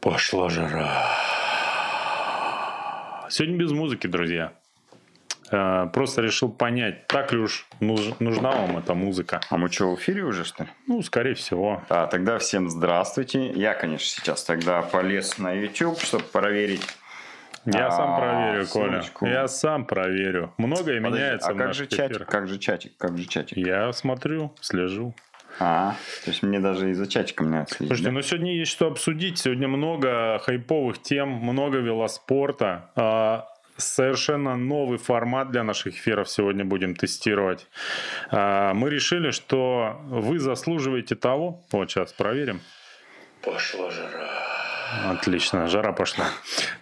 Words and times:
Пошла 0.00 0.48
жара. 0.48 1.06
Сегодня 3.28 3.58
без 3.58 3.70
музыки, 3.72 4.06
друзья. 4.06 4.52
Э, 5.52 5.88
Просто 5.92 6.22
решил 6.22 6.50
понять, 6.50 7.06
так 7.06 7.32
ли 7.32 7.38
уж 7.38 7.66
нуж- 7.80 8.14
нужна 8.18 8.50
вам 8.52 8.78
эта 8.78 8.94
музыка. 8.94 9.40
А 9.50 9.56
мы 9.56 9.70
что, 9.70 9.90
в 9.94 9.98
эфире 9.98 10.22
уже, 10.22 10.44
что 10.44 10.64
ли? 10.64 10.70
Ну, 10.86 11.02
скорее 11.02 11.34
всего. 11.34 11.82
Да, 11.88 12.06
тогда 12.06 12.38
всем 12.38 12.70
здравствуйте. 12.70 13.50
Я, 13.52 13.74
конечно, 13.74 14.06
сейчас 14.06 14.44
тогда 14.44 14.82
полез 14.82 15.38
на 15.38 15.52
YouTube, 15.52 16.00
чтобы 16.00 16.24
проверить. 16.24 16.86
Я 17.66 17.88
А, 17.88 17.90
сам 17.90 18.16
проверю, 18.16 18.66
Коля. 18.68 19.02
ссылочку. 19.02 19.26
Я 19.26 19.46
сам 19.48 19.84
проверю. 19.84 20.54
Многое 20.56 20.96
Подожди, 21.02 21.18
меняется 21.18 21.50
а 21.50 21.52
в 21.54 21.58
как 21.58 21.74
же 21.74 21.86
чатик? 21.86 22.10
эфирах. 22.16 22.28
Как 22.28 22.48
же 22.48 22.58
чатик? 22.58 22.96
Как 22.96 23.18
же 23.18 23.24
чатик? 23.26 23.58
Я 23.58 23.92
смотрю, 23.92 24.54
слежу. 24.62 25.14
А, 25.58 25.96
то 26.24 26.30
есть 26.30 26.42
мне 26.42 26.60
даже 26.60 27.06
чатика 27.06 27.42
мне 27.44 27.60
отследить, 27.60 27.88
Слушайте, 27.88 28.10
да? 28.10 28.12
ну 28.12 28.22
сегодня 28.22 28.56
есть 28.56 28.70
что 28.72 28.86
обсудить. 28.86 29.38
Сегодня 29.38 29.68
много 29.68 30.38
хайповых 30.44 31.02
тем, 31.02 31.28
много 31.28 31.78
велоспорта. 31.78 32.90
А, 32.96 33.46
Совершенно 33.76 34.56
новый 34.56 34.98
формат 34.98 35.50
для 35.50 35.62
наших 35.64 35.94
эфиров 35.94 36.28
сегодня 36.28 36.64
будем 36.66 36.94
тестировать. 36.94 37.66
А, 38.30 38.74
Мы 38.74 38.90
решили, 38.90 39.30
что 39.30 39.96
вы 40.04 40.38
заслуживаете 40.38 41.14
того. 41.14 41.62
Вот 41.72 41.90
сейчас 41.90 42.12
проверим. 42.12 42.60
Пошла 43.42 43.90
жара. 43.90 44.49
Отлично, 45.06 45.68
жара 45.68 45.92
пошла. 45.92 46.26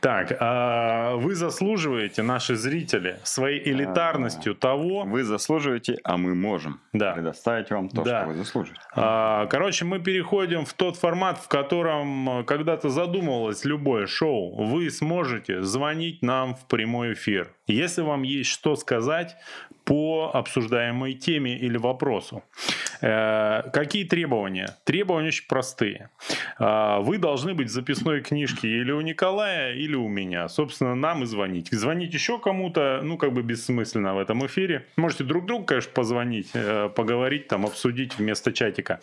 Так, 0.01 0.37
а, 0.41 1.17
вы 1.17 1.35
заслуживаете, 1.35 2.23
наши 2.23 2.57
зрители, 2.57 3.19
своей 3.23 3.69
элитарностью 3.71 4.55
того, 4.55 5.03
Вы 5.05 5.25
заслуживаете, 5.25 5.99
а 6.05 6.17
мы 6.17 6.35
можем 6.35 6.81
Да. 6.93 7.13
предоставить 7.13 7.71
вам 7.71 7.89
то, 7.89 8.03
Да. 8.03 8.21
что 8.23 8.29
вы 8.31 8.35
заслуживаете. 8.37 8.83
А, 8.95 9.47
Короче, 9.47 9.85
мы 9.85 9.99
переходим 9.99 10.65
в 10.65 10.73
тот 10.73 10.97
формат, 10.97 11.39
в 11.39 11.49
котором 11.49 12.41
э, 12.41 12.45
когда-то 12.45 12.89
задумывалось 12.89 13.65
любое 13.65 14.07
шоу. 14.07 14.65
Вы 14.65 14.91
сможете 14.91 15.63
звонить 15.63 16.23
нам 16.23 16.55
в 16.55 16.67
прямой 16.67 17.13
эфир, 17.15 17.49
если 17.73 18.03
вам 18.03 18.23
есть 18.23 18.51
что 18.51 18.77
сказать 18.77 19.37
по 19.85 20.31
обсуждаемой 20.35 21.15
теме 21.15 21.57
или 21.57 21.79
вопросу. 21.79 22.43
Э, 23.01 23.63
Какие 23.73 24.05
требования? 24.05 24.77
Требования 24.85 25.29
очень 25.29 25.47
простые. 25.47 26.11
А, 26.59 27.01
Вы 27.01 27.17
должны 27.17 27.55
быть 27.55 27.69
в 27.69 27.73
записной 27.73 28.21
книжке 28.21 28.69
или 28.69 28.93
у 28.93 29.01
Николая, 29.01 29.75
или 29.75 29.95
у 29.95 30.09
меня. 30.09 30.49
Собственно, 30.49 30.95
нам 30.95 31.23
и 31.23 31.27
звонить. 31.27 31.69
Звонить 31.71 32.13
еще 32.13 32.39
кому-то, 32.39 33.01
ну, 33.03 33.17
как 33.17 33.33
бы 33.33 33.43
бессмысленно 33.43 34.15
в 34.15 34.19
этом 34.19 34.45
эфире. 34.47 34.85
Можете 34.97 35.25
друг 35.25 35.47
другу, 35.47 35.65
конечно, 35.65 35.93
позвонить, 35.95 36.51
э, 36.53 36.91
поговорить, 36.95 37.49
там, 37.49 37.65
обсудить 37.65 38.19
вместо 38.19 38.53
чатика. 38.53 39.01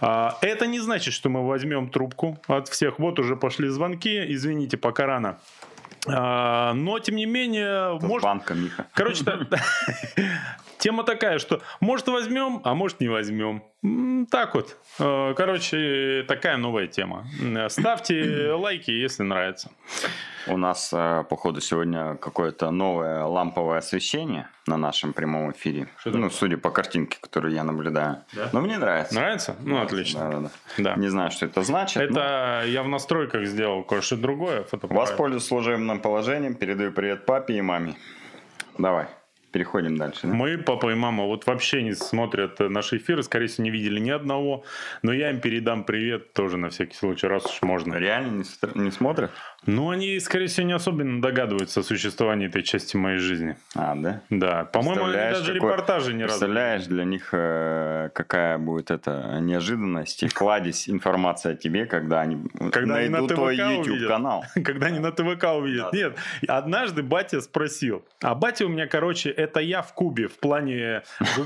Это 0.00 0.66
не 0.66 0.80
значит, 0.80 1.14
что 1.14 1.28
мы 1.28 1.46
возьмем 1.46 1.88
трубку 1.88 2.38
от 2.46 2.68
всех. 2.68 2.98
Вот 2.98 3.18
уже 3.18 3.36
пошли 3.36 3.68
звонки. 3.68 4.24
Извините, 4.28 4.76
пока 4.76 5.06
рано. 5.06 5.38
А, 6.06 6.72
Но, 6.74 6.98
тем 6.98 7.16
не 7.16 7.26
менее, 7.26 7.96
Это 7.96 8.06
может... 8.06 8.24
банка, 8.24 8.54
Миха. 8.54 8.86
Короче, 8.94 9.24
тема 10.78 11.04
такая, 11.04 11.38
что 11.38 11.60
может 11.80 12.08
возьмем, 12.08 12.60
а 12.64 12.74
может 12.74 13.00
не 13.00 13.08
возьмем. 13.08 13.62
Так 14.30 14.54
вот. 14.54 14.76
Э, 14.98 15.32
Короче, 15.34 16.24
такая 16.28 16.58
новая 16.58 16.86
тема. 16.86 17.26
Э, 17.42 17.68
Ставьте 17.70 18.52
лайки, 18.54 18.90
если 18.90 19.22
нравится. 19.22 19.70
У 20.46 20.58
нас, 20.58 20.90
э, 20.92 21.24
походу, 21.30 21.62
сегодня 21.62 22.16
какое-то 22.16 22.70
новое 22.70 23.24
ламповое 23.24 23.78
освещение 23.78 24.48
на 24.66 24.76
нашем 24.76 25.14
прямом 25.14 25.52
эфире. 25.52 25.88
Что 25.98 26.10
ну, 26.10 26.16
такое? 26.16 26.30
судя 26.30 26.56
по 26.58 26.70
картинке, 26.70 27.16
которую 27.22 27.54
я 27.54 27.64
наблюдаю. 27.64 28.18
Да? 28.34 28.50
Но 28.52 28.60
мне 28.60 28.76
нравится. 28.76 29.14
Нравится? 29.14 29.56
Ну, 29.60 29.80
отлично. 29.80 30.30
Да-да-да. 30.30 30.50
Да. 30.76 30.94
Не 31.00 31.08
знаю, 31.08 31.30
что 31.30 31.46
это 31.46 31.62
значит. 31.62 31.96
но 31.96 32.20
Это 32.20 32.64
я 32.66 32.82
в 32.82 32.88
настройках 32.88 33.46
сделал 33.46 33.82
кое-что 33.82 34.16
другое. 34.18 34.64
фотоаппарат. 34.64 35.08
Воспользуюсь 35.08 35.44
служебным 35.46 36.00
положением, 36.00 36.54
передаю 36.54 36.92
привет 36.92 37.24
папе 37.24 37.54
и 37.54 37.62
маме. 37.62 37.96
Давай, 38.76 39.08
переходим 39.50 39.96
дальше. 39.96 40.20
да? 40.26 40.28
Мы, 40.32 40.58
папа 40.58 40.90
и 40.90 40.94
мама, 40.94 41.24
вот 41.24 41.46
вообще 41.46 41.82
не 41.82 41.92
смотрят 41.94 42.60
э, 42.60 42.68
наши 42.68 42.96
эфиры, 42.98 43.22
скорее 43.22 43.46
всего, 43.46 43.64
не 43.64 43.70
видели 43.70 43.98
ни 44.00 44.10
одного. 44.10 44.64
Но 45.02 45.12
я 45.12 45.30
им 45.30 45.40
передам 45.40 45.84
привет 45.84 46.32
тоже 46.32 46.56
на 46.56 46.70
всякий 46.70 46.94
случай, 46.96 47.26
раз 47.26 47.46
уж 47.46 47.62
можно. 47.62 47.94
Реально 47.94 48.42
не, 48.42 48.82
не 48.84 48.90
смотрят? 48.90 49.30
Ну, 49.66 49.90
они, 49.90 50.18
скорее 50.20 50.46
всего, 50.46 50.66
не 50.66 50.72
особенно 50.72 51.20
догадываются 51.20 51.80
о 51.80 51.82
существовании 51.82 52.48
этой 52.48 52.62
части 52.62 52.96
моей 52.96 53.18
жизни. 53.18 53.56
А, 53.74 53.94
да? 53.94 54.22
Да, 54.30 54.64
по-моему, 54.64 55.04
они 55.04 55.12
даже 55.14 55.52
какой- 55.54 55.70
репортажи 55.70 56.14
ни 56.14 56.22
разу. 56.22 56.32
Представляешь, 56.38 56.86
для 56.86 57.04
них 57.04 57.28
э, 57.32 58.08
какая 58.14 58.58
будет 58.58 58.90
это 58.90 59.38
неожиданность 59.40 60.22
и 60.22 60.28
кладезь 60.28 60.88
информация 60.88 61.52
о 61.52 61.56
тебе, 61.56 61.86
когда 61.86 62.20
они 62.20 62.38
Когда 62.72 62.96
они 62.96 63.08
на 63.08 63.18
найдут 63.20 63.36
твой. 63.36 63.56
YouTube-канал. 63.56 64.44
Когда 64.64 64.86
они 64.86 64.98
на 64.98 65.12
ТВК 65.12 65.44
увидят. 65.58 65.92
Нет, 65.92 66.16
однажды 66.48 67.02
батя 67.02 67.40
спросил. 67.40 68.04
А 68.22 68.34
батя 68.34 68.66
у 68.66 68.68
меня, 68.68 68.86
короче, 68.86 69.30
это 69.40 69.60
я 69.60 69.82
в 69.82 69.92
кубе 69.94 70.28
в 70.28 70.38
плане 70.38 71.02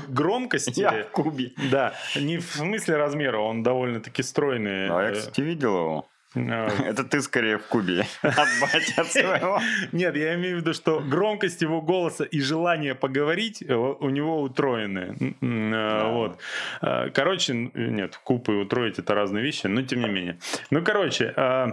громкости. 0.07 0.79
Я 0.81 0.91
в 1.03 1.11
Кубе. 1.11 1.51
Да, 1.71 1.93
не 2.15 2.37
в 2.37 2.43
смысле 2.43 2.97
размера, 2.97 3.37
он 3.39 3.63
довольно-таки 3.63 4.23
стройный. 4.23 4.87
А 4.89 5.01
я, 5.03 5.11
кстати, 5.11 5.41
видел 5.41 5.75
его. 5.77 6.07
э, 6.35 6.67
Это 6.89 7.03
ты 7.03 7.21
скорее 7.21 7.57
в 7.57 7.63
Кубе 7.67 8.05
от 8.21 8.47
бати 8.61 8.93
от 8.99 9.07
своего. 9.11 9.59
Нет, 9.93 10.15
я 10.17 10.35
имею 10.35 10.57
в 10.57 10.59
виду, 10.61 10.73
что 10.73 10.99
громкость 10.99 11.61
его 11.61 11.81
голоса 11.81 12.23
и 12.25 12.41
желание 12.41 12.93
поговорить 12.95 13.63
э, 13.67 13.73
у 13.75 14.09
него 14.09 14.41
утроены. 14.41 15.15
Э, 15.41 15.71
Да. 15.71 16.07
Вот. 16.09 16.37
Э, 16.81 17.09
Короче, 17.13 17.53
нет, 17.73 18.19
куб 18.23 18.49
и 18.49 18.51
утроить 18.51 18.99
это 18.99 19.13
разные 19.13 19.43
вещи, 19.43 19.67
но 19.67 19.81
тем 19.83 20.01
не 20.01 20.09
менее. 20.09 20.37
Ну, 20.71 20.83
короче, 20.83 21.33
э, 21.35 21.67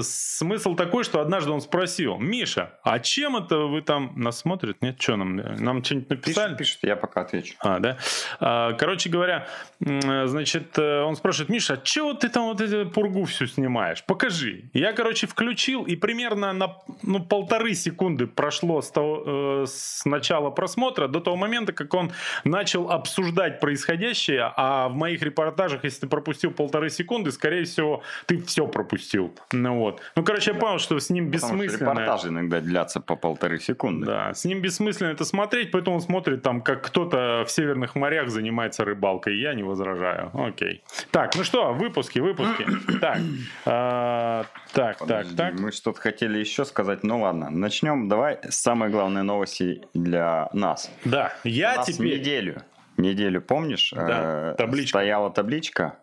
смысл 0.00 0.74
такой, 0.74 1.04
что 1.04 1.20
однажды 1.20 1.50
он 1.50 1.60
спросил, 1.60 2.18
Миша, 2.18 2.78
а 2.82 2.98
чем 2.98 3.36
это 3.36 3.58
вы 3.58 3.82
там 3.82 4.12
нас 4.16 4.38
смотрят? 4.38 4.80
Нет, 4.82 5.00
что 5.00 5.16
нам? 5.16 5.38
э, 5.38 5.56
Нам 5.58 5.82
что-нибудь 5.84 6.10
написали? 6.10 6.54
Пишет, 6.54 6.58
пишет, 6.58 6.78
я 6.82 6.96
пока 6.96 7.22
отвечу. 7.22 7.54
А, 7.60 7.78
да. 7.78 7.98
А, 8.40 8.72
Короче 8.72 9.08
говоря, 9.08 9.46
м, 9.80 10.28
значит, 10.28 10.78
э, 10.78 11.02
он 11.02 11.16
спрашивает, 11.16 11.48
Миша, 11.50 11.74
а 11.74 11.76
чего 11.78 12.14
ты 12.14 12.28
там 12.28 12.44
вот 12.44 12.60
эту 12.60 12.90
пургу 12.90 13.24
всю 13.24 13.46
снимаешь? 13.46 14.04
Покажи. 14.04 14.64
Я, 14.72 14.92
короче, 14.92 15.26
включил, 15.26 15.84
и 15.84 15.96
примерно 15.96 16.52
на 16.52 16.76
ну, 17.02 17.24
полторы 17.24 17.74
секунды 17.74 18.26
прошло 18.26 18.82
с, 18.82 18.90
того, 18.90 19.62
э, 19.62 19.66
с 19.66 20.04
начала 20.04 20.50
просмотра 20.50 21.08
до 21.08 21.20
того 21.20 21.36
момента, 21.36 21.72
как 21.72 21.94
он 21.94 22.12
начал 22.44 22.90
обсуждать 22.90 23.60
происходящее, 23.60 24.52
а 24.56 24.88
в 24.88 24.94
моих 24.94 25.22
репортажах, 25.22 25.84
если 25.84 26.00
ты 26.00 26.06
пропустил 26.06 26.50
полторы 26.50 26.90
секунды, 26.90 27.30
скорее 27.32 27.64
всего, 27.64 28.02
ты 28.26 28.42
все 28.42 28.66
пропустил. 28.66 29.23
Ну 29.52 29.78
вот. 29.78 30.00
Ну, 30.16 30.24
короче, 30.24 30.52
я 30.52 30.58
понял, 30.58 30.78
что 30.78 30.98
с 30.98 31.10
ним 31.10 31.30
Потому 31.30 31.54
что 31.54 31.64
бессмысленно. 31.64 31.90
репортажи 31.90 32.28
иногда 32.28 32.60
длятся 32.60 33.00
по 33.00 33.16
полторы 33.16 33.58
секунды. 33.60 34.06
Да, 34.06 34.34
с 34.34 34.44
ним 34.44 34.60
бессмысленно 34.60 35.08
это 35.10 35.24
смотреть, 35.24 35.70
поэтому 35.70 35.96
он 35.96 36.02
смотрит 36.02 36.42
там, 36.42 36.60
как 36.60 36.82
кто-то 36.82 37.44
в 37.46 37.50
северных 37.50 37.94
морях 37.94 38.28
занимается 38.28 38.84
рыбалкой. 38.84 39.38
Я 39.38 39.54
не 39.54 39.62
возражаю. 39.62 40.30
Окей. 40.34 40.82
Так, 41.10 41.34
ну 41.36 41.44
что, 41.44 41.72
выпуски, 41.72 42.18
выпуски. 42.18 42.66
Так, 43.00 43.18
а, 43.66 44.44
так, 44.72 44.96
так, 44.96 44.98
Подожди, 44.98 45.36
так. 45.36 45.58
Мы 45.60 45.72
что-то 45.72 46.00
хотели 46.00 46.38
еще 46.38 46.64
сказать. 46.64 47.02
Ну 47.02 47.20
ладно, 47.20 47.50
начнем. 47.50 48.08
Давай 48.08 48.38
с 48.48 48.56
самой 48.56 48.88
главной 48.90 49.22
новости 49.22 49.82
для 49.94 50.48
нас. 50.52 50.90
Да, 51.04 51.32
я 51.44 51.74
У 51.74 51.76
нас 51.78 51.86
теперь... 51.86 52.18
неделю. 52.18 52.62
Неделю, 52.96 53.40
помнишь? 53.42 53.92
Да, 53.94 54.52
э, 54.52 54.54
табличка. 54.56 54.98
Стояла 54.98 55.30
табличка 55.30 55.96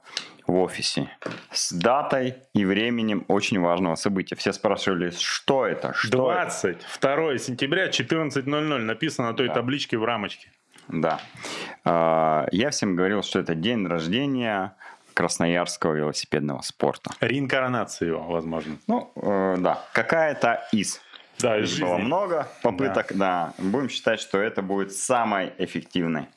в 0.48 0.56
офисе 0.56 1.10
с 1.52 1.72
датой 1.72 2.36
и 2.54 2.66
временем 2.66 3.26
очень 3.28 3.60
важного 3.60 3.96
события. 3.96 4.36
Все 4.36 4.54
спрашивали, 4.54 5.12
что 5.12 5.66
это? 5.66 5.94
Что 5.94 6.32
это? 6.32 6.50
22 7.00 7.38
сентября 7.38 7.88
14.00 7.90 8.78
написано 8.80 9.30
на 9.32 9.34
той 9.34 9.48
Да. 9.48 9.54
табличке 9.56 9.98
в 9.98 10.04
рамочке. 10.04 10.52
Да. 10.88 11.20
А, 11.86 12.48
Я 12.52 12.70
всем 12.72 12.96
говорил, 12.96 13.24
что 13.24 13.40
это 13.40 13.56
день 13.56 13.86
рождения 13.88 14.76
красноярского 15.14 15.94
велосипедного 15.94 16.62
спорта. 16.62 17.12
Реинкарнация 17.20 18.08
его, 18.10 18.24
возможно. 18.24 18.78
Ну, 18.88 19.12
э, 19.16 19.56
да, 19.60 19.84
какая-то 19.94 20.64
из. 20.72 21.02
Да, 21.42 21.58
из 21.58 21.78
Их 21.78 21.86
было 21.86 21.98
много 21.98 22.48
попыток, 22.62 23.14
да. 23.16 23.54
Будем 23.58 23.90
считать, 23.90 24.20
что 24.20 24.40
это 24.40 24.62
будет 24.62 24.94
самой 24.94 25.54
эффективной. 25.58 26.28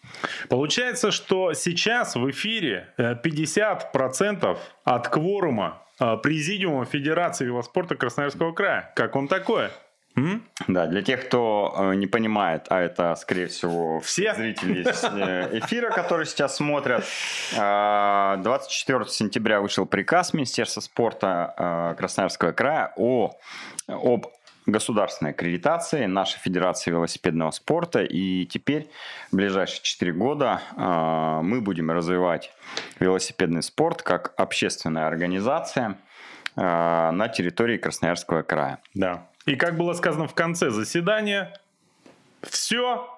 Получается, 0.49 1.11
что 1.11 1.53
сейчас 1.55 2.17
в 2.17 2.31
эфире 2.31 2.89
э, 2.97 3.15
50% 3.15 4.59
от 4.85 5.09
кворума 5.09 5.83
э, 6.01 6.17
Президиума 6.23 6.85
Федерации 6.85 7.47
велоспорта 7.47 7.97
Красноярского 7.97 8.53
края. 8.53 8.93
Как 8.95 9.17
он 9.17 9.29
такое? 9.29 9.71
М? 10.17 10.45
Да, 10.69 10.87
для 10.87 11.03
тех, 11.03 11.27
кто 11.27 11.75
э, 11.77 11.95
не 11.97 12.07
понимает, 12.07 12.67
а 12.69 12.81
это, 12.81 13.17
скорее 13.17 13.49
всего, 13.49 13.99
Все. 14.01 14.33
зрители 14.35 14.85
э, 14.87 15.59
эфира, 15.59 15.91
которые 15.91 16.27
сейчас 16.27 16.57
смотрят, 16.57 17.05
э, 17.53 18.37
24 18.39 19.07
сентября 19.07 19.61
вышел 19.61 19.87
приказ 19.87 20.33
Министерства 20.33 20.81
спорта 20.81 21.55
э, 21.57 21.95
Красноярского 21.99 22.53
края 22.53 22.93
о, 22.97 23.37
об 23.89 24.29
государственной 24.67 25.33
аккредитации 25.33 26.07
нашей 26.07 26.39
Федерации 26.41 26.91
велосипедного 26.91 27.51
спорта. 27.51 28.03
И 28.03 28.47
теперь, 28.47 28.89
в 29.31 29.37
ближайшие 29.37 29.83
4 29.83 30.13
года, 30.13 30.61
э, 30.77 31.41
мы 31.43 31.61
будем 31.61 31.91
развивать 31.91 32.53
велосипедный 33.01 33.63
спорт 33.63 34.03
как 34.03 34.33
общественная 34.37 35.07
организация 35.07 35.99
на 36.57 37.29
территории 37.35 37.79
Красноярского 37.79 38.43
края. 38.43 38.79
Да. 38.95 39.27
И 39.45 39.57
как 39.57 39.77
было 39.77 39.93
сказано 39.95 40.29
в 40.29 40.35
конце 40.35 40.71
заседания, 40.71 41.53
все, 42.43 43.09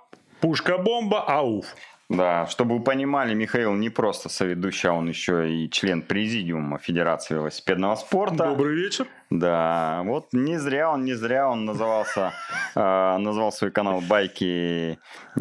пушка-бомба, 0.40 1.22
ауф. 1.22 1.66
Да, 2.08 2.46
чтобы 2.46 2.78
вы 2.78 2.84
понимали, 2.84 3.34
Михаил 3.34 3.74
не 3.74 3.90
просто 3.90 4.28
соведущий, 4.28 4.88
а 4.88 4.92
он 4.92 5.08
еще 5.08 5.50
и 5.50 5.68
член 5.68 6.02
президиума 6.02 6.78
Федерации 6.78 7.34
велосипедного 7.34 7.96
спорта. 7.96 8.36
Добрый 8.36 8.76
вечер. 8.76 9.08
Да, 9.30 10.02
вот 10.04 10.28
не 10.32 10.56
зря 10.58 10.90
он, 10.90 11.04
не 11.04 11.14
зря 11.14 11.48
он 11.48 11.64
назывался, 11.64 12.32
э, 12.76 13.16
назвал 13.18 13.50
свой 13.50 13.72
канал 13.72 14.00
«Байки 14.00 15.00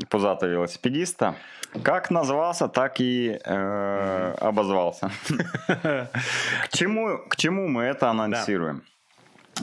пузатого 0.09 0.50
велосипедиста». 0.50 1.35
Как 1.83 2.09
назывался, 2.09 2.67
так 2.67 3.00
и 3.00 3.39
э, 3.44 4.35
обозвался. 4.39 5.12
К 5.67 6.69
чему, 6.71 7.19
к 7.27 7.35
чему 7.35 7.67
мы 7.67 7.83
это 7.83 8.09
анонсируем? 8.09 8.83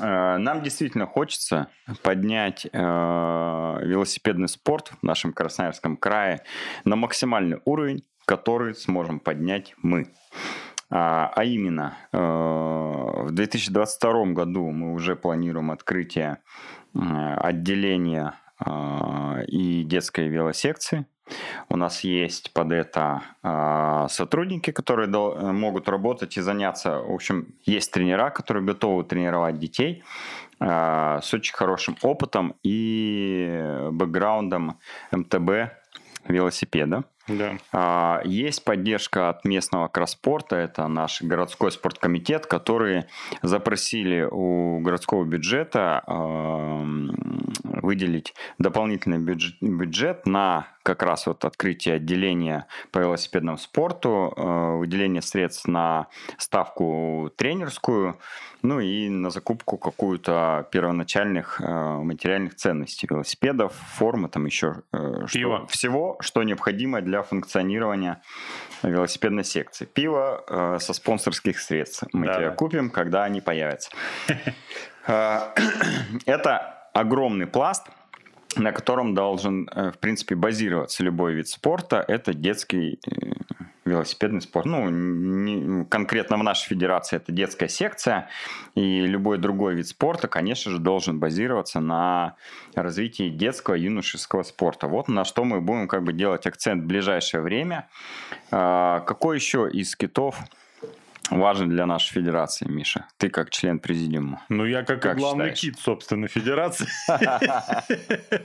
Э, 0.00 0.36
нам 0.38 0.62
действительно 0.62 1.06
хочется 1.06 1.68
поднять 2.02 2.66
э, 2.66 2.78
велосипедный 3.82 4.48
спорт 4.48 4.92
в 5.00 5.02
нашем 5.02 5.32
Красноярском 5.32 5.96
крае 5.96 6.42
на 6.84 6.96
максимальный 6.96 7.60
уровень, 7.64 8.04
который 8.24 8.74
сможем 8.74 9.20
поднять 9.20 9.74
мы. 9.82 10.08
А, 10.94 11.32
а 11.34 11.44
именно, 11.44 11.96
э, 12.12 12.18
в 12.18 13.30
2022 13.30 14.26
году 14.32 14.70
мы 14.70 14.92
уже 14.92 15.16
планируем 15.16 15.70
открытие 15.70 16.38
э, 16.94 16.98
отделения 16.98 18.34
и 19.48 19.84
детской 19.84 20.28
велосекции 20.28 21.06
у 21.68 21.76
нас 21.76 22.04
есть 22.04 22.52
под 22.52 22.72
это 22.72 23.22
э, 23.42 24.06
сотрудники, 24.08 24.70
которые 24.70 25.08
до, 25.08 25.52
могут 25.52 25.88
работать 25.88 26.36
и 26.36 26.40
заняться. 26.40 26.98
В 26.98 27.12
общем, 27.12 27.54
есть 27.64 27.92
тренера, 27.92 28.30
которые 28.30 28.64
готовы 28.64 29.04
тренировать 29.04 29.58
детей 29.58 30.02
э, 30.60 31.20
с 31.22 31.34
очень 31.34 31.54
хорошим 31.54 31.96
опытом 32.02 32.54
и 32.62 33.88
бэкграундом 33.90 34.78
МТБ 35.12 35.72
велосипеда. 36.28 37.04
Да. 37.28 37.58
А, 37.72 38.22
есть 38.24 38.64
поддержка 38.64 39.28
от 39.28 39.44
местного 39.44 39.88
кросспорта, 39.88 40.56
это 40.56 40.86
наш 40.88 41.22
городской 41.22 41.70
спорткомитет, 41.72 42.46
которые 42.46 43.06
запросили 43.42 44.26
у 44.30 44.80
городского 44.80 45.24
бюджета 45.24 46.02
выделить 47.82 48.34
дополнительный 48.58 49.18
бюджет, 49.18 49.56
бюджет 49.60 50.26
на 50.26 50.68
как 50.82 51.02
раз 51.02 51.26
вот 51.26 51.44
открытие 51.44 51.96
отделения 51.96 52.66
по 52.90 52.98
велосипедному 52.98 53.58
спорту, 53.58 54.32
э, 54.36 54.76
выделение 54.78 55.22
средств 55.22 55.68
на 55.68 56.08
ставку 56.38 57.30
тренерскую, 57.36 58.18
ну 58.62 58.80
и 58.80 59.08
на 59.08 59.30
закупку 59.30 59.76
какую-то 59.76 60.68
первоначальных 60.70 61.60
э, 61.60 61.98
материальных 61.98 62.56
ценностей 62.56 63.06
велосипедов, 63.08 63.72
формы, 63.72 64.28
там 64.28 64.46
еще 64.46 64.82
э, 64.92 65.26
что, 65.26 65.66
всего, 65.66 66.16
что 66.20 66.42
необходимо 66.42 67.00
для 67.00 67.11
функционирования 67.20 68.22
велосипедной 68.82 69.44
секции. 69.44 69.84
Пиво 69.84 70.44
э, 70.48 70.78
со 70.80 70.94
спонсорских 70.94 71.60
средств 71.60 72.04
мы 72.14 72.26
да, 72.26 72.34
тебе 72.34 72.48
да. 72.48 72.54
купим, 72.54 72.90
когда 72.90 73.24
они 73.24 73.42
появятся. 73.42 73.90
Это 76.26 76.88
огромный 76.94 77.46
пласт– 77.46 77.86
на 78.56 78.72
котором 78.72 79.14
должен, 79.14 79.68
э, 79.74 79.90
в 79.90 79.98
принципе, 79.98 80.34
базироваться 80.34 81.02
любой 81.02 81.34
вид 81.34 81.48
спорта, 81.48 82.04
это 82.06 82.34
детский 82.34 82.98
э, 83.06 83.32
велосипедный 83.84 84.40
спорт. 84.40 84.66
Ну, 84.66 84.88
не, 84.88 85.84
конкретно 85.86 86.36
в 86.36 86.42
нашей 86.42 86.68
федерации 86.68 87.16
это 87.16 87.32
детская 87.32 87.68
секция, 87.68 88.28
и 88.74 89.06
любой 89.06 89.38
другой 89.38 89.74
вид 89.74 89.88
спорта, 89.88 90.28
конечно 90.28 90.70
же, 90.70 90.78
должен 90.78 91.18
базироваться 91.18 91.80
на 91.80 92.36
развитии 92.74 93.28
детского 93.28 93.74
юношеского 93.74 94.42
спорта. 94.42 94.86
Вот 94.86 95.08
на 95.08 95.24
что 95.24 95.44
мы 95.44 95.60
будем 95.60 95.88
как 95.88 96.04
бы 96.04 96.12
делать 96.12 96.46
акцент 96.46 96.84
в 96.84 96.86
ближайшее 96.86 97.42
время. 97.42 97.88
А, 98.50 99.00
какой 99.00 99.36
еще 99.36 99.68
из 99.70 99.96
китов 99.96 100.36
важен 101.40 101.68
для 101.68 101.86
нашей 101.86 102.12
федерации, 102.12 102.66
Миша? 102.68 103.06
Ты 103.16 103.28
как 103.28 103.50
член 103.50 103.78
президиума. 103.78 104.42
Ну, 104.48 104.64
я 104.64 104.82
как, 104.82 105.02
как 105.02 105.16
главный 105.16 105.54
считаешь? 105.54 105.60
кит, 105.60 105.78
собственно, 105.78 106.28
федерации. 106.28 106.88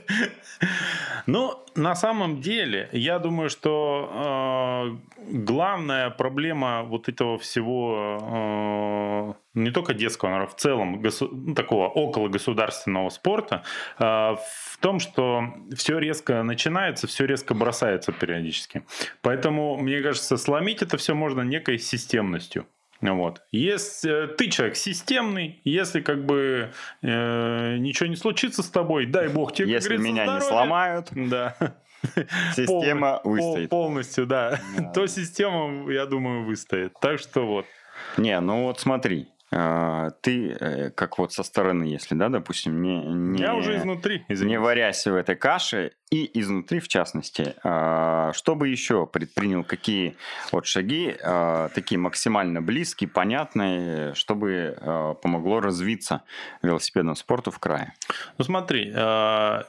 Ну, 1.26 1.62
на 1.74 1.94
самом 1.94 2.40
деле, 2.40 2.88
я 2.92 3.18
думаю, 3.18 3.50
что 3.50 4.96
э, 5.20 5.30
главная 5.30 6.10
проблема 6.10 6.82
вот 6.82 7.08
этого 7.08 7.38
всего, 7.38 9.36
э, 9.54 9.58
не 9.60 9.70
только 9.70 9.94
детского, 9.94 10.30
но 10.30 10.46
в 10.46 10.54
целом 10.56 11.02
ну, 11.02 11.54
такого 11.54 11.88
около 11.88 12.28
государственного 12.28 13.10
спорта, 13.10 13.62
э, 13.98 14.04
в 14.04 14.78
том, 14.80 15.00
что 15.00 15.42
все 15.76 15.98
резко 15.98 16.42
начинается, 16.42 17.06
все 17.06 17.26
резко 17.26 17.54
бросается 17.54 18.12
периодически. 18.12 18.84
Поэтому, 19.20 19.76
мне 19.76 20.00
кажется, 20.00 20.36
сломить 20.36 20.82
это 20.82 20.96
все 20.96 21.14
можно 21.14 21.42
некой 21.42 21.78
системностью. 21.78 22.66
Вот. 23.00 23.42
Если 23.52 24.24
э, 24.24 24.26
ты 24.28 24.48
человек 24.50 24.76
системный, 24.76 25.60
если 25.64 26.00
как 26.00 26.24
бы 26.24 26.72
э, 27.02 27.76
ничего 27.78 28.08
не 28.08 28.16
случится 28.16 28.62
с 28.62 28.70
тобой, 28.70 29.06
дай 29.06 29.28
бог 29.28 29.52
тебе, 29.52 29.70
Если 29.70 29.96
меня 29.96 30.24
здоровья, 30.24 30.40
не 30.40 30.48
сломают, 30.48 31.08
да. 31.12 31.56
система 32.56 33.20
Пол, 33.22 33.32
выстоит. 33.32 33.70
Полностью, 33.70 34.26
да. 34.26 34.60
да. 34.76 34.92
То 34.92 35.06
система, 35.06 35.90
я 35.92 36.06
думаю, 36.06 36.44
выстоит. 36.44 36.94
Так 37.00 37.18
что 37.20 37.46
вот. 37.46 37.66
Не, 38.16 38.38
ну 38.40 38.64
вот 38.64 38.80
смотри, 38.80 39.28
а, 39.50 40.10
ты, 40.20 40.50
э, 40.50 40.90
как 40.90 41.18
вот 41.18 41.32
со 41.32 41.42
стороны, 41.42 41.84
если, 41.84 42.14
да, 42.14 42.28
допустим, 42.28 42.82
не, 42.82 43.02
не, 43.04 43.40
Я 43.40 43.54
уже 43.54 43.76
изнутри, 43.78 44.24
извините. 44.28 44.46
не 44.46 44.60
варясь 44.60 45.06
в 45.06 45.14
этой 45.14 45.36
каше, 45.36 45.92
и 46.10 46.30
изнутри, 46.40 46.80
в 46.80 46.88
частности, 46.88 47.54
а, 47.64 48.32
что 48.34 48.54
бы 48.54 48.68
еще 48.68 49.06
предпринял, 49.06 49.64
какие 49.64 50.16
вот 50.52 50.66
шаги, 50.66 51.16
а, 51.22 51.68
такие 51.74 51.98
максимально 51.98 52.62
близкие, 52.62 53.08
понятные, 53.08 54.14
чтобы 54.14 54.76
помогло 55.22 55.60
развиться 55.60 56.22
велосипедному 56.62 57.16
спорту 57.16 57.50
в 57.50 57.58
крае? 57.58 57.94
Ну 58.38 58.44
смотри, 58.44 58.92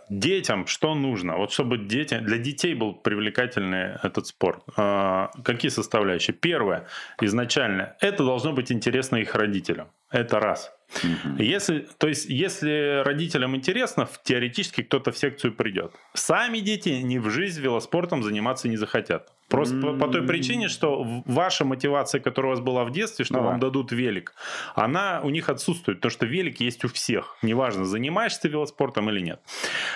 детям 0.10 0.68
что 0.68 0.96
нужно? 0.96 1.38
Вот 1.38 1.52
чтобы 1.52 1.78
дети, 1.78 2.20
для 2.20 2.38
детей 2.38 2.74
был 2.74 2.94
привлекательный 2.94 3.98
этот 4.04 4.28
спорт. 4.28 4.64
Какие 4.76 5.70
составляющие? 5.70 6.34
Первое, 6.34 6.88
изначально, 7.22 7.96
это 8.00 8.24
должно 8.24 8.54
быть 8.54 8.72
интересно 8.72 9.18
их 9.18 9.36
родителям. 9.36 9.90
Это 10.12 10.40
раз. 10.40 10.72
Угу. 11.04 11.44
Если, 11.44 11.88
то 11.98 12.08
есть, 12.08 12.26
если 12.26 13.04
родителям 13.04 13.56
интересно, 13.56 14.10
теоретически 14.24 14.82
кто-то 14.82 15.12
в 15.12 15.18
секцию 15.18 15.54
придет. 15.54 15.94
Сами 16.14 16.60
дети 16.60 16.90
ни 16.90 17.20
в 17.20 17.30
жизнь 17.30 17.62
велоспортом 17.62 18.24
заниматься 18.24 18.68
не 18.68 18.78
захотят. 18.78 19.32
Просто 19.50 19.76
mm-hmm. 19.76 19.98
по, 19.98 20.06
по 20.06 20.12
той 20.12 20.22
причине, 20.26 20.68
что 20.68 21.24
ваша 21.26 21.66
мотивация, 21.66 22.22
которая 22.22 22.54
у 22.54 22.56
вас 22.56 22.64
была 22.64 22.84
в 22.86 22.92
детстве, 22.92 23.26
что 23.26 23.36
ну, 23.38 23.44
вам 23.44 23.60
да. 23.60 23.68
дадут 23.68 23.92
велик, 23.92 24.34
она 24.76 25.22
у 25.24 25.30
них 25.30 25.50
отсутствует, 25.50 25.98
потому 25.98 26.12
что 26.12 26.26
велик 26.26 26.60
есть 26.60 26.86
у 26.86 26.88
всех. 26.88 27.38
Неважно, 27.42 27.86
занимаешься 27.86 28.48
велоспортом 28.48 29.10
или 29.10 29.22
нет. 29.22 29.40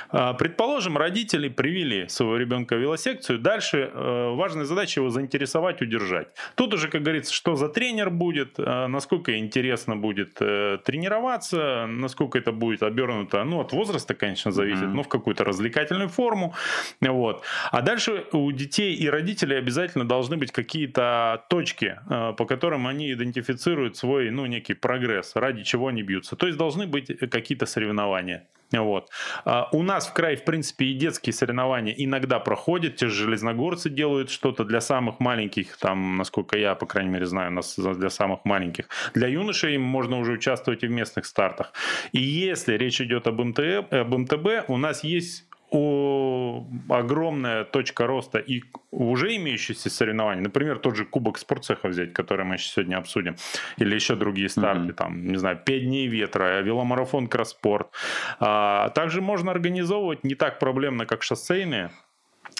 А, 0.10 0.33
предположим, 0.33 0.98
родители 0.98 1.50
привели 1.50 2.07
своего 2.10 2.38
ребенка 2.38 2.75
в 2.75 2.79
велосекцию. 2.79 3.39
Дальше 3.39 3.91
э, 3.93 4.29
важная 4.36 4.65
задача 4.65 5.01
его 5.01 5.10
заинтересовать, 5.10 5.81
удержать. 5.81 6.27
Тут 6.55 6.74
уже, 6.74 6.88
как 6.88 7.03
говорится, 7.03 7.33
что 7.33 7.55
за 7.55 7.69
тренер 7.69 8.10
будет, 8.10 8.55
э, 8.57 8.88
насколько 8.88 9.38
интересно 9.38 9.95
будет 9.95 10.38
э, 10.39 10.79
тренироваться, 10.83 11.86
насколько 11.88 12.38
это 12.38 12.51
будет 12.51 12.83
обернуто, 12.83 13.43
ну, 13.43 13.60
от 13.60 13.72
возраста, 13.72 14.13
конечно, 14.15 14.51
зависит, 14.51 14.83
mm-hmm. 14.83 14.93
но 14.93 15.03
в 15.03 15.07
какую-то 15.07 15.43
развлекательную 15.43 16.10
форму. 16.10 16.53
Вот. 17.01 17.43
А 17.72 17.81
дальше 17.81 18.25
у 18.31 18.51
детей 18.51 18.95
и 18.95 19.10
родителей 19.10 19.42
родителей 19.43 19.57
обязательно 19.57 20.07
должны 20.07 20.38
быть 20.38 20.51
какие-то 20.51 21.43
точки, 21.50 22.00
э, 22.09 22.33
по 22.38 22.45
которым 22.45 22.88
они 22.88 23.13
идентифицируют 23.13 23.97
свой, 23.97 24.31
ну, 24.31 24.45
некий 24.45 24.73
прогресс, 24.73 25.35
ради 25.35 25.63
чего 25.63 25.88
они 25.88 26.03
бьются. 26.03 26.35
То 26.35 26.47
есть 26.47 26.57
должны 26.57 26.88
быть 26.88 27.07
какие-то 27.29 27.65
соревнования. 27.65 28.47
Вот. 28.71 29.09
А 29.45 29.69
у 29.71 29.83
нас 29.83 30.07
в 30.07 30.13
крае, 30.13 30.35
в 30.35 30.45
принципе, 30.45 30.85
и 30.85 30.93
детские 30.93 31.33
соревнования 31.33 31.93
иногда 31.95 32.39
проходят. 32.39 32.95
Те 32.95 33.07
же 33.07 33.23
железногорцы 33.25 33.89
делают 33.89 34.31
что-то 34.31 34.63
для 34.63 34.81
самых 34.81 35.19
маленьких, 35.19 35.77
там, 35.77 36.17
насколько 36.17 36.57
я, 36.57 36.73
по 36.73 36.88
крайней 36.88 37.12
мере, 37.12 37.25
знаю, 37.25 37.51
у 37.51 37.53
нас 37.53 37.77
для 37.77 38.09
самых 38.09 38.45
маленьких. 38.45 38.85
Для 39.13 39.27
юношей 39.27 39.77
можно 39.77 40.17
уже 40.17 40.33
участвовать 40.33 40.83
и 40.83 40.88
в 40.88 40.91
местных 40.91 41.25
стартах. 41.25 41.73
И 42.13 42.19
если 42.19 42.77
речь 42.77 43.00
идет 43.01 43.27
об, 43.27 43.41
МТБ, 43.41 43.93
об 43.93 44.15
МТБ, 44.15 44.69
у 44.69 44.77
нас 44.77 45.03
есть 45.03 45.45
огромная 45.74 47.63
точка 47.63 48.06
роста 48.06 48.38
и 48.38 48.62
уже 48.92 49.36
имеющиеся 49.36 49.89
соревнования, 49.89 50.44
например, 50.44 50.77
тот 50.77 50.96
же 50.96 51.06
Кубок 51.06 51.38
спортцеха 51.38 51.88
взять, 51.88 52.13
который 52.13 52.46
мы 52.46 52.58
сегодня 52.58 52.98
обсудим, 52.98 53.36
или 53.77 53.96
еще 53.96 54.15
другие 54.15 54.50
старты, 54.50 54.89
mm-hmm. 54.89 54.94
там, 54.94 55.27
не 55.27 55.38
знаю, 55.38 55.60
5 55.65 55.84
дней 55.84 56.08
ветра, 56.08 56.62
веломарафон, 56.62 57.27
кросспорт. 57.27 57.88
А, 58.39 58.89
также 58.89 59.22
можно 59.22 59.51
организовывать 59.51 60.24
не 60.24 60.36
так 60.36 60.60
проблемно, 60.60 61.06
как 61.06 61.24
шоссейные, 61.24 61.92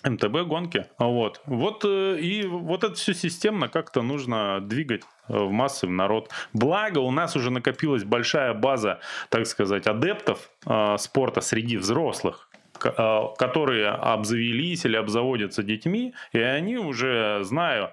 МТБ 0.03 0.48
гонки. 0.48 0.86
Вот. 0.98 1.41
Вот 1.46 1.86
э, 1.86 2.17
и 2.20 2.46
вот 2.46 2.84
это 2.84 2.93
все 2.96 3.13
системно 3.13 3.70
как-то 3.70 4.01
нужно 4.01 4.60
двигать 4.60 5.03
э, 5.29 5.38
в 5.38 5.51
массы, 5.51 5.88
в 5.88 5.91
народ. 5.91 6.29
Благо, 6.51 7.00
у 7.00 7.12
нас 7.12 7.36
уже 7.36 7.51
накопилась 7.51 8.03
большая 8.03 8.53
база, 8.53 9.00
так 9.29 9.48
сказать, 9.48 9.88
адептов 9.88 10.50
э, 10.65 10.98
спорта 10.98 11.41
среди 11.41 11.77
взрослых 11.77 12.50
которые 12.83 13.89
обзавелись 13.89 14.85
или 14.85 14.95
обзаводятся 14.95 15.63
детьми, 15.63 16.13
и 16.31 16.39
они 16.39 16.77
уже, 16.77 17.39
знаю, 17.43 17.91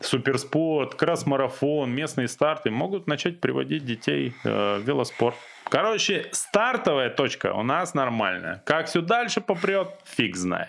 суперспорт, 0.00 0.94
кросс-марафон, 0.94 1.90
местные 1.90 2.28
старты, 2.28 2.70
могут 2.70 3.06
начать 3.06 3.40
приводить 3.40 3.84
детей 3.84 4.34
в 4.44 4.80
велоспорт. 4.84 5.36
Короче, 5.72 6.28
стартовая 6.32 7.08
точка 7.08 7.54
у 7.54 7.62
нас 7.62 7.94
нормальная. 7.94 8.62
Как 8.66 8.88
все 8.88 9.00
дальше 9.00 9.40
попрет, 9.40 9.88
фиг 10.04 10.36
знает. 10.36 10.68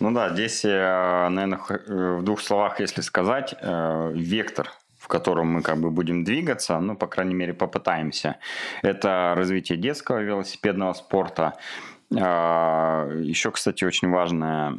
Ну 0.00 0.10
да, 0.10 0.30
здесь, 0.30 0.64
э, 0.64 1.28
наверное, 1.30 1.60
э, 1.68 2.16
в 2.18 2.24
двух 2.24 2.40
словах, 2.40 2.80
если 2.80 3.02
сказать, 3.02 3.54
э, 3.60 4.12
вектор 4.14 4.68
в 4.98 5.08
котором 5.08 5.48
мы 5.48 5.62
как 5.62 5.80
бы 5.80 5.90
будем 5.90 6.22
двигаться, 6.22 6.78
ну, 6.78 6.96
по 6.96 7.08
крайней 7.08 7.34
мере, 7.34 7.52
попытаемся. 7.52 8.36
Это 8.82 9.34
развитие 9.36 9.76
детского 9.76 10.18
велосипедного 10.18 10.92
спорта. 10.92 11.54
А, 12.18 13.08
Еще, 13.10 13.50
кстати, 13.50 13.84
очень 13.84 14.10
важная 14.10 14.72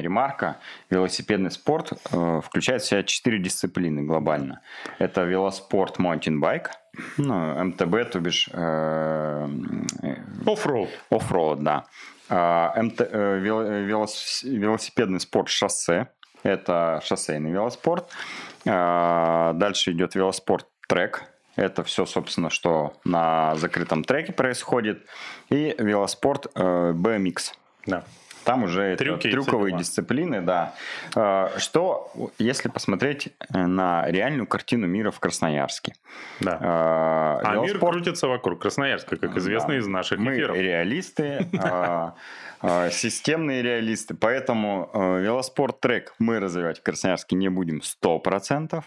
ремарка. 0.00 0.58
Велосипедный 0.90 1.50
спорт 1.50 1.92
включает 2.04 2.82
в 2.82 2.86
себя 2.86 3.02
четыре 3.02 3.38
дисциплины 3.38 4.02
глобально. 4.02 4.60
Это 4.98 5.22
велоспорт, 5.22 5.98
маунтинбайк, 5.98 6.70
ну, 7.16 7.64
МТБ, 7.64 8.10
то 8.10 8.20
бишь... 8.20 8.48
Оффроуд. 10.46 10.88
Оффроуд, 11.10 11.62
да. 11.62 11.86
А, 12.28 12.72
МТ, 12.80 13.00
э, 13.00 13.38
велосипедный 13.38 15.20
спорт 15.20 15.48
шоссе. 15.48 16.08
Это 16.42 17.00
шоссейный 17.04 17.50
велоспорт. 17.50 18.10
А, 18.66 19.52
дальше 19.54 19.92
идет 19.92 20.14
велоспорт 20.14 20.66
трек. 20.88 21.24
Это 21.56 21.84
все, 21.84 22.06
собственно, 22.06 22.50
что 22.50 22.94
на 23.04 23.54
закрытом 23.56 24.04
треке 24.04 24.32
происходит. 24.32 25.06
И 25.50 25.74
велоспорт 25.78 26.46
э, 26.54 26.92
BMX. 26.92 27.52
Да. 27.86 28.04
Там 28.44 28.64
уже 28.64 28.96
Трюки 28.96 29.28
это 29.28 29.36
трюковые 29.36 29.76
дисциплины, 29.76 30.40
да. 30.40 30.74
А, 31.14 31.50
что, 31.58 32.10
если 32.38 32.68
посмотреть 32.68 33.28
э, 33.52 33.66
на 33.66 34.06
реальную 34.08 34.46
картину 34.46 34.86
мира 34.86 35.10
в 35.10 35.20
Красноярске? 35.20 35.94
Да. 36.40 36.58
А, 36.60 37.40
а 37.44 37.56
мир 37.56 37.78
крутится 37.78 38.28
вокруг 38.28 38.60
Красноярска, 38.62 39.16
как 39.16 39.36
известно 39.36 39.70
да. 39.70 39.78
из 39.78 39.86
наших 39.86 40.18
Мы 40.18 40.34
эфиров. 40.34 40.56
Мы 40.56 40.62
реалисты, 40.62 41.46
а, 41.62 42.14
системные 42.90 43.62
реалисты, 43.62 44.14
поэтому 44.14 44.90
э, 44.92 45.20
велоспорт-трек 45.20 46.14
мы 46.18 46.40
развивать 46.40 46.80
в 46.80 46.82
Красноярске 46.82 47.36
не 47.36 47.48
будем 47.48 47.80
100%. 47.80 48.82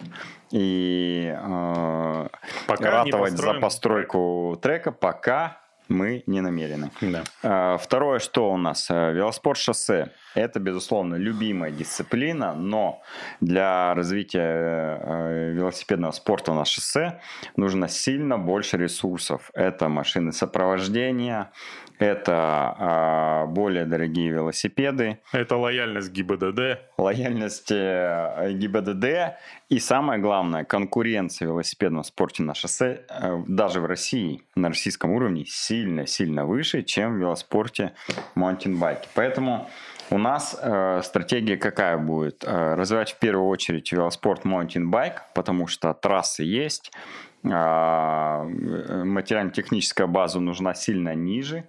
И 0.51 1.33
э, 1.35 2.27
ратовать 2.67 3.33
за 3.33 3.53
постройку 3.55 4.57
трека 4.61 4.91
пока 4.91 5.64
мы 5.87 6.23
не 6.27 6.41
намерены. 6.41 6.91
Да. 7.01 7.23
А, 7.43 7.77
второе, 7.77 8.19
что 8.19 8.51
у 8.51 8.57
нас? 8.57 8.87
Э, 8.89 9.13
велоспорт 9.13 9.57
шоссе. 9.59 10.11
Это, 10.33 10.59
безусловно, 10.59 11.15
любимая 11.15 11.71
дисциплина, 11.71 12.53
но 12.53 13.01
для 13.41 13.93
развития 13.93 14.99
э, 15.01 15.51
велосипедного 15.53 16.11
спорта 16.11 16.51
у 16.51 16.55
нас 16.55 16.67
шоссе 16.67 17.19
нужно 17.55 17.87
сильно 17.87 18.37
больше 18.37 18.77
ресурсов. 18.77 19.51
Это 19.53 19.87
машины 19.89 20.31
сопровождения, 20.31 21.51
это 21.99 23.45
э, 23.47 23.51
более 23.51 23.85
дорогие 23.85 24.29
велосипеды. 24.29 25.19
Это 25.31 25.55
лояльность 25.57 26.11
ГИБДД. 26.11 26.79
Лояльность 26.97 27.71
э, 27.71 28.51
ГИБДД. 28.53 29.37
И 29.69 29.79
самое 29.79 30.19
главное, 30.19 30.63
конкуренция 30.63 31.47
в 31.47 31.51
велосипедном 31.51 32.03
спорте 32.03 32.43
на 32.43 32.53
шоссе 32.53 33.05
э, 33.09 33.43
даже 33.47 33.79
в 33.79 33.85
России, 33.85 34.43
на 34.55 34.69
российском 34.69 35.11
уровне, 35.11 35.45
сильно-сильно 35.47 36.45
выше, 36.45 36.83
чем 36.83 37.15
в 37.15 37.17
велоспорте 37.17 37.93
маунтинбайки. 38.35 39.07
Поэтому 39.13 39.67
у 40.11 40.17
нас 40.17 40.55
э, 40.61 41.01
стратегия 41.03 41.57
какая 41.57 41.97
будет? 41.97 42.43
Э, 42.43 42.75
развивать 42.75 43.13
в 43.13 43.19
первую 43.19 43.47
очередь 43.47 43.91
велоспорт 43.91 44.45
маунтинбайк, 44.45 45.23
потому 45.33 45.67
что 45.67 45.93
трассы 45.93 46.43
есть, 46.43 46.91
а, 46.93 47.34
материально-техническая 47.45 50.07
база 50.07 50.39
нужна 50.39 50.73
сильно 50.73 51.13
ниже. 51.15 51.65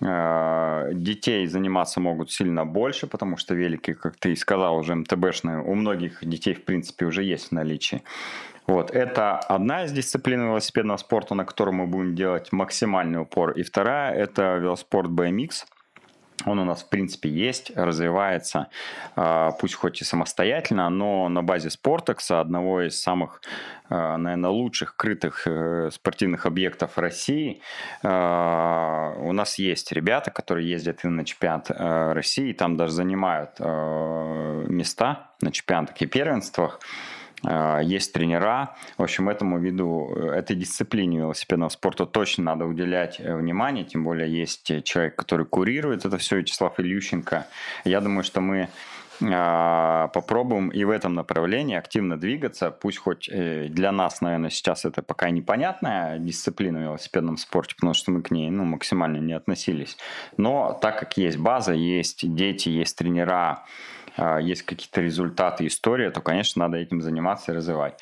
А, 0.00 0.88
детей 0.92 1.46
заниматься 1.46 2.00
могут 2.00 2.32
сильно 2.32 2.66
больше, 2.66 3.06
потому 3.06 3.36
что 3.36 3.54
велики, 3.54 3.94
как 3.94 4.16
ты 4.16 4.32
и 4.32 4.36
сказал, 4.36 4.76
уже 4.76 4.94
МТБшные, 4.94 5.62
у 5.62 5.74
многих 5.74 6.18
детей, 6.22 6.54
в 6.54 6.64
принципе, 6.64 7.06
уже 7.06 7.22
есть 7.22 7.48
в 7.48 7.52
наличии. 7.52 8.02
Вот, 8.66 8.90
это 8.90 9.38
одна 9.38 9.84
из 9.84 9.92
дисциплин 9.92 10.46
велосипедного 10.46 10.98
спорта, 10.98 11.34
на 11.34 11.44
которую 11.44 11.74
мы 11.74 11.86
будем 11.86 12.14
делать 12.14 12.52
максимальный 12.52 13.20
упор. 13.20 13.52
И 13.52 13.62
вторая– 13.62 14.14
это 14.14 14.58
велоспорт 14.58 15.10
BMX– 15.10 15.64
он 16.46 16.58
у 16.58 16.64
нас, 16.64 16.82
в 16.82 16.88
принципе, 16.88 17.28
есть, 17.28 17.72
развивается, 17.76 18.68
а, 19.16 19.52
пусть 19.52 19.74
хоть 19.74 20.00
и 20.00 20.04
самостоятельно, 20.04 20.88
но 20.90 21.28
на 21.28 21.42
базе 21.42 21.70
Спортекса, 21.70 22.40
одного 22.40 22.82
из 22.82 23.00
самых, 23.00 23.42
а, 23.88 24.16
наверное, 24.16 24.50
лучших 24.50 24.96
крытых 24.96 25.46
э, 25.46 25.90
спортивных 25.92 26.46
объектов 26.46 26.98
России. 26.98 27.60
А, 28.02 29.14
у 29.18 29.32
нас 29.32 29.58
есть 29.58 29.92
ребята, 29.92 30.30
которые 30.30 30.68
ездят 30.68 31.04
и 31.04 31.08
на 31.08 31.24
чемпионат 31.24 31.70
э, 31.70 32.12
России, 32.12 32.52
там 32.52 32.76
даже 32.76 32.92
занимают 32.92 33.58
места 33.60 35.30
на 35.40 35.52
чемпионатах 35.52 36.00
и 36.00 36.06
первенствах. 36.06 36.80
А, 37.44 37.80
есть 37.80 38.12
тренера. 38.12 38.76
В 38.98 39.02
общем, 39.02 39.28
этому 39.28 39.58
виду, 39.58 40.12
э, 40.14 40.30
этой 40.32 40.56
дисциплине 40.56 41.18
велосипедного 41.18 41.70
спорта 41.70 42.06
точно 42.06 42.44
надо 42.44 42.66
уделять 42.66 43.20
э, 43.20 43.34
внимание, 43.34 43.84
тем 43.84 44.04
более 44.04 44.30
есть 44.30 44.84
человек, 44.84 45.16
который 45.16 45.46
курирует 45.46 46.04
это 46.04 46.18
все, 46.18 46.36
Вячеслав 46.36 46.78
Ильющенко. 46.78 47.46
Я 47.84 48.00
думаю, 48.00 48.24
что 48.24 48.40
мы 48.40 48.68
попробуем 49.20 50.70
и 50.70 50.82
в 50.84 50.88
этом 50.88 51.12
направлении 51.14 51.76
активно 51.76 52.18
двигаться. 52.18 52.70
Пусть 52.70 52.96
хоть 52.96 53.28
э, 53.30 53.66
для 53.68 53.92
нас, 53.92 54.22
наверное, 54.22 54.48
сейчас 54.48 54.86
это 54.86 55.02
пока 55.02 55.28
непонятная 55.28 56.18
дисциплина 56.18 56.78
в 56.78 56.82
велосипедном 56.82 57.36
спорте, 57.36 57.74
потому 57.74 57.92
что 57.92 58.12
мы 58.12 58.22
к 58.22 58.30
ней 58.30 58.50
ну, 58.50 58.64
максимально 58.64 59.18
не 59.18 59.34
относились. 59.34 59.98
Но 60.38 60.78
так 60.80 60.98
как 60.98 61.18
есть 61.18 61.36
база, 61.36 61.74
есть 61.74 62.34
дети, 62.34 62.70
есть 62.70 62.96
тренера, 62.96 63.64
есть 64.40 64.62
какие-то 64.62 65.00
результаты, 65.00 65.66
история, 65.66 66.10
то, 66.10 66.20
конечно, 66.20 66.60
надо 66.60 66.78
этим 66.78 67.00
заниматься 67.00 67.52
и 67.52 67.56
развивать. 67.56 68.00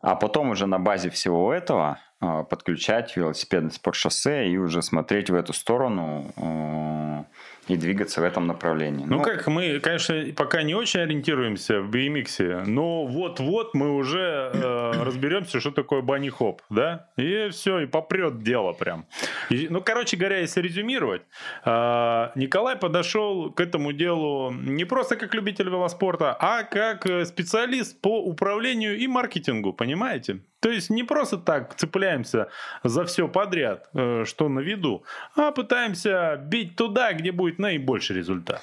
А 0.00 0.16
потом 0.16 0.50
уже 0.50 0.66
на 0.66 0.78
базе 0.78 1.10
всего 1.10 1.52
этого 1.52 1.98
а, 2.20 2.44
подключать 2.44 3.16
велосипедный 3.16 3.70
спорт 3.70 3.96
шоссе 3.96 4.48
и 4.48 4.56
уже 4.56 4.82
смотреть 4.82 5.30
в 5.30 5.34
эту 5.34 5.52
сторону 5.52 6.32
а, 6.36 7.24
и 7.68 7.76
двигаться 7.76 8.20
в 8.20 8.24
этом 8.24 8.46
направлении. 8.46 9.04
Ну, 9.04 9.18
ну 9.18 9.22
как, 9.22 9.46
мы, 9.46 9.78
конечно, 9.80 10.24
пока 10.36 10.62
не 10.62 10.74
очень 10.74 11.00
ориентируемся 11.00 11.80
в 11.80 11.90
BMX, 11.90 12.64
но 12.66 13.06
вот-вот 13.06 13.74
мы 13.74 13.92
уже 13.92 14.50
э, 14.52 15.02
разберемся, 15.02 15.60
что 15.60 15.70
такое 15.70 16.02
банни-хоп, 16.02 16.62
да? 16.70 17.08
И 17.16 17.48
все, 17.50 17.80
и 17.80 17.86
попрет 17.86 18.42
дело 18.42 18.72
прям. 18.72 19.06
И, 19.50 19.68
ну, 19.70 19.80
короче 19.80 20.16
говоря, 20.16 20.38
если 20.38 20.60
резюмировать, 20.60 21.22
э, 21.64 22.28
Николай 22.34 22.76
подошел 22.76 23.52
к 23.52 23.60
этому 23.60 23.92
делу 23.92 24.50
не 24.50 24.84
просто 24.84 25.16
как 25.16 25.34
любитель 25.34 25.68
велоспорта, 25.68 26.36
а 26.38 26.64
как 26.64 27.06
специалист 27.26 28.00
по 28.00 28.22
управлению 28.24 28.98
и 28.98 29.06
маркетингу, 29.06 29.72
понимаете? 29.72 30.40
То 30.62 30.70
есть 30.70 30.90
не 30.90 31.02
просто 31.02 31.38
так 31.38 31.74
цепляемся 31.74 32.48
за 32.84 33.04
все 33.04 33.26
подряд, 33.26 33.88
э, 33.94 34.22
что 34.24 34.48
на 34.48 34.60
виду, 34.60 35.02
а 35.34 35.50
пытаемся 35.50 36.36
бить 36.36 36.76
туда, 36.76 37.12
где 37.14 37.32
будет 37.32 37.58
наибольший 37.58 38.14
результат. 38.14 38.62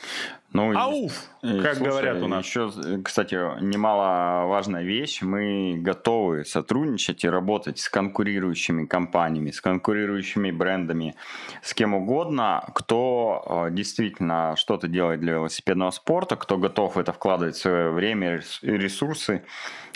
Ну, 0.53 0.75
Ауф, 0.75 1.11
и, 1.43 1.59
как 1.59 1.75
слушай, 1.75 1.89
говорят 1.89 2.23
у 2.23 2.27
нас. 2.27 2.45
Еще, 2.45 2.71
кстати, 3.03 3.35
немаловажная 3.61 4.83
вещь. 4.83 5.21
Мы 5.21 5.77
готовы 5.77 6.45
сотрудничать 6.45 7.25
и 7.25 7.29
работать 7.29 7.79
с 7.79 7.89
конкурирующими 7.89 8.85
компаниями, 8.85 9.51
с 9.51 9.59
конкурирующими 9.59 10.51
брендами, 10.51 11.15
с 11.61 11.73
кем 11.73 11.93
угодно, 11.93 12.63
кто 12.73 13.67
э, 13.67 13.73
действительно 13.73 14.55
что-то 14.55 14.87
делает 14.87 15.19
для 15.19 15.33
велосипедного 15.33 15.91
спорта, 15.91 16.37
кто 16.37 16.57
готов 16.57 16.97
это 16.97 17.11
вкладывать 17.11 17.55
в 17.55 17.59
свое 17.59 17.91
время 17.91 18.41
и 18.61 18.71
ресурсы 18.71 19.43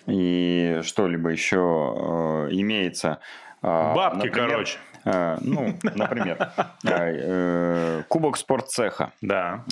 и 0.07 0.81
что-либо 0.83 1.29
еще 1.29 1.57
э, 1.57 2.49
имеется. 2.51 3.19
Э, 3.61 3.93
Бабки, 3.95 4.27
например, 4.27 4.49
короче. 4.49 4.77
Э, 5.05 5.37
ну, 5.41 5.77
например, 5.95 6.51
э, 6.85 8.03
Кубок 8.07 8.37
спортцеха. 8.37 9.11
Да. 9.21 9.63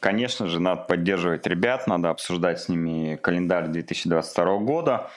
Конечно 0.00 0.46
же, 0.46 0.60
надо 0.60 0.82
поддерживать 0.82 1.46
ребят, 1.46 1.86
надо 1.86 2.10
обсуждать 2.10 2.60
с 2.60 2.68
ними 2.68 3.16
календарь 3.16 3.68
2022 3.68 4.58
года. 4.58 5.10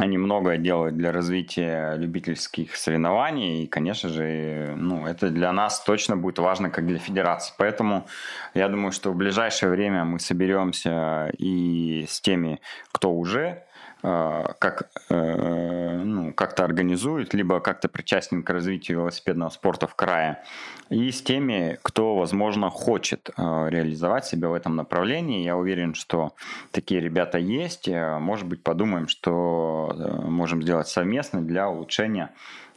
Они 0.00 0.18
многое 0.18 0.56
делают 0.56 0.96
для 0.96 1.12
развития 1.12 1.94
любительских 1.96 2.74
соревнований, 2.76 3.64
и, 3.64 3.66
конечно 3.66 4.08
же, 4.08 4.74
ну, 4.76 5.06
это 5.06 5.30
для 5.30 5.52
нас 5.52 5.82
точно 5.84 6.16
будет 6.16 6.38
важно, 6.38 6.70
как 6.70 6.86
для 6.86 6.98
федерации. 6.98 7.52
Поэтому 7.58 8.06
я 8.54 8.68
думаю, 8.68 8.92
что 8.92 9.12
в 9.12 9.16
ближайшее 9.16 9.70
время 9.70 10.04
мы 10.04 10.18
соберемся 10.18 11.30
и 11.36 12.06
с 12.08 12.20
теми, 12.20 12.60
кто 12.92 13.12
уже 13.12 13.64
как, 14.02 14.90
э, 15.10 16.02
ну, 16.04 16.32
как-то 16.32 16.64
организует, 16.64 17.34
либо 17.34 17.60
как-то 17.60 17.88
причастен 17.88 18.42
к 18.42 18.50
развитию 18.50 19.00
велосипедного 19.00 19.50
спорта 19.50 19.86
в 19.86 19.94
крае, 19.94 20.42
и 20.88 21.10
с 21.10 21.22
теми, 21.22 21.78
кто, 21.82 22.16
возможно, 22.16 22.70
хочет 22.70 23.30
э, 23.30 23.66
реализовать 23.68 24.24
себя 24.24 24.48
в 24.48 24.54
этом 24.54 24.76
направлении. 24.76 25.44
Я 25.44 25.56
уверен, 25.56 25.94
что 25.94 26.34
такие 26.70 27.00
ребята 27.00 27.38
есть. 27.38 27.88
Может 27.88 28.46
быть, 28.46 28.62
подумаем, 28.62 29.08
что 29.08 29.94
можем 30.24 30.62
сделать 30.62 30.88
совместно 30.88 31.42
для 31.42 31.68
улучшения 31.68 32.30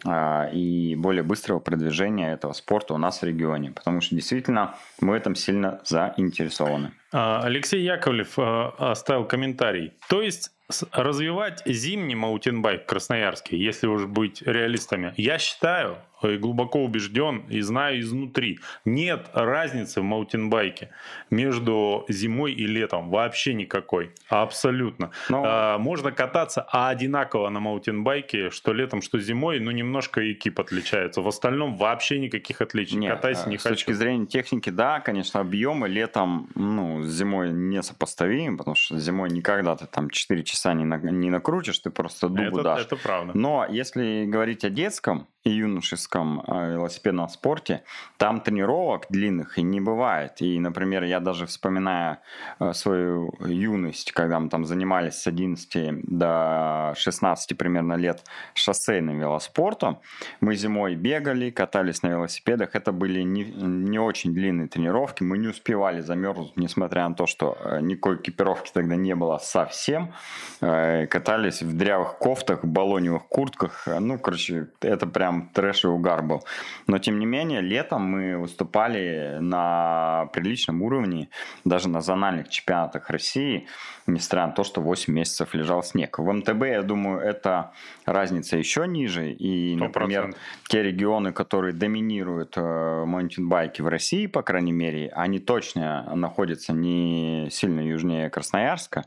и 0.05 0.95
более 0.97 1.23
быстрого 1.23 1.59
продвижения 1.59 2.33
этого 2.33 2.51
спорта 2.51 2.93
у 2.93 2.97
нас 2.97 3.21
в 3.21 3.23
регионе, 3.23 3.71
потому 3.71 4.01
что 4.01 4.15
действительно 4.15 4.75
мы 4.99 5.11
в 5.11 5.15
этом 5.15 5.35
сильно 5.35 5.79
заинтересованы. 5.85 6.91
А, 7.13 7.41
Алексей 7.43 7.81
Яковлев 7.81 8.37
оставил 8.37 9.25
комментарий. 9.25 9.93
То 10.09 10.21
есть 10.21 10.51
развивать 10.91 11.61
зимний 11.65 12.15
маутинбайк 12.15 12.83
в 12.83 12.85
Красноярске, 12.85 13.57
если 13.57 13.87
уж 13.87 14.05
быть 14.05 14.41
реалистами, 14.41 15.13
я 15.17 15.37
считаю, 15.37 15.97
и 16.31 16.37
глубоко 16.37 16.83
убежден 16.83 17.43
и 17.49 17.61
знаю 17.61 17.99
изнутри. 17.99 18.59
Нет 18.85 19.29
разницы 19.33 20.01
в 20.01 20.03
маутинбайке 20.03 20.89
между 21.29 22.05
зимой 22.07 22.53
и 22.53 22.65
летом. 22.65 23.09
Вообще 23.09 23.53
никакой. 23.53 24.11
Абсолютно. 24.29 25.11
Но... 25.29 25.43
А, 25.45 25.77
можно 25.77 26.11
кататься 26.11 26.61
одинаково 26.71 27.49
на 27.49 27.59
маутинбайке, 27.59 28.49
что 28.49 28.73
летом, 28.73 29.01
что 29.01 29.19
зимой, 29.19 29.59
но 29.59 29.71
немножко 29.71 30.31
экип 30.31 30.59
отличается. 30.59 31.21
В 31.21 31.27
остальном 31.27 31.75
вообще 31.75 32.19
никаких 32.19 32.61
отличий. 32.61 32.97
Нет, 32.97 33.15
Катайся 33.15 33.49
не 33.49 33.57
с 33.57 33.63
хочу. 33.63 33.75
С 33.75 33.77
точки 33.79 33.91
зрения 33.91 34.25
техники, 34.25 34.69
да, 34.69 34.99
конечно, 34.99 35.39
объемы 35.39 35.87
летом 35.87 36.49
ну, 36.55 37.02
с 37.03 37.11
зимой 37.11 37.51
несопоставимы, 37.51 38.57
потому 38.57 38.75
что 38.75 38.99
зимой 38.99 39.29
никогда 39.29 39.75
ты 39.75 39.85
там 39.85 40.09
4 40.09 40.43
часа 40.43 40.73
не, 40.73 40.85
на, 40.85 40.97
не 40.97 41.29
накрутишь, 41.29 41.79
ты 41.79 41.89
просто 41.89 42.29
дубу 42.29 42.59
это, 42.59 42.63
дашь. 42.63 42.81
Это 42.81 42.95
правда. 42.95 43.31
Но 43.35 43.65
если 43.69 44.25
говорить 44.25 44.63
о 44.63 44.69
детском 44.69 45.27
и 45.43 45.49
юношеском 45.49 46.41
э, 46.47 46.73
велосипедном 46.73 47.27
спорте, 47.27 47.83
там 48.17 48.39
тренировок 48.39 49.07
длинных 49.09 49.57
и 49.57 49.61
не 49.61 49.81
бывает. 49.81 50.41
И, 50.41 50.59
например, 50.59 51.03
я 51.03 51.19
даже 51.19 51.45
вспоминая 51.45 52.21
э, 52.59 52.71
свою 52.73 53.33
юность, 53.45 54.13
когда 54.13 54.39
мы 54.39 54.49
там 54.49 54.65
занимались 54.65 55.15
с 55.15 55.27
11 55.27 56.01
до 56.03 56.93
16 56.95 57.57
примерно 57.57 57.95
лет 57.95 58.23
шоссейным 58.53 59.19
велоспортом, 59.19 59.99
мы 60.39 60.55
зимой 60.55 60.95
бегали, 60.95 61.49
катались 61.49 62.03
на 62.03 62.07
велосипедах. 62.07 62.75
Это 62.75 62.93
были 62.93 63.21
не, 63.21 63.43
не 63.43 63.99
очень 63.99 64.33
длинные 64.33 64.69
тренировки, 64.69 65.23
мы 65.23 65.37
не 65.37 65.49
успевали 65.49 65.99
замерзнуть, 65.99 66.55
несмотря 66.55 66.92
на 66.95 67.15
то, 67.15 67.25
что 67.25 67.57
э, 67.59 67.79
никакой 67.81 68.17
экипировки 68.17 68.71
тогда 68.73 68.95
не 68.95 69.15
было 69.15 69.37
совсем. 69.37 70.13
Катались 70.59 71.61
в 71.61 71.75
дрявых 71.75 72.17
кофтах, 72.17 72.63
баллоневых 72.63 73.27
куртках. 73.27 73.85
Ну, 73.99 74.17
короче, 74.17 74.67
это 74.81 75.07
прям 75.07 75.49
трэш 75.53 75.83
и 75.83 75.87
угар 75.87 76.23
был. 76.23 76.43
Но, 76.87 76.99
тем 76.99 77.19
не 77.19 77.25
менее, 77.25 77.61
летом 77.61 78.03
мы 78.03 78.37
выступали 78.37 79.37
на 79.41 80.29
приличном 80.33 80.81
уровне, 80.81 81.29
даже 81.65 81.89
на 81.89 82.01
зональных 82.01 82.49
чемпионатах 82.49 83.09
России, 83.09 83.67
несмотря 84.07 84.47
на 84.47 84.53
то, 84.53 84.63
что 84.63 84.81
8 84.81 85.13
месяцев 85.13 85.53
лежал 85.53 85.83
снег. 85.83 86.19
В 86.19 86.31
МТБ, 86.31 86.63
я 86.63 86.81
думаю, 86.81 87.19
эта 87.19 87.71
разница 88.05 88.57
еще 88.57 88.87
ниже. 88.87 89.31
И, 89.31 89.75
например, 89.75 90.29
100%. 90.29 90.35
те 90.67 90.83
регионы, 90.83 91.31
которые 91.31 91.73
доминируют 91.73 92.53
э, 92.57 93.05
маунтинбайки 93.05 93.81
в 93.81 93.87
России, 93.87 94.27
по 94.27 94.41
крайней 94.41 94.73
мере, 94.73 95.09
они 95.15 95.39
точно 95.39 96.11
находятся 96.15 96.73
не 96.83 97.49
сильно 97.49 97.79
южнее 97.79 98.29
Красноярска. 98.29 99.05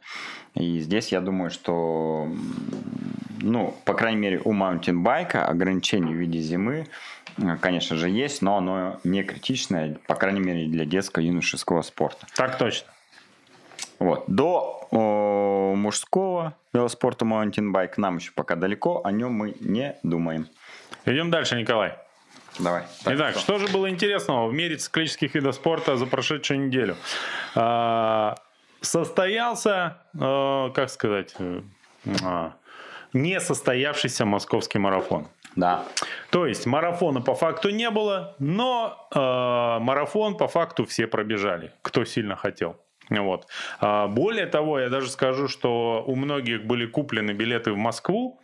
И 0.55 0.81
здесь 0.81 1.13
я 1.13 1.21
думаю, 1.21 1.51
что, 1.51 2.29
ну, 3.41 3.75
по 3.85 3.95
крайней 3.95 4.21
мере, 4.21 4.41
у 4.45 4.53
маунтинбайка 4.53 5.47
ограничений 5.47 6.13
в 6.13 6.17
виде 6.17 6.41
зимы, 6.41 6.87
э, 7.39 7.57
конечно 7.61 7.97
же, 7.97 8.09
есть, 8.09 8.43
но 8.43 8.57
оно 8.57 9.01
не 9.05 9.23
критичное, 9.23 9.99
по 10.07 10.15
крайней 10.15 10.41
мере, 10.41 10.67
для 10.67 10.85
детско-юношеского 10.85 11.83
спорта. 11.83 12.27
Так 12.35 12.59
точно. 12.59 12.89
Вот. 13.99 14.25
До 14.27 14.89
о, 14.91 15.75
мужского 15.77 16.55
велоспорта 16.73 17.25
маунтинбайк 17.25 17.99
нам 17.99 18.17
еще 18.17 18.33
пока 18.33 18.57
далеко, 18.57 19.01
о 19.05 19.13
нем 19.13 19.33
мы 19.33 19.55
не 19.61 19.97
думаем. 20.03 20.49
Идем 21.05 21.31
дальше, 21.31 21.57
Николай. 21.57 21.95
Давай. 22.59 22.85
Так, 23.05 23.15
Итак, 23.15 23.31
что? 23.33 23.41
что 23.41 23.59
же 23.59 23.69
было 23.69 23.91
интересного 23.91 24.49
в 24.49 24.55
мире 24.55 24.77
циклических 24.77 25.35
видов 25.35 25.55
спорта 25.55 25.97
за 25.97 26.07
прошедшую 26.07 26.67
неделю? 26.67 26.97
А, 27.55 28.37
состоялся, 28.81 29.99
э, 30.15 30.71
как 30.75 30.91
сказать, 30.91 31.35
э, 31.39 31.61
а, 32.25 32.53
несостоявшийся 33.13 34.25
московский 34.25 34.79
марафон. 34.79 35.29
Да. 35.55 35.85
То 36.31 36.47
есть 36.47 36.67
марафона 36.67 37.21
по 37.21 37.35
факту 37.35 37.71
не 37.71 37.91
было, 37.91 38.35
но 38.39 39.09
э, 39.15 39.19
марафон 39.19 40.37
по 40.37 40.49
факту 40.49 40.85
все 40.85 41.07
пробежали, 41.07 41.73
кто 41.83 42.05
сильно 42.05 42.37
хотел. 42.37 42.77
Вот. 43.09 43.47
А 43.81 44.09
более 44.09 44.47
того, 44.47 44.81
я 44.81 44.89
даже 44.89 45.09
скажу, 45.11 45.49
что 45.49 46.05
у 46.07 46.15
многих 46.17 46.65
были 46.65 46.87
куплены 46.87 47.31
билеты 47.33 47.73
в 47.73 47.77
Москву, 47.77 48.41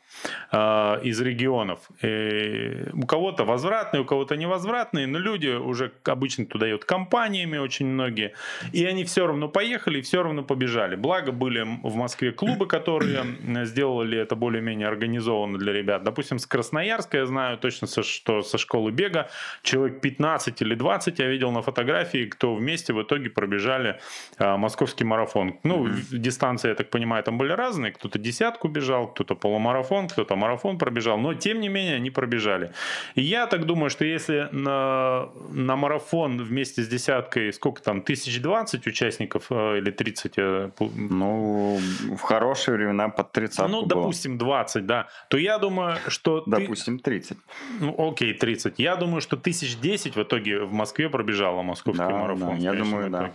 из 0.53 1.21
регионов. 1.21 1.81
И 2.03 2.85
у 2.93 3.07
кого-то 3.07 3.45
возвратные, 3.45 4.03
у 4.03 4.05
кого-то 4.05 4.37
невозвратные, 4.37 5.07
но 5.07 5.19
люди 5.19 5.49
уже 5.49 5.93
обычно 6.05 6.47
туда 6.47 6.69
идут 6.69 6.85
компаниями 6.85 7.59
очень 7.59 7.87
многие, 7.87 8.35
и 8.73 8.85
они 8.85 9.05
все 9.05 9.27
равно 9.27 9.49
поехали 9.49 9.99
и 9.99 10.03
все 10.03 10.23
равно 10.23 10.43
побежали. 10.43 10.97
Благо 10.97 11.33
были 11.33 11.63
в 11.83 11.95
Москве 11.95 12.33
клубы, 12.33 12.67
которые 12.67 13.25
сделали 13.65 14.19
это 14.19 14.37
более-менее 14.37 14.89
организованно 14.89 15.59
для 15.59 15.73
ребят. 15.73 16.03
Допустим, 16.03 16.39
с 16.39 16.47
Красноярска 16.47 17.19
я 17.19 17.27
знаю 17.27 17.59
точно, 17.59 17.87
что 18.03 18.43
со 18.43 18.59
школы 18.59 18.91
бега 18.91 19.31
человек 19.63 20.01
15 20.01 20.63
или 20.63 20.75
20 20.75 21.19
я 21.19 21.29
видел 21.29 21.51
на 21.51 21.63
фотографии, 21.63 22.27
кто 22.27 22.55
вместе 22.55 22.93
в 22.93 23.03
итоге 23.03 23.31
пробежали 23.31 24.01
а, 24.39 24.57
московский 24.57 25.05
марафон. 25.05 25.59
Ну, 25.63 25.89
дистанции, 26.11 26.69
я 26.69 26.75
так 26.75 26.91
понимаю, 26.91 27.23
там 27.25 27.39
были 27.39 27.53
разные. 27.53 27.93
Кто-то 27.93 28.19
десятку 28.19 28.69
бежал, 28.69 29.09
кто-то 29.09 29.35
полумарафон, 29.35 30.02
кто-то 30.09 30.37
марафон 30.37 30.79
пробежал, 30.79 31.19
но 31.19 31.35
тем 31.35 31.61
не 31.61 31.69
менее 31.69 31.97
они 31.97 32.11
пробежали. 32.11 32.73
И 33.15 33.23
я 33.23 33.47
так 33.47 33.67
думаю, 33.67 33.91
что 33.91 34.05
если 34.05 34.49
на, 34.53 35.29
на 35.51 35.77
марафон 35.77 36.43
вместе 36.43 36.83
с 36.83 36.89
десяткой, 36.89 37.53
сколько 37.53 37.83
там, 37.83 38.03
тысяч 38.03 38.41
двадцать 38.41 38.87
участников 38.87 39.47
э, 39.51 39.79
или 39.79 39.91
30? 39.91 40.33
Э, 40.37 40.71
ну, 40.79 41.79
в 42.17 42.21
хорошие 42.21 42.77
времена 42.77 43.09
под 43.09 43.33
30 43.33 43.69
Ну, 43.69 43.83
допустим, 43.83 44.39
20, 44.39 44.87
да. 44.87 45.09
То 45.29 45.37
я 45.37 45.59
думаю, 45.59 45.97
что... 46.09 46.43
Допустим, 46.47 46.99
30. 46.99 47.39
Ну, 47.81 47.95
окей, 47.99 48.35
30. 48.35 48.79
Я 48.79 48.97
думаю, 48.97 49.21
что 49.21 49.37
тысяч 49.37 49.79
десять 49.79 50.17
в 50.17 50.23
итоге 50.23 50.61
в 50.61 50.73
Москве 50.73 51.09
пробежало 51.09 51.63
московский 51.63 52.05
да, 52.05 52.11
марафон. 52.11 52.57
Да, 52.59 52.63
я 52.63 52.73
думаю, 52.73 53.11
да. 53.11 53.31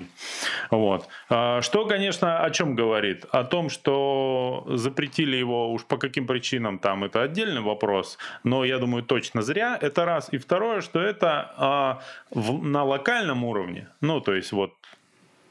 Вот. 0.71 1.07
А, 1.29 1.61
что, 1.61 1.85
конечно, 1.85 2.39
о 2.39 2.49
чем 2.51 2.75
говорит? 2.75 3.25
О 3.31 3.43
том, 3.43 3.69
что 3.69 4.65
запретили 4.67 5.37
его 5.37 5.71
уж 5.71 5.85
по 5.85 5.97
каким 5.97 6.27
причинам 6.27 6.56
причинам 6.57 6.79
там 6.79 7.03
это 7.03 7.21
отдельный 7.21 7.61
вопрос, 7.61 8.17
но 8.43 8.65
я 8.65 8.79
думаю 8.79 9.03
точно 9.03 9.41
зря. 9.41 9.77
Это 9.79 10.05
раз. 10.05 10.29
И 10.33 10.37
второе, 10.37 10.81
что 10.81 10.99
это 10.99 11.53
а, 11.57 11.99
в, 12.31 12.63
на 12.63 12.83
локальном 12.83 13.43
уровне, 13.43 13.87
ну 14.01 14.21
то 14.21 14.33
есть 14.33 14.51
вот 14.51 14.73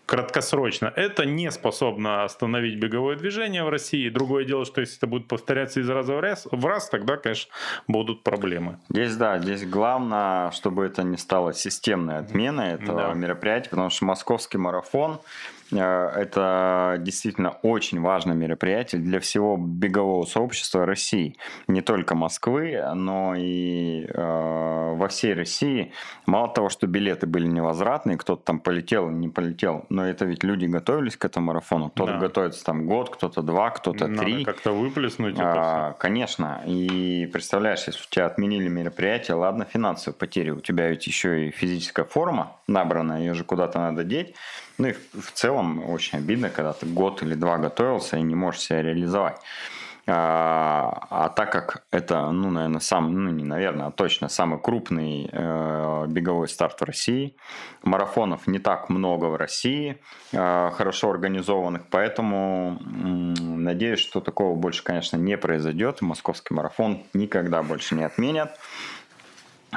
краткосрочно, 0.07 0.92
это 0.97 1.25
не 1.25 1.51
способно 1.51 2.25
остановить 2.25 2.79
беговое 2.79 3.16
движение 3.16 3.64
в 3.64 3.69
России. 3.69 4.09
Другое 4.09 4.45
дело, 4.45 4.64
что 4.64 4.81
если 4.81 4.99
это 4.99 5.07
будет 5.07 5.27
повторяться 5.27 5.81
из 5.81 5.88
раза 5.88 6.14
в 6.14 6.21
раз, 6.21 6.47
в 6.51 6.66
раз 6.66 6.88
тогда, 6.88 7.16
конечно, 7.16 7.53
будут 7.88 8.23
проблемы. 8.23 8.79
Здесь, 8.88 9.16
да, 9.16 9.38
здесь 9.38 9.64
главное, 9.64 10.51
чтобы 10.53 10.85
это 10.85 11.03
не 11.03 11.16
стало 11.16 11.53
системной 11.53 12.19
отменой 12.19 12.75
этого 12.75 13.09
да. 13.09 13.14
мероприятия, 13.14 13.71
потому 13.71 13.90
что 13.90 14.05
московский 14.05 14.59
марафон 14.59 15.19
Э, 15.19 15.56
это 15.72 16.96
действительно 17.00 17.50
очень 17.62 18.00
важное 18.00 18.35
мероприятие 18.35 19.00
для 19.00 19.20
всего 19.20 19.57
бегового 19.57 20.24
сообщества 20.24 20.87
России. 20.87 21.37
Не 21.66 21.81
только 21.81 22.14
Москвы, 22.14 22.83
но 22.94 23.35
и 23.37 24.07
э, 24.07 24.94
во 24.96 25.09
всей 25.09 25.35
России. 25.35 25.92
Мало 26.26 26.48
того, 26.48 26.68
что 26.68 26.87
билеты 26.87 27.26
были 27.26 27.46
невозвратные, 27.46 28.16
кто-то 28.16 28.42
там 28.42 28.61
полетел, 28.61 29.09
не 29.11 29.29
полетел, 29.29 29.87
но 29.88 30.07
это 30.07 30.24
ведь 30.24 30.44
люди 30.44 30.66
готовились 30.66 31.16
к 31.16 31.24
этому 31.24 31.46
марафону. 31.46 31.90
Кто-то 31.90 32.12
да. 32.12 32.18
готовится 32.18 32.64
там 32.64 32.87
год, 32.87 33.11
кто-то 33.11 33.42
два, 33.42 33.70
кто-то 33.70 34.07
Надо 34.07 34.22
три. 34.22 34.44
как-то 34.44 34.72
выплеснуть 34.72 35.37
а, 35.38 35.90
это 35.90 35.98
Конечно. 35.98 36.62
И 36.66 37.29
представляешь, 37.33 37.87
если 37.87 38.00
у 38.00 38.11
тебя 38.11 38.26
отменили 38.26 38.68
мероприятие, 38.68 39.37
ладно, 39.37 39.64
финансовые 39.64 40.16
потери, 40.16 40.50
у 40.50 40.61
тебя 40.61 40.88
ведь 40.88 41.07
еще 41.07 41.48
и 41.48 41.50
физическая 41.50 42.05
форма 42.05 42.57
набрана, 42.66 43.18
ее 43.18 43.35
же 43.35 43.44
куда-то 43.44 43.79
надо 43.79 44.05
деть. 44.05 44.35
Ну 44.79 44.89
и 44.89 44.93
в 44.93 45.33
целом 45.33 45.89
очень 45.89 46.19
обидно, 46.19 46.51
когда 46.51 46.73
ты 46.73 46.87
год 46.87 47.23
или 47.23 47.35
два 47.35 47.59
готовился 47.59 48.17
и 48.17 48.23
не 48.23 48.35
можешь 48.35 48.61
себя 48.61 48.83
реализовать. 48.83 49.37
А, 50.09 51.07
а 51.11 51.29
так 51.31 51.51
как 51.51 51.83
это, 51.91 52.31
ну, 52.31 52.51
наверное, 52.51 52.79
сам, 52.79 53.12
ну, 53.12 53.31
не 53.31 53.43
наверное, 53.43 53.87
а 53.87 53.91
точно 53.91 54.29
самый 54.29 54.61
крупный 54.61 55.29
э, 55.33 56.05
беговой 56.07 56.47
старт 56.47 56.81
в 56.81 56.85
России, 56.85 57.35
марафонов 57.83 58.47
не 58.47 58.61
так 58.61 58.89
много 58.89 59.25
в 59.25 59.35
России, 59.35 60.01
э, 60.31 60.71
хорошо 60.73 61.11
организованных, 61.11 61.89
поэтому 61.91 62.79
э, 62.81 62.87
надеюсь, 63.43 63.99
что 63.99 64.21
такого 64.21 64.55
больше, 64.55 64.85
конечно, 64.85 65.17
не 65.17 65.37
произойдет. 65.37 66.01
Московский 66.03 66.55
марафон 66.55 67.03
никогда 67.12 67.65
больше 67.65 67.97
не 67.97 68.05
отменят. 68.05 68.57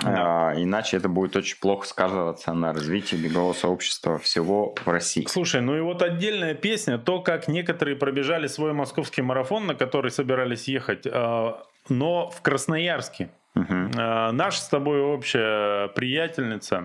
Да. 0.04 0.52
А, 0.52 0.54
иначе 0.56 0.98
это 0.98 1.10
будет 1.10 1.36
очень 1.36 1.60
плохо 1.60 1.88
сказываться 1.88 2.54
на 2.54 2.74
развитии 2.74 3.16
бегового 3.16 3.54
сообщества 3.54 4.18
всего 4.18 4.76
в 4.86 4.88
России. 4.88 5.26
Слушай, 5.28 5.62
ну 5.62 5.78
и 5.78 5.82
вот 5.82 6.02
отдельная 6.02 6.54
песня, 6.54 6.98
то, 6.98 7.22
как 7.22 7.48
некоторые 7.48 7.96
пробежали 7.96 8.48
свой 8.48 8.74
московский 8.74 9.22
марафон, 9.22 9.68
на 9.68 9.76
который 9.76 10.12
собирались 10.12 10.68
ехать, 10.68 11.06
а, 11.06 11.64
но 11.90 12.30
в 12.30 12.42
Красноярске. 12.42 13.30
Угу. 13.56 13.90
Наша 13.96 14.62
с 14.62 14.68
тобой 14.70 15.02
общая 15.02 15.88
приятельница 15.90 16.84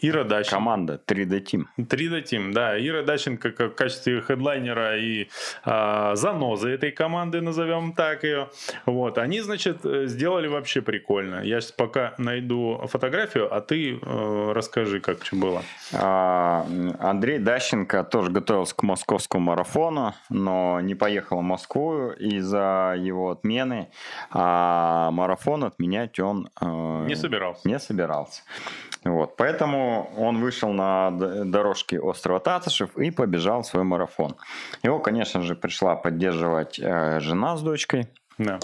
Ира 0.00 0.24
Даченко. 0.24 0.56
Команда 0.56 1.00
3D 1.06 1.42
Team. 1.42 1.64
3D 1.78 2.22
Team, 2.24 2.52
да. 2.52 2.78
Ира 2.78 3.02
Даченко 3.02 3.50
как 3.50 3.72
в 3.72 3.74
качестве 3.74 4.20
хедлайнера 4.20 4.98
и 4.98 5.28
а, 5.64 6.14
занозы 6.16 6.70
этой 6.70 6.92
команды, 6.92 7.40
назовем 7.40 7.92
так 7.92 8.24
ее. 8.24 8.50
Вот. 8.84 9.18
Они, 9.18 9.40
значит, 9.40 9.78
сделали 9.82 10.48
вообще 10.48 10.82
прикольно. 10.82 11.40
Я 11.42 11.60
сейчас 11.60 11.72
пока 11.72 12.14
найду 12.18 12.82
фотографию, 12.88 13.54
а 13.54 13.60
ты 13.60 13.98
э, 14.00 14.52
расскажи, 14.52 15.00
как 15.00 15.24
что 15.24 15.36
было. 15.36 15.62
А, 15.94 16.66
Андрей 16.98 17.38
Дащенко 17.38 18.04
тоже 18.04 18.30
готовился 18.30 18.74
к 18.76 18.82
московскому 18.82 19.46
марафону, 19.46 20.14
но 20.28 20.80
не 20.80 20.94
поехал 20.94 21.38
в 21.38 21.42
Москву 21.42 22.10
из-за 22.10 22.96
его 22.98 23.30
отмены. 23.30 23.88
А 24.30 25.10
марафон 25.10 25.64
отменять 25.64 26.20
он 26.20 26.50
э, 26.60 27.04
не 27.06 27.14
собирался. 27.14 27.66
Не 27.66 27.78
собирался. 27.78 28.42
Вот, 29.08 29.36
поэтому 29.36 30.10
он 30.16 30.40
вышел 30.40 30.72
на 30.72 31.10
дорожке 31.10 32.00
острова 32.00 32.40
Татышев 32.40 32.96
и 32.96 33.10
побежал 33.10 33.62
свой 33.64 33.84
марафон. 33.84 34.36
Его, 34.82 34.98
конечно 34.98 35.42
же, 35.42 35.54
пришла 35.54 35.96
поддерживать 35.96 36.78
э, 36.80 37.20
жена 37.20 37.56
с 37.56 37.62
дочкой. 37.62 38.08
Да. 38.38 38.58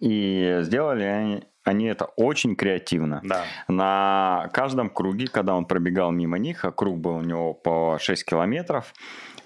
И 0.00 0.58
сделали 0.62 1.04
они, 1.04 1.44
они 1.64 1.86
это 1.86 2.06
очень 2.16 2.56
креативно. 2.56 3.20
Да. 3.24 3.44
На 3.68 4.48
каждом 4.52 4.88
круге, 4.88 5.28
когда 5.28 5.54
он 5.54 5.64
пробегал 5.64 6.10
мимо 6.10 6.38
них, 6.38 6.64
а 6.64 6.72
круг 6.72 6.98
был 6.98 7.16
у 7.16 7.22
него 7.22 7.52
по 7.52 7.98
6 8.00 8.24
километров, 8.24 8.94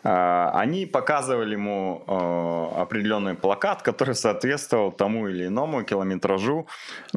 они 0.06 0.86
показывали 0.86 1.52
ему 1.52 2.04
а, 2.06 2.82
определенный 2.82 3.34
плакат, 3.34 3.82
который 3.82 4.14
соответствовал 4.14 4.92
тому 4.92 5.28
или 5.28 5.46
иному 5.46 5.82
километражу 5.82 6.66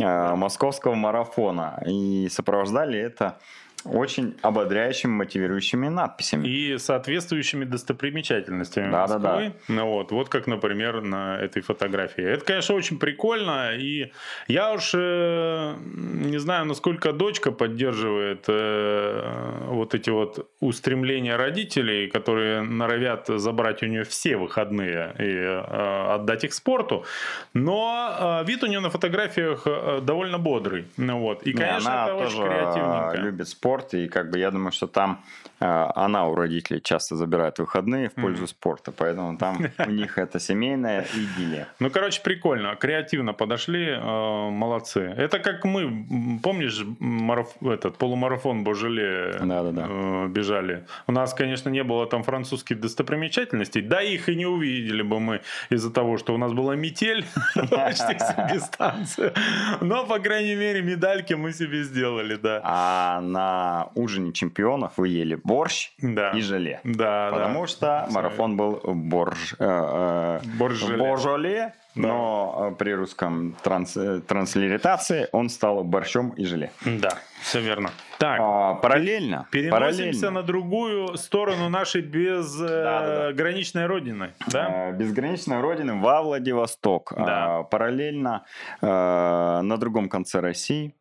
а, 0.02 0.36
московского 0.36 0.96
марафона. 0.96 1.84
И 1.86 2.28
сопровождали 2.30 3.00
это 3.00 3.38
очень 3.86 4.36
ободряющими, 4.42 5.12
мотивирующими 5.12 5.88
надписями. 5.88 6.48
И 6.48 6.78
соответствующими 6.78 7.66
достопримечательностями 7.66 8.92
да, 8.92 9.02
Москвы. 9.02 9.20
Да, 9.20 9.38
да. 9.38 9.52
Ну, 9.68 9.86
вот, 9.88 10.12
вот 10.12 10.30
как, 10.30 10.48
например, 10.48 11.02
на 11.02 11.38
этой 11.38 11.62
фотографии. 11.62 12.24
Это, 12.24 12.44
конечно, 12.44 12.76
очень 12.76 13.00
прикольно. 13.00 13.76
И 13.76 14.12
я 14.48 14.74
уж 14.74 14.92
э, 14.94 15.76
не 15.80 16.38
знаю, 16.40 16.66
насколько 16.66 17.14
дочка 17.14 17.52
поддерживает 17.52 18.46
э, 18.48 19.68
вот 19.68 19.96
эти 19.96 20.10
вот 20.10 20.50
устремления 20.60 21.38
родителей, 21.38 22.08
которые 22.10 22.62
норовят 22.62 23.28
забрать 23.28 23.82
у 23.84 23.86
нее 23.86 24.04
все 24.04 24.36
выходные 24.36 25.16
и 25.18 25.24
э, 25.24 26.14
отдать 26.16 26.44
их 26.44 26.54
спорту. 26.54 27.06
Но 27.54 28.42
э, 28.42 28.46
вид 28.46 28.64
у 28.64 28.68
нее 28.68 28.82
на 28.82 28.90
фотографиях 28.90 29.64
э, 29.66 30.02
довольно 30.02 30.38
бодрый. 30.38 30.86
Ну, 30.98 31.20
вот. 31.20 31.44
И, 31.44 31.54
конечно, 31.54 31.90
не, 31.90 32.12
это 32.12 32.16
очень 32.16 32.44
креативненько. 32.44 33.18
любит 33.18 33.48
спорт 33.48 33.94
и 33.94 34.08
как 34.08 34.32
бы 34.32 34.40
я 34.40 34.52
думаю, 34.52 34.72
что 34.72 34.88
там 34.88 35.24
э, 35.46 35.49
она 35.60 36.28
у 36.28 36.36
родителей 36.36 36.82
часто 36.82 37.16
забирает 37.16 37.60
выходные 37.60 38.10
в 38.10 38.14
пользу 38.14 38.44
mm-hmm. 38.44 38.48
спорта, 38.48 38.92
поэтому 38.92 39.38
там 39.38 39.58
у 39.88 39.92
них 39.92 40.18
это 40.18 40.40
семейная 40.40 41.06
идиллия. 41.14 41.68
Ну, 41.80 41.90
короче, 41.90 42.22
прикольно, 42.22 42.76
креативно 42.76 43.34
подошли, 43.34 43.88
э, 43.90 44.50
молодцы. 44.50 45.02
Это 45.18 45.40
как 45.40 45.66
мы, 45.66 46.40
помнишь, 46.42 46.84
мараф... 47.00 47.50
этот 47.62 47.98
полумарафон 47.98 48.64
Божеле 48.64 49.34
э, 49.40 50.28
бежали. 50.28 50.86
У 51.08 51.12
нас, 51.12 51.34
конечно, 51.34 51.70
не 51.70 51.84
было 51.84 52.06
там 52.08 52.24
французских 52.24 52.80
достопримечательностей, 52.80 53.82
да 53.82 54.02
их 54.02 54.30
и 54.30 54.36
не 54.36 54.46
увидели 54.46 55.02
бы 55.02 55.20
мы 55.20 55.42
из-за 55.70 55.92
того, 55.92 56.18
что 56.18 56.34
у 56.34 56.38
нас 56.38 56.54
была 56.54 56.76
метель 56.76 57.26
почти 57.70 58.16
всю 58.18 58.54
дистанцию. 58.54 59.34
Но, 59.82 60.06
по 60.06 60.20
крайней 60.20 60.56
мере, 60.56 60.82
медальки 60.82 61.34
мы 61.34 61.54
себе 61.54 61.84
сделали, 61.84 62.36
да. 62.36 62.62
А 62.64 63.22
на 63.22 63.90
ужине 63.96 64.32
чемпионов 64.32 64.94
вы 64.98 65.10
ели 65.10 65.36
борщ 65.50 65.92
да. 65.98 66.32
и 66.32 66.42
желе. 66.42 66.80
Да, 66.84 67.30
Потому 67.32 67.62
да. 67.62 67.68
что 67.68 68.08
марафон 68.12 68.56
был 68.56 68.82
борж, 68.86 69.56
э, 69.60 69.66
э, 69.66 70.40
боржоле, 70.58 71.74
но 71.96 72.72
э, 72.72 72.76
при 72.76 72.92
русском 72.92 73.56
транс, 73.64 73.98
э, 73.98 74.22
транслитерации 74.22 75.28
он 75.32 75.50
стал 75.50 75.84
борщом 75.84 76.30
и 76.30 76.46
желе. 76.46 76.72
Да, 76.86 77.18
все 77.42 77.62
верно. 77.62 77.92
Так, 78.20 78.40
а, 78.42 78.76
параллельно. 78.76 79.48
Переносимся 79.50 79.72
параллельно. 79.72 80.32
на 80.32 80.44
другую 80.44 81.18
сторону 81.18 81.70
нашей 81.70 82.02
безграничной 82.02 83.84
да, 83.84 83.88
да. 83.88 83.94
родины. 83.94 84.34
Да? 84.48 84.92
Безграничной 84.92 85.62
родины 85.62 86.00
во 86.00 86.22
Владивосток. 86.22 87.14
Да. 87.16 87.60
А, 87.60 87.64
параллельно 87.64 88.46
а, 88.82 89.62
на 89.62 89.78
другом 89.78 90.10
конце 90.10 90.42
России 90.42 90.94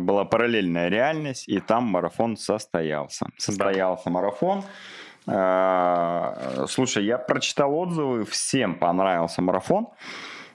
была 0.00 0.24
параллельная 0.24 0.88
реальность, 0.88 1.48
и 1.48 1.60
там 1.60 1.84
марафон 1.84 2.36
состоялся. 2.36 3.26
Состоялся 3.38 4.04
да. 4.06 4.10
марафон. 4.10 4.62
Э, 5.26 6.66
слушай, 6.68 7.04
я 7.04 7.18
прочитал 7.18 7.74
отзывы, 7.74 8.24
всем 8.24 8.74
понравился 8.74 9.42
марафон. 9.42 9.88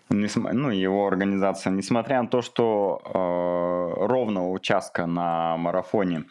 Ну, 0.09 0.71
его 0.71 1.07
организация, 1.07 1.71
несмотря 1.71 2.21
на 2.21 2.27
то, 2.27 2.41
что 2.41 3.01
э, 3.05 4.05
ровного 4.05 4.49
участка 4.49 5.05
на 5.05 5.55
марафоне 5.57 6.25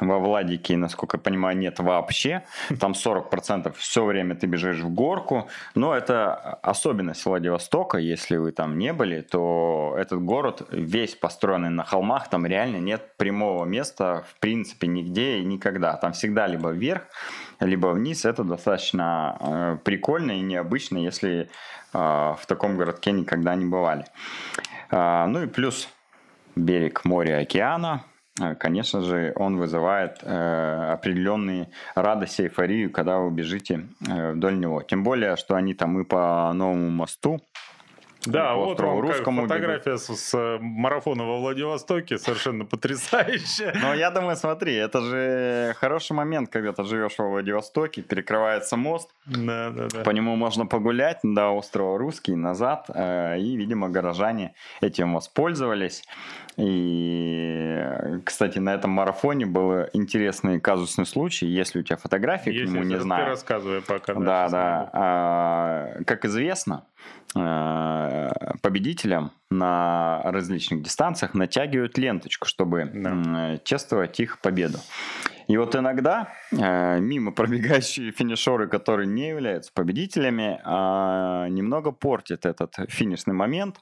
во 0.00 0.18
Владике, 0.18 0.76
насколько 0.76 1.16
я 1.16 1.20
понимаю, 1.20 1.56
нет 1.56 1.78
вообще. 1.78 2.42
Там 2.80 2.92
40% 2.92 3.74
все 3.78 4.04
время 4.04 4.34
ты 4.34 4.46
бежишь 4.46 4.80
в 4.80 4.90
горку. 4.90 5.48
Но 5.74 5.94
это 5.94 6.34
особенность 6.62 7.24
Владивостока. 7.24 7.98
Если 7.98 8.36
вы 8.36 8.52
там 8.52 8.78
не 8.78 8.92
были, 8.92 9.20
то 9.20 9.94
этот 9.98 10.22
город 10.22 10.66
весь 10.70 11.14
построенный 11.14 11.70
на 11.70 11.84
холмах. 11.84 12.28
Там 12.28 12.46
реально 12.46 12.78
нет 12.78 13.16
прямого 13.16 13.64
места 13.64 14.24
в 14.28 14.38
принципе 14.40 14.86
нигде 14.86 15.38
и 15.38 15.44
никогда. 15.44 15.96
Там 15.96 16.12
всегда 16.12 16.46
либо 16.46 16.70
вверх, 16.70 17.02
либо 17.60 17.88
вниз. 17.88 18.24
Это 18.24 18.44
достаточно 18.44 19.36
э, 19.40 19.78
прикольно 19.84 20.32
и 20.32 20.40
необычно, 20.40 20.98
если 20.98 21.48
э, 21.92 21.98
в 21.98 22.40
таком 22.46 22.76
городке 22.76 23.12
никогда 23.12 23.54
не 23.54 23.64
бывали. 23.64 24.04
Э, 24.90 25.26
ну 25.26 25.42
и 25.42 25.46
плюс 25.46 25.88
берег 26.54 27.04
моря, 27.04 27.40
океана– 27.40 28.04
конечно 28.58 29.00
же, 29.00 29.32
он 29.36 29.56
вызывает 29.56 30.18
э, 30.22 30.92
определенные 30.92 31.68
радости, 31.94 32.42
эйфорию, 32.42 32.90
когда 32.90 33.18
вы 33.18 33.30
бежите 33.30 33.86
э, 34.06 34.32
вдоль 34.32 34.58
него. 34.58 34.82
Тем 34.82 35.02
более, 35.04 35.36
что 35.36 35.54
они 35.54 35.74
там 35.74 36.00
и 36.00 36.04
по 36.04 36.52
новому 36.52 36.90
мосту 36.90 37.40
да, 38.26 38.54
вот 38.54 38.80
вам 38.80 39.00
русскому 39.00 39.42
фотография 39.42 39.98
с, 39.98 40.14
с 40.14 40.58
марафона 40.60 41.24
во 41.24 41.38
Владивостоке, 41.38 42.18
совершенно 42.18 42.64
потрясающая. 42.64 43.72
Ну, 43.80 43.94
я 43.94 44.10
думаю, 44.10 44.36
смотри, 44.36 44.74
это 44.74 45.00
же 45.00 45.74
хороший 45.78 46.12
момент, 46.12 46.50
когда 46.50 46.72
ты 46.72 46.84
живешь 46.84 47.18
во 47.18 47.28
Владивостоке, 47.28 48.02
перекрывается 48.02 48.76
мост, 48.76 49.10
да, 49.26 49.70
да, 49.70 49.88
да. 49.88 50.02
по 50.02 50.10
нему 50.10 50.36
можно 50.36 50.66
погулять 50.66 51.20
до 51.22 51.50
острова 51.50 51.98
Русский, 51.98 52.34
назад, 52.34 52.86
э, 52.88 53.38
и, 53.38 53.56
видимо, 53.56 53.88
горожане 53.88 54.54
этим 54.80 55.14
воспользовались. 55.14 56.04
И, 56.56 58.20
кстати, 58.24 58.58
на 58.58 58.74
этом 58.74 58.90
марафоне 58.90 59.46
был 59.46 59.86
интересный 59.92 60.58
казусный 60.60 61.04
случай, 61.04 61.46
если 61.46 61.80
у 61.80 61.82
тебя 61.82 61.96
фотографии 61.96 62.50
к 62.50 62.68
нему, 62.68 62.82
не 62.82 62.98
знаю. 62.98 63.24
Ты 63.24 63.30
рассказывай 63.30 63.82
пока. 63.82 64.14
Да, 64.14 64.48
да. 64.48 64.90
А, 64.92 66.02
как 66.06 66.24
известно, 66.24 66.86
Э, 67.34 68.30
победителям 68.62 69.32
на 69.50 70.22
различных 70.24 70.82
дистанциях 70.82 71.34
натягивают 71.34 71.98
ленточку, 71.98 72.46
чтобы 72.46 72.90
да. 72.92 73.58
чествовать 73.64 74.18
их 74.20 74.40
победу. 74.40 74.78
И 75.46 75.56
вот 75.58 75.76
иногда 75.76 76.32
э, 76.50 76.98
мимо 76.98 77.32
пробегающие 77.32 78.10
финишеры, 78.12 78.68
которые 78.68 79.06
не 79.06 79.28
являются 79.28 79.70
победителями, 79.74 80.60
э, 80.64 81.48
немного 81.50 81.92
портят 81.92 82.46
этот 82.46 82.74
финишный 82.88 83.34
момент. 83.34 83.80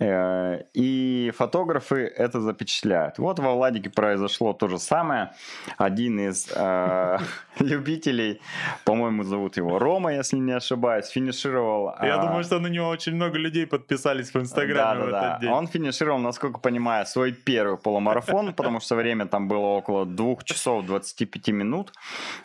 Э, 0.00 0.62
и 0.74 1.32
фотографы 1.36 2.12
это 2.16 2.40
запечатляют. 2.40 3.18
Вот 3.18 3.38
во 3.38 3.54
Владике 3.54 3.90
произошло 3.90 4.52
то 4.52 4.68
же 4.68 4.78
самое. 4.78 5.32
Один 5.78 6.18
из 6.18 6.50
э, 6.54 7.18
любителей, 7.60 8.40
по-моему, 8.84 9.22
зовут 9.22 9.56
его 9.56 9.78
Рома, 9.78 10.12
если 10.14 10.38
не 10.38 10.52
ошибаюсь, 10.52 11.06
финишировал. 11.06 11.94
Я 12.02 12.16
э, 12.16 12.20
думаю, 12.20 12.42
что 12.42 12.58
на 12.58 12.66
него 12.66 12.88
очень 12.88 13.14
много 13.14 13.38
людей 13.38 13.66
подписались 13.66 14.34
в 14.34 14.36
Инстаграме 14.36 15.04
в 15.04 15.10
да, 15.10 15.28
этот 15.28 15.40
день. 15.42 15.50
Он 15.50 15.68
финишировал, 15.68 16.18
насколько 16.18 16.58
понимаю, 16.58 17.06
свой 17.06 17.32
первый 17.32 17.78
полумарафон, 17.78 18.52
потому 18.52 18.80
что 18.80 18.96
время 18.96 19.26
там 19.26 19.46
было 19.46 19.76
около 19.78 20.06
2 20.06 20.36
часов 20.44 20.86
25 20.86 21.48
минут. 21.48 21.92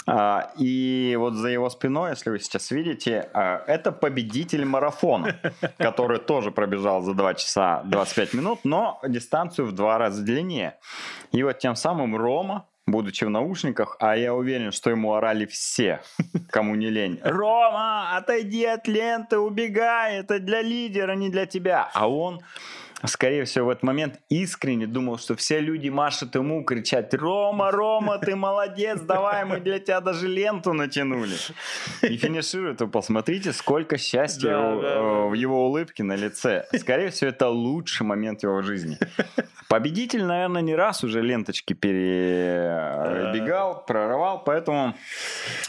А, 0.06 0.52
И 0.58 1.16
вот 1.18 1.34
за 1.34 1.50
его 1.50 1.70
спиной, 1.70 2.12
если 2.12 2.30
вы 2.30 2.40
сейчас 2.40 2.70
видите, 2.70 3.30
это 3.34 3.92
победитель 3.92 4.66
марафона, 4.66 5.36
который 5.78 6.20
тоже 6.20 6.52
пробежал 6.52 7.02
за 7.02 7.14
2 7.14 7.39
часа 7.40 7.82
25 7.86 8.34
минут, 8.34 8.60
но 8.64 9.00
дистанцию 9.08 9.68
в 9.68 9.72
два 9.72 9.98
раза 9.98 10.24
длиннее. 10.24 10.78
И 11.32 11.44
вот 11.44 11.58
тем 11.60 11.76
самым 11.76 12.16
Рома, 12.16 12.68
будучи 12.86 13.24
в 13.24 13.30
наушниках, 13.30 13.98
а 14.00 14.16
я 14.16 14.34
уверен, 14.34 14.72
что 14.72 14.90
ему 14.90 15.14
орали 15.14 15.46
все, 15.46 16.02
кому 16.50 16.76
не 16.76 16.90
лень. 16.90 17.20
Рома, 17.24 18.18
отойди 18.18 18.66
от 18.66 18.88
ленты, 18.88 19.38
убегай, 19.38 20.18
это 20.18 20.40
для 20.40 20.62
лидера, 20.62 21.14
не 21.14 21.30
для 21.30 21.46
тебя. 21.46 21.90
А 21.94 22.10
он 22.10 22.42
скорее 23.06 23.46
всего, 23.46 23.68
в 23.68 23.70
этот 23.70 23.84
момент 23.84 24.20
искренне 24.30 24.88
думал, 24.88 25.18
что 25.18 25.36
все 25.36 25.60
люди 25.60 25.90
машут 25.90 26.36
ему, 26.36 26.64
кричат 26.64 27.14
«Рома, 27.14 27.72
Рома, 27.72 28.18
ты 28.20 28.36
молодец, 28.36 29.00
давай, 29.02 29.46
мы 29.46 29.60
для 29.60 29.80
тебя 29.80 30.02
даже 30.02 30.28
ленту 30.28 30.74
натянули». 30.74 31.36
И 32.02 32.18
финиширует, 32.18 32.82
вы 32.82 32.88
посмотрите, 32.88 33.54
сколько 33.54 33.98
счастья 33.98 34.50
Да, 34.50 34.72
у- 34.76 34.82
да, 34.82 34.88
э, 34.88 34.94
да. 34.96 35.02
в 35.30 35.34
его 35.34 35.68
улыбке 35.68 36.04
на 36.04 36.16
лице. 36.16 36.66
Скорее 36.78 37.10
всего, 37.10 37.30
это 37.30 37.48
лучший 37.50 38.06
момент 38.06 38.44
его 38.44 38.62
жизни. 38.62 38.98
Победитель, 39.70 40.24
наверное, 40.26 40.64
не 40.64 40.74
раз 40.76 41.04
уже 41.04 41.22
ленточки 41.22 41.74
перебегал, 42.80 43.84
прорывал, 43.86 44.44
поэтому, 44.44 44.96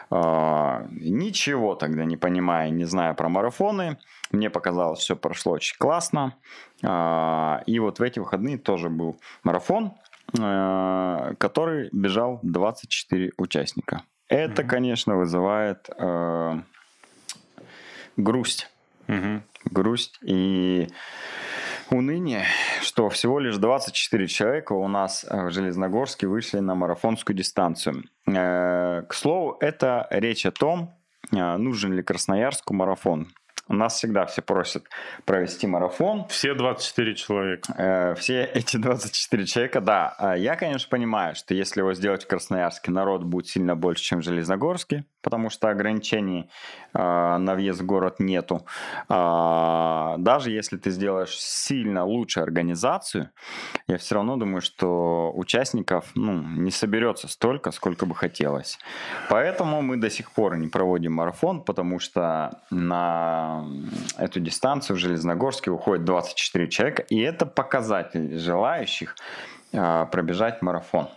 А, 0.10 0.86
Ничего 0.92 1.76
тогда 1.76 2.06
не 2.06 2.18
понимая, 2.18 2.70
не 2.70 2.86
зная 2.86 3.14
про 3.16 3.30
марафоны, 3.30 3.98
мне 4.34 4.50
показалось, 4.50 5.00
все 5.00 5.16
прошло 5.16 5.54
очень 5.54 5.78
классно. 5.78 6.36
А, 6.84 7.62
И 7.66 7.80
вот 7.80 8.00
в 8.00 8.02
эти 8.02 8.20
выходные 8.20 8.58
тоже 8.58 8.90
был 8.90 9.20
марафон, 9.44 9.94
э, 10.38 11.34
который 11.38 11.90
бежал 11.92 12.40
24 12.44 13.32
участника. 13.38 14.02
Это, 14.28 14.64
Мгм. 14.64 14.70
конечно, 14.70 15.16
вызывает 15.18 15.90
э, 15.98 16.60
грусть. 18.18 18.70
Мгм. 19.08 19.44
Грусть 19.66 20.18
и 20.24 20.88
уныние, 21.92 22.46
что 22.82 23.10
всего 23.10 23.40
лишь 23.40 23.58
24 23.58 24.28
человека 24.28 24.74
у 24.74 24.88
нас 24.88 25.26
в 25.30 25.52
Железногорске 25.52 26.28
вышли 26.28 26.60
на 26.60 26.74
марафонскую 26.76 27.36
дистанцию. 27.36 28.04
Э, 28.28 29.04
К 29.08 29.14
слову, 29.14 29.58
это 29.60 30.08
речь 30.10 30.46
о 30.46 30.52
том, 30.52 30.92
нужен 31.32 31.94
ли 31.94 32.02
Красноярску 32.04 32.74
марафон. 32.74 33.28
Нас 33.74 33.96
всегда 33.96 34.26
все 34.26 34.42
просят 34.42 34.86
провести 35.26 35.68
марафон, 35.68 36.28
Все 36.28 36.54
24 36.54 37.16
человека. 37.16 37.74
Э, 37.78 38.16
все 38.16 38.44
эти 38.44 38.78
24 38.78 39.46
человека, 39.46 39.82
да. 39.82 40.16
А 40.18 40.36
Я, 40.38 40.56
конечно, 40.56 40.88
понимаю, 40.90 41.36
что 41.36 41.54
если 41.54 41.82
его 41.82 41.94
сделать 41.94 42.24
в 42.24 42.28
Красноярске, 42.28 42.92
народ 42.92 43.24
будет 43.24 43.48
сильно 43.48 43.76
больше, 43.76 44.04
чем 44.04 44.22
в 44.22 44.24
Железногорске, 44.24 45.06
потому 45.22 45.50
что 45.50 45.70
ограничений 45.70 46.50
э, 46.94 47.00
на 47.38 47.56
въезд 47.56 47.82
в 47.82 47.86
город 47.86 48.20
нету. 48.20 48.66
А, 49.10 50.16
Даже 50.18 50.52
если 50.52 50.78
ты 50.78 50.92
сделаешь 50.92 51.38
сильно 51.38 52.06
лучше 52.06 52.42
организацию, 52.42 53.30
я 53.88 53.98
все 53.98 54.16
равно 54.16 54.38
думаю, 54.38 54.62
что 54.62 55.32
участников 55.36 56.12
ну, 56.16 56.34
не 56.34 56.72
соберется 56.72 57.28
столько, 57.28 57.72
сколько 57.72 58.06
бы 58.06 58.16
хотелось. 58.16 58.78
Поэтому 59.30 59.82
мы 59.82 59.98
до 59.98 60.10
сих 60.10 60.32
пор 60.32 60.58
не 60.58 60.68
проводим 60.68 61.14
марафон, 61.14 61.64
потому 61.64 62.00
что 62.00 62.62
на 62.70 63.63
эту 64.18 64.40
дистанцию 64.40 64.98
в 64.98 65.00
Железногорске 65.00 65.72
уходит 65.72 66.06
24 66.06 66.70
человека, 66.70 67.02
и 67.04 67.20
это 67.20 67.46
показатель 67.46 68.38
желающих 68.38 69.16
а, 69.74 70.06
пробежать 70.06 70.62
марафон. 70.62 71.10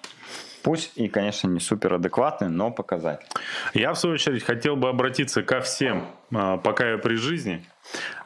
Пусть 0.63 0.93
и, 0.97 1.07
конечно, 1.07 1.47
не 1.47 1.61
супер 1.61 1.95
адекватный, 1.95 2.49
но 2.49 2.73
показатель. 2.73 3.29
Я, 3.73 3.93
в 3.93 3.99
свою 3.99 4.15
очередь, 4.15 4.43
хотел 4.43 4.75
бы 4.75 4.89
обратиться 4.89 5.45
ко 5.45 5.61
всем, 5.61 6.07
а, 6.35 6.57
пока 6.57 6.91
я 6.91 6.99
при 6.99 7.15
жизни. 7.15 7.65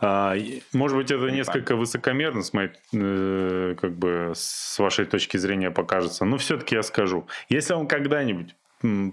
Может 0.01 0.97
быть, 0.97 1.11
это 1.11 1.31
несколько 1.31 1.77
высокомерно 1.77 2.43
с 2.43 2.55
моей, 2.55 2.71
э, 2.95 3.75
как 3.79 3.93
бы, 3.95 4.33
с 4.35 4.79
вашей 4.79 5.05
точки 5.05 5.37
зрения 5.37 5.71
покажется, 5.71 6.25
но 6.25 6.39
все-таки 6.39 6.75
я 6.75 6.83
скажу. 6.83 7.27
Если 7.51 7.75
вам 7.75 7.87
когда-нибудь 7.87 8.55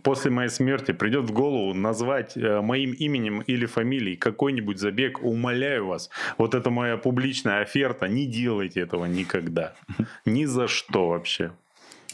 после 0.04 0.32
моей 0.32 0.50
смерти 0.50 0.92
придет 0.92 1.26
в 1.26 1.34
голову 1.34 1.74
назвать 1.74 2.38
э, 2.38 2.62
моим 2.62 2.92
именем 2.94 3.42
или 3.42 3.66
фамилией 3.66 4.16
какой-нибудь 4.16 4.80
забег, 4.80 5.24
умоляю 5.24 5.88
вас, 5.88 6.10
вот 6.38 6.56
это 6.56 6.70
моя 6.70 6.98
публичная 6.98 7.62
оферта, 7.62 8.08
не 8.08 8.26
делайте 8.26 8.82
этого 8.82 9.06
никогда. 9.06 9.74
Ни 10.26 10.46
за 10.46 10.68
что 10.68 11.10
вообще. 11.10 11.52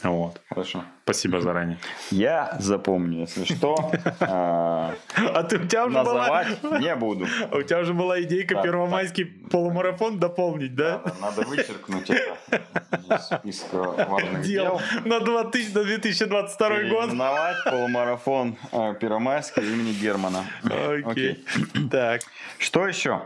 Вот. 0.04 0.40
Хорошо. 0.48 0.84
Спасибо 1.04 1.40
заранее. 1.40 1.78
Я 2.10 2.56
запомню, 2.60 3.20
если 3.20 3.44
что. 3.44 3.92
а, 4.20 4.94
А 5.16 5.42
ты, 5.42 5.58
у 5.58 5.66
тебя 5.66 5.86
уже 5.86 6.02
была... 6.02 6.44
Не 6.78 6.94
буду. 6.94 7.26
У 7.52 7.62
тебя 7.62 7.80
уже 7.80 7.94
была 7.94 8.20
идейка 8.22 8.62
первомайский 8.62 9.24
полумарафон 9.24 10.18
дополнить, 10.18 10.74
да? 10.74 11.02
Надо, 11.20 11.42
вычеркнуть 11.42 12.10
это 12.10 12.62
из 13.14 13.26
списка 13.26 13.76
важных 13.76 14.42
Дел 14.42 14.80
на 15.04 15.20
2000 15.20 15.74
на 15.74 15.84
2022 15.84 16.68
год. 16.68 17.04
Переименовать 17.04 17.64
полумарафон 17.64 18.56
э, 18.72 18.94
Первомайска 19.00 19.60
имени 19.60 19.92
Германа. 19.92 20.44
Окей. 21.04 21.44
Так. 21.90 22.22
Что 22.58 22.86
еще? 22.86 23.22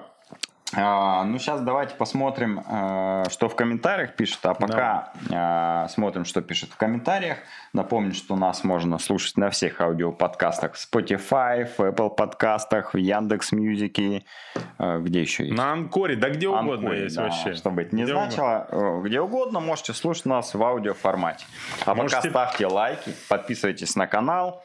А, 0.77 1.25
ну, 1.25 1.39
сейчас 1.39 1.63
давайте 1.63 1.95
посмотрим, 1.95 2.63
э, 2.67 3.25
что 3.31 3.49
в 3.49 3.57
комментариях 3.57 4.15
пишут. 4.15 4.45
А 4.45 4.55
пока 4.55 5.13
э, 5.31 5.89
смотрим, 5.89 6.27
что 6.27 6.43
пишут 6.43 6.73
в 6.73 6.77
комментариях. 6.77 7.39
Напомню, 7.73 8.13
что 8.13 8.37
нас 8.37 8.65
можно 8.65 8.99
слушать 8.99 9.39
на 9.39 9.49
всех 9.49 9.81
аудиоподкастах. 9.81 10.75
В 10.75 10.77
Spotify, 10.77 11.65
в 11.65 11.81
Apple 11.81 12.15
подкастах, 12.15 12.93
в 12.93 12.99
Яндекс 12.99 13.53
Мьюзике. 13.53 14.25
Э, 14.79 14.99
где 15.01 15.23
еще 15.23 15.47
есть? 15.47 15.57
На 15.57 15.73
Анкоре, 15.73 16.17
да 16.17 16.29
где 16.29 16.49
угодно 16.49 16.73
Анкоре, 16.73 17.05
есть 17.05 17.17
да, 17.17 17.23
вообще. 17.23 17.55
Чтобы 17.55 17.83
это 17.83 17.97
не 17.97 18.05
Где 18.05 18.13
значило, 18.13 18.67
э, 18.71 19.01
где 19.05 19.21
угодно 19.23 19.61
можете 19.61 19.95
слушать 19.95 20.27
нас 20.27 20.53
в 20.53 20.63
аудиоформате. 20.63 21.47
А 21.87 21.95
Можете- 21.95 22.17
пока 22.17 22.31
ставьте 22.31 22.67
лайки, 22.67 23.15
подписывайтесь 23.29 23.97
на 23.97 24.07
канал. 24.07 24.63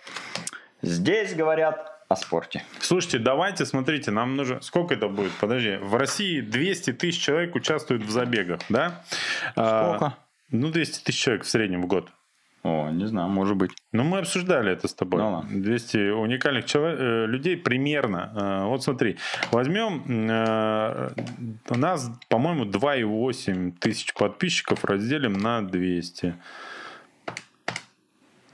Здесь 0.82 1.34
говорят 1.34 1.93
о 2.10 2.16
спорте. 2.16 2.64
Слушайте, 2.80 3.20
давайте, 3.20 3.66
смотрите, 3.66 4.12
нам 4.12 4.36
нужно... 4.36 4.62
Сколько 4.62 4.94
это 4.94 5.08
будет? 5.08 5.32
Подожди. 5.40 5.78
В 5.82 5.96
России 5.96 6.42
200 6.42 6.94
тысяч 6.94 7.22
человек 7.22 7.56
участвуют 7.56 8.04
в 8.04 8.10
забегах, 8.12 8.60
да? 8.70 9.04
А, 9.56 9.96
Сколько? 9.96 10.18
ну, 10.52 10.70
200 10.72 11.04
тысяч 11.04 11.20
человек 11.22 11.44
в 11.44 11.50
среднем 11.50 11.82
в 11.82 11.88
год. 11.88 12.10
О, 12.64 12.90
не 12.92 13.06
знаю, 13.08 13.28
может 13.28 13.58
быть. 13.58 13.72
Ну, 13.92 14.04
мы 14.04 14.20
обсуждали 14.20 14.72
это 14.72 14.88
с 14.88 14.94
тобой. 14.94 15.22
Ну 15.22 15.32
ладно. 15.34 15.50
200 15.62 16.12
уникальных 16.12 16.64
чело- 16.66 16.96
э, 16.98 17.26
людей 17.28 17.58
примерно. 17.58 18.32
Э, 18.36 18.66
Вот 18.68 18.82
смотри, 18.84 19.18
возьмем, 19.52 20.02
э, 20.08 21.10
у 21.70 21.76
нас, 21.78 22.10
по-моему, 22.30 22.64
2,8 22.64 23.72
тысяч 23.80 24.14
подписчиков 24.14 24.86
разделим 24.86 25.34
на 25.34 25.62
200. 25.62 26.36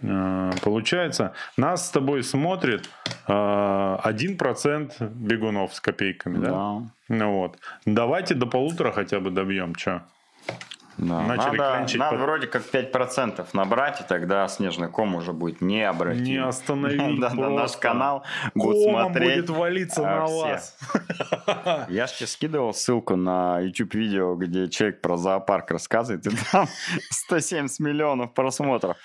Э, 0.01 0.51
Получается, 0.61 1.33
нас 1.57 1.87
с 1.87 1.91
тобой 1.91 2.23
смотрит 2.23 2.89
э, 3.27 3.31
1% 3.31 5.09
бегунов 5.09 5.73
с 5.73 5.79
копейками, 5.79 6.37
да? 6.37 6.49
Да. 6.49 6.81
Ну 7.09 7.33
вот. 7.33 7.57
Давайте 7.85 8.35
до 8.35 8.45
полутора 8.45 8.91
хотя 8.91 9.19
бы 9.19 9.31
добьем, 9.31 9.75
что? 9.75 10.03
Да. 10.99 11.21
Начали 11.21 11.57
надо 11.57 11.75
клянчить 11.75 11.99
надо 11.99 12.15
под- 12.17 12.25
вроде 12.25 12.47
как 12.47 12.61
5% 12.63 13.45
набрать, 13.53 14.01
и 14.01 14.03
тогда 14.03 14.47
снежный 14.49 14.89
ком 14.89 15.15
уже 15.15 15.31
будет 15.33 15.61
необратим. 15.61 16.23
Не 16.23 16.37
остановить 16.43 16.99
Да, 17.19 17.29
да, 17.29 17.49
наш 17.49 17.77
канал 17.77 18.23
будет 18.53 18.85
Комом 18.85 19.11
смотреть. 19.11 19.35
будет 19.45 19.49
валиться 19.49 20.01
а, 20.01 20.19
на 20.19 20.25
все. 20.27 20.43
вас. 20.43 20.77
Я 21.89 22.07
же 22.07 22.13
тебе 22.15 22.27
скидывал 22.27 22.73
ссылку 22.73 23.15
на 23.15 23.59
YouTube 23.61 23.93
видео, 23.95 24.35
где 24.35 24.67
человек 24.67 24.99
про 25.01 25.15
зоопарк 25.15 25.71
рассказывает, 25.71 26.27
и 26.27 26.31
там 26.51 26.67
170 27.09 27.79
миллионов 27.79 28.33
просмотров. 28.33 28.97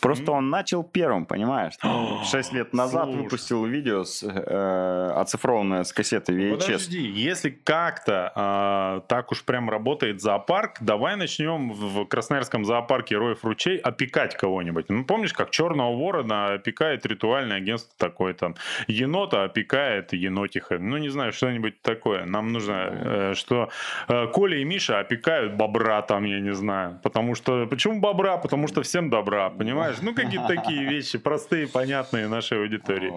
Просто 0.00 0.30
он 0.32 0.48
начал 0.48 0.84
первым, 0.84 1.26
понимаешь? 1.26 1.74
Шесть 2.30 2.52
лет 2.52 2.72
назад 2.72 3.04
Слушай. 3.06 3.22
выпустил 3.22 3.64
видео 3.64 4.04
с, 4.04 4.22
э, 4.22 5.12
оцифрованное 5.16 5.82
с 5.82 5.92
кассеты 5.92 6.32
VHS. 6.32 6.60
Подожди, 6.60 7.00
если 7.00 7.50
как-то 7.50 8.32
а, 8.34 9.00
так 9.08 9.32
уж 9.32 9.42
прям 9.44 9.68
работает 9.68 10.20
зоопарк, 10.20 10.76
давай 10.80 11.16
начнем 11.16 11.31
в 11.40 12.04
Красноярском 12.06 12.64
зоопарке 12.64 13.16
Роев 13.16 13.44
ручей 13.44 13.78
опекать 13.78 14.36
кого-нибудь. 14.36 14.86
Ну, 14.88 15.04
помнишь, 15.04 15.32
как 15.32 15.50
черного 15.50 15.94
ворона 15.96 16.54
опекает 16.54 17.06
ритуальное 17.06 17.58
агентство 17.58 17.92
такое 17.98 18.34
там, 18.34 18.54
енота 18.88 19.44
опекает 19.44 20.12
енотиха. 20.12 20.78
Ну, 20.78 20.96
не 20.98 21.08
знаю, 21.08 21.32
что-нибудь 21.32 21.80
такое. 21.82 22.24
Нам 22.24 22.52
нужно, 22.52 22.88
э, 22.90 23.34
что 23.34 23.70
э, 24.08 24.26
Коля 24.28 24.58
и 24.58 24.64
Миша 24.64 24.98
опекают 25.00 25.54
бобра 25.54 26.02
там, 26.02 26.24
я 26.24 26.40
не 26.40 26.54
знаю. 26.54 26.98
Потому 27.02 27.34
что, 27.34 27.66
почему 27.66 28.00
бобра? 28.00 28.36
Потому 28.36 28.68
что 28.68 28.82
всем 28.82 29.10
добра, 29.10 29.50
понимаешь? 29.50 29.96
Ну, 30.02 30.14
какие-то 30.14 30.46
такие 30.46 30.84
вещи 30.84 31.18
простые, 31.18 31.66
понятные 31.66 32.28
нашей 32.28 32.58
аудитории. 32.60 33.12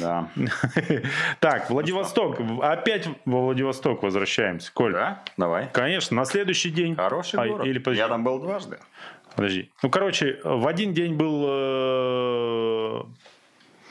Да. 0.00 0.28
Так, 1.40 1.70
Владивосток. 1.70 2.38
Опять 2.62 3.08
во 3.24 3.42
Владивосток 3.42 4.02
возвращаемся. 4.02 4.72
Коль, 4.72 4.92
Да? 4.92 5.22
Давай. 5.36 5.68
конечно, 5.72 6.16
на 6.16 6.24
следующий 6.24 6.70
день... 6.70 6.96
Хороший 6.96 7.38
А, 7.42 7.48
город. 7.48 7.66
или 7.66 7.78
подожди. 7.78 8.00
Я 8.00 8.08
там 8.08 8.24
был 8.24 8.38
дважды. 8.38 8.78
Подожди. 9.34 9.70
Ну, 9.82 9.90
короче, 9.90 10.40
в 10.44 10.66
один 10.66 10.92
день 10.92 11.14
был 11.14 11.44
э, 11.48 13.02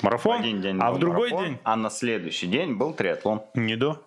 марафон, 0.01 0.37
В 0.37 0.39
один 0.41 0.61
день 0.61 0.77
а 0.79 0.89
был 0.89 0.97
в 0.97 0.99
другой 0.99 1.31
марафон, 1.31 1.49
день... 1.49 1.59
А 1.63 1.75
на 1.75 1.89
следующий 1.89 2.47
день 2.47 2.75
был 2.75 2.93
триатлон. 2.93 3.41
Не 3.55 3.75
до. 3.75 4.03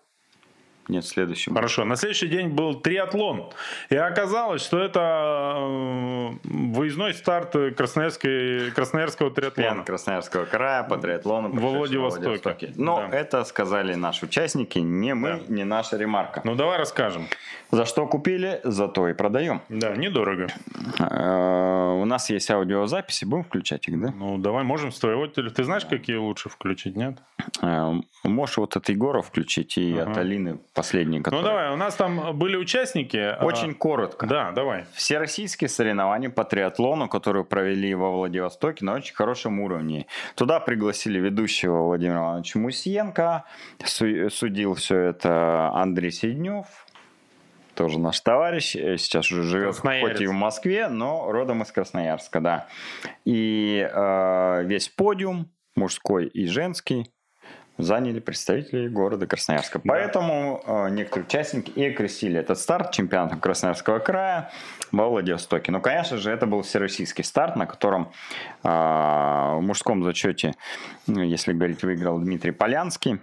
Нет, 0.89 1.05
следующий. 1.07 1.51
Хорошо, 1.53 1.85
на 1.85 1.97
следующий 1.97 2.29
день 2.29 2.49
был 2.49 2.75
триатлон. 2.75 3.51
И 3.91 3.97
оказалось, 3.97 4.63
что 4.63 4.79
это 4.79 5.55
э, 5.57 6.31
выездной 6.45 7.15
старт 7.15 7.55
Красноярской, 7.77 8.71
Красноярского 8.73 9.31
План 9.31 9.35
триатлона. 9.53 9.85
Красноярского 9.85 10.45
края 10.45 10.83
по 10.83 10.97
триатлону. 10.99 11.49
Во 11.49 11.73
прошедший 11.73 11.99
Владивостоке. 11.99 12.73
Но 12.77 13.07
Да. 13.11 13.17
это 13.17 13.45
сказали 13.45 13.95
наши 13.95 14.27
участники, 14.27 14.79
не 14.79 15.15
мы, 15.15 15.41
Да. 15.47 15.55
не 15.55 15.65
наша 15.65 15.97
ремарка. 15.97 16.43
Ну, 16.45 16.55
давай 16.55 16.79
расскажем. 16.79 17.27
За 17.71 17.87
что 17.87 18.07
купили, 18.07 18.61
за 18.65 18.87
то 18.89 19.09
и 19.09 19.15
продаем. 19.15 19.61
Да, 19.69 19.97
недорого. 19.97 20.49
Э, 20.99 21.93
У 21.95 22.05
нас 22.07 22.29
есть 22.31 22.51
аудиозаписи, 22.51 23.25
будем 23.25 23.45
включать 23.45 23.89
их, 23.89 24.01
да? 24.01 24.13
Ну, 24.17 24.37
давай, 24.39 24.65
можем 24.65 24.93
с 24.93 24.99
твоего 24.99 25.27
телефона. 25.27 25.55
Ты 25.55 25.65
знаешь, 25.65 25.85
какие 25.87 26.17
лучше 26.17 26.49
включить, 26.49 26.97
нет? 26.97 27.19
Э, 27.63 27.93
Можешь 28.25 28.57
вот 28.57 28.77
от 28.77 28.89
Егора 28.89 29.21
включить 29.23 29.77
и 29.79 29.99
от 29.99 30.17
Алины 30.17 30.59
последний, 30.75 31.21
который... 31.21 31.41
Ну, 31.41 31.47
давай, 31.49 31.71
у 31.73 31.77
нас 31.77 31.95
там 31.95 32.37
были 32.37 32.57
участники. 32.57 33.17
а, 33.17 33.39
Очень 33.45 33.75
коротко. 33.75 34.27
Да, 34.27 34.51
давай. 34.53 34.85
Всероссийские 34.95 35.69
соревнования 35.69 36.29
по 36.31 36.45
триатлону, 36.45 37.09
которые 37.09 37.45
провели 37.45 37.95
во 37.95 38.11
Владивостоке 38.11 38.85
на 38.85 38.95
очень 38.95 39.15
хорошем 39.15 39.61
уровне. 39.61 40.07
Туда 40.35 40.61
пригласили 40.61 41.19
ведущего 41.19 41.83
Владимира 41.83 42.19
Ивановича 42.19 42.59
Мусиенко. 42.59 43.45
Су- 43.85 44.29
Судил 44.31 44.75
все 44.75 44.99
это 44.99 45.71
Андрей 45.75 46.11
Седнев. 46.11 46.67
Тоже 47.75 47.99
наш 47.99 48.21
товарищ. 48.21 48.77
э, 48.77 48.97
Сейчас 48.99 49.31
уже 49.33 49.43
живет 49.43 49.77
хоть 49.79 50.21
и 50.21 50.27
в 50.27 50.33
Москве, 50.33 50.89
но 50.89 51.33
родом 51.33 51.63
из 51.63 51.73
Красноярска, 51.73 52.41
да. 52.41 52.67
И 53.25 53.89
э, 53.93 54.63
весь 54.65 54.89
подиум, 54.89 55.51
мужской 55.75 56.27
и 56.27 56.47
женский, 56.47 57.11
заняли 57.79 58.21
представители 58.21 58.89
города 58.89 59.27
Красноярска. 59.27 59.81
Поэтому 59.81 60.63
э, 60.67 60.91
некоторые 60.91 61.27
участники 61.27 61.71
и 61.71 61.87
окрестили 61.87 62.39
этот 62.39 62.59
старт 62.59 62.93
чемпионатом 62.93 63.41
Красноярского 63.41 63.99
края 63.99 64.51
во 64.93 65.09
Владивостоке. 65.09 65.73
Ну, 65.73 65.81
конечно 65.81 66.17
же, 66.17 66.31
это 66.31 66.47
был 66.47 66.63
всероссийский 66.63 67.25
старт, 67.25 67.57
на 67.57 67.67
котором 67.67 68.13
э, 68.63 68.69
в 68.69 69.61
мужском 69.61 70.05
зачете, 70.05 70.55
ну, 71.07 71.23
если 71.23 71.53
говорить, 71.53 71.83
выиграл 71.83 72.19
Дмитрий 72.19 72.53
Полянский. 72.53 73.21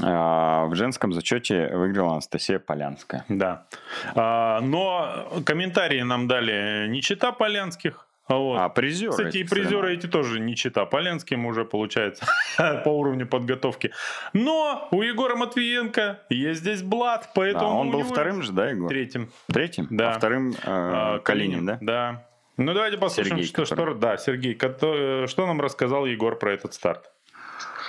А 0.00 0.66
в 0.66 0.74
женском 0.74 1.12
зачете 1.12 1.68
выиграла 1.68 2.12
Анастасия 2.12 2.58
Полянская. 2.58 3.24
Да. 3.28 3.66
А, 4.14 4.60
но 4.60 5.42
комментарии 5.44 6.00
нам 6.00 6.28
дали 6.28 6.86
не 6.88 7.02
чита 7.02 7.30
Полянских. 7.32 8.06
А 8.34 8.38
Вот. 8.38 8.58
А 8.60 8.68
призеры 8.68 9.10
Кстати, 9.12 9.38
и 9.38 9.44
призеры 9.44 9.94
эти 9.94 10.06
тоже 10.06 10.40
не 10.40 10.54
чита 10.56 10.84
Полянским 10.86 11.46
уже 11.46 11.64
получается 11.64 12.26
по 12.84 12.88
уровню 12.88 13.26
подготовки. 13.26 13.92
Но 14.32 14.88
у 14.90 15.02
Егора 15.02 15.36
Матвиенко 15.36 16.20
есть 16.28 16.60
здесь 16.60 16.82
блат, 16.82 17.22
Да, 17.22 17.30
поэтому 17.34 17.78
он 17.78 17.90
был 17.90 18.02
вторым 18.04 18.42
же, 18.42 18.52
да, 18.52 18.70
Егор? 18.70 18.88
третьим. 18.88 19.30
Третьим? 19.52 19.86
Да. 19.90 20.10
А 20.10 20.18
вторым 20.18 20.52
э, 20.52 20.54
А, 20.64 21.18
Калинин, 21.20 21.66
да? 21.66 21.78
Да. 21.80 22.26
Ну 22.56 22.74
давайте 22.74 22.98
послушаем, 22.98 23.36
Сергей, 23.38 23.46
что, 23.48 23.64
что, 23.64 23.76
который- 23.76 23.94
да, 23.96 24.16
Сергей, 24.18 24.54
кото- 24.54 25.26
что 25.26 25.46
нам 25.46 25.60
рассказал 25.60 26.04
Егор 26.06 26.38
про 26.38 26.52
этот 26.52 26.74
старт. 26.74 27.10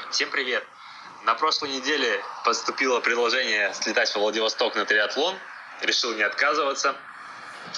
Всем 0.09 0.29
привет! 0.31 0.63
На 1.25 1.35
прошлой 1.35 1.69
неделе 1.69 2.19
поступило 2.45 2.99
предложение 2.99 3.73
слетать 3.73 4.09
в 4.09 4.15
Владивосток 4.17 4.75
на 4.75 4.85
триатлон. 4.85 5.35
Решил 5.81 6.13
не 6.15 6.21
отказываться. 6.23 6.95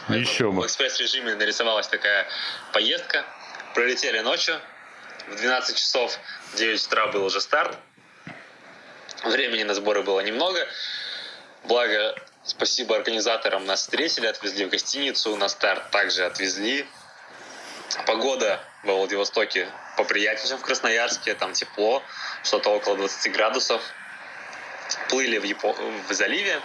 Еще 0.10 0.50
В 0.50 0.56
бы. 0.56 0.65
экспресс-режиме 0.65 1.36
нарисовалась 1.36 1.88
такая 1.88 2.28
поездка. 2.74 3.26
Пролетели 3.74 4.19
ночью. 4.19 4.60
В 5.28 5.36
12 5.36 5.76
часов, 5.78 6.17
в 6.54 6.56
9 6.56 6.86
утра 6.86 7.08
был 7.08 7.26
уже 7.26 7.41
старт. 7.41 7.78
Времени 9.24 9.63
на 9.63 9.74
сборы 9.74 10.04
было 10.04 10.19
немного. 10.19 10.67
Благо, 11.63 12.15
спасибо 12.43 12.95
организаторам, 12.95 13.65
нас 13.65 13.82
встретили, 13.82 14.28
отвезли 14.28 14.65
в 14.65 14.69
гостиницу. 14.69 15.36
На 15.36 15.50
старт 15.50 15.89
также 15.89 16.26
отвезли. 16.26 16.86
Погода 18.06 18.63
во 18.84 18.95
Владивостоке 18.95 19.67
поприятнее, 19.98 20.50
чем 20.50 20.58
в 20.60 20.62
Красноярске. 20.62 21.34
Там 21.34 21.54
тепло, 21.54 22.04
что-то 22.43 22.69
около 22.69 22.98
20 22.98 23.32
градусов. 23.32 23.82
Плыли 25.10 25.39
в, 25.39 25.43
Япо- 25.43 26.04
в 26.08 26.13
заливе. 26.13 26.62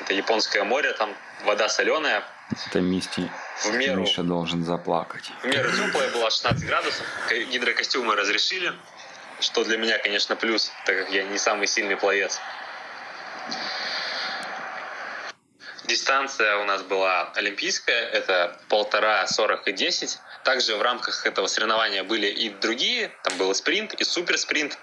Это 0.00 0.12
Японское 0.12 0.64
море, 0.64 0.92
там 0.94 1.16
вода 1.44 1.68
соленая. 1.68 2.24
Это 2.50 2.80
Мисти. 2.80 3.30
В 3.64 3.72
меру, 3.74 4.02
Миша 4.02 4.22
должен 4.22 4.64
заплакать. 4.64 5.30
в 5.42 5.46
меру 5.46 5.70
теплая 5.72 6.10
была 6.10 6.30
16 6.30 6.64
градусов. 6.66 7.06
Ко- 7.28 7.38
Гидрокостюмы 7.42 8.14
разрешили, 8.14 8.72
что 9.40 9.64
для 9.64 9.78
меня, 9.78 9.98
конечно, 9.98 10.36
плюс, 10.36 10.70
так 10.84 10.96
как 10.98 11.10
я 11.10 11.24
не 11.24 11.38
самый 11.38 11.66
сильный 11.66 11.96
пловец. 11.96 12.38
Дистанция 15.84 16.56
у 16.58 16.64
нас 16.64 16.82
была 16.82 17.30
олимпийская, 17.34 18.08
это 18.08 18.58
полтора, 18.68 19.26
сорок 19.28 19.68
и 19.68 19.72
10. 19.72 20.18
Также 20.44 20.76
в 20.76 20.82
рамках 20.82 21.26
этого 21.26 21.46
соревнования 21.46 22.02
были 22.02 22.26
и 22.26 22.50
другие, 22.50 23.10
там 23.24 23.38
был 23.38 23.50
и 23.52 23.54
спринт, 23.54 23.94
и 23.94 24.04
суперспринт. 24.04 24.78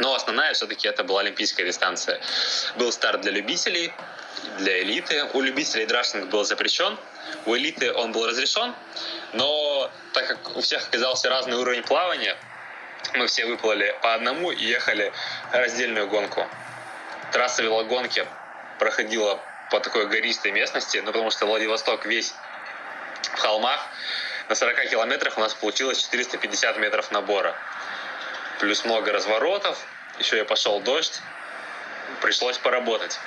Но 0.00 0.14
основная 0.14 0.54
все-таки 0.54 0.88
это 0.88 1.04
была 1.04 1.20
олимпийская 1.20 1.66
дистанция. 1.66 2.20
Был 2.76 2.90
старт 2.90 3.20
для 3.20 3.32
любителей, 3.32 3.92
для 4.58 4.82
элиты. 4.82 5.24
У 5.34 5.42
любителей 5.42 5.84
драшинг 5.84 6.30
был 6.30 6.44
запрещен, 6.44 6.98
у 7.44 7.54
элиты 7.54 7.92
он 7.92 8.12
был 8.12 8.26
разрешен. 8.26 8.74
Но 9.34 9.90
так 10.14 10.26
как 10.26 10.56
у 10.56 10.62
всех 10.62 10.88
оказался 10.88 11.28
разный 11.28 11.56
уровень 11.56 11.82
плавания, 11.82 12.36
мы 13.14 13.26
все 13.26 13.44
выплыли 13.44 13.94
по 14.02 14.14
одному 14.14 14.50
и 14.50 14.64
ехали 14.64 15.12
раздельную 15.52 16.08
гонку. 16.08 16.46
Трасса 17.32 17.62
велогонки 17.62 18.26
проходила 18.78 19.38
по 19.70 19.80
такой 19.80 20.06
гористой 20.06 20.52
местности, 20.52 20.96
ну 20.98 21.12
потому 21.12 21.30
что 21.30 21.46
Владивосток 21.46 22.06
весь 22.06 22.34
в 23.22 23.38
холмах. 23.38 23.86
На 24.48 24.54
40 24.54 24.88
километрах 24.88 25.36
у 25.36 25.40
нас 25.40 25.54
получилось 25.54 26.02
450 26.02 26.78
метров 26.78 27.10
набора. 27.12 27.54
Плюс 28.60 28.84
много 28.84 29.12
разворотов, 29.12 29.78
еще 30.18 30.40
и 30.40 30.44
пошел 30.44 30.80
дождь, 30.80 31.20
пришлось 32.20 32.58
поработать. 32.58 33.18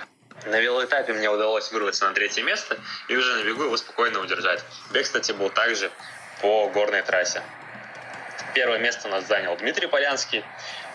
На 0.46 0.60
велоэтапе 0.60 1.14
мне 1.14 1.30
удалось 1.30 1.72
вырваться 1.72 2.08
на 2.08 2.14
третье 2.14 2.44
место 2.44 2.78
и 3.08 3.16
уже 3.16 3.34
на 3.36 3.44
бегу 3.44 3.64
его 3.64 3.78
спокойно 3.78 4.20
удержать. 4.20 4.64
Бег, 4.92 5.04
кстати, 5.04 5.32
был 5.32 5.50
также 5.50 5.90
по 6.42 6.68
горной 6.70 7.02
трассе. 7.02 7.42
Первое 8.54 8.78
место 8.78 9.08
нас 9.08 9.26
занял 9.26 9.56
Дмитрий 9.58 9.88
Полянский, 9.88 10.44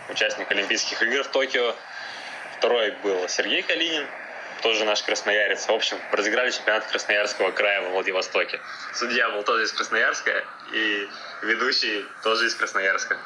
участник 0.09 0.51
Олимпийских 0.51 1.03
игр 1.03 1.25
в 1.25 1.29
Токио. 1.29 1.75
Второй 2.59 2.93
был 3.03 3.29
Сергей 3.29 3.63
Калинин, 3.63 4.07
тоже 4.63 4.85
наш 4.85 5.03
красноярец. 5.03 5.67
В 5.67 5.73
общем, 5.73 5.99
разыграли 6.13 6.51
чемпионат 6.51 6.87
Красноярского 6.87 7.51
края 7.51 7.83
во 7.83 7.91
Владивостоке. 7.91 8.61
Судья 8.95 9.31
был 9.31 9.43
тоже 9.43 9.65
из 9.65 9.73
Красноярска, 9.73 10.45
и 10.73 11.09
ведущий 11.43 12.05
тоже 12.23 12.47
из 12.47 12.55
Красноярска. 12.55 13.17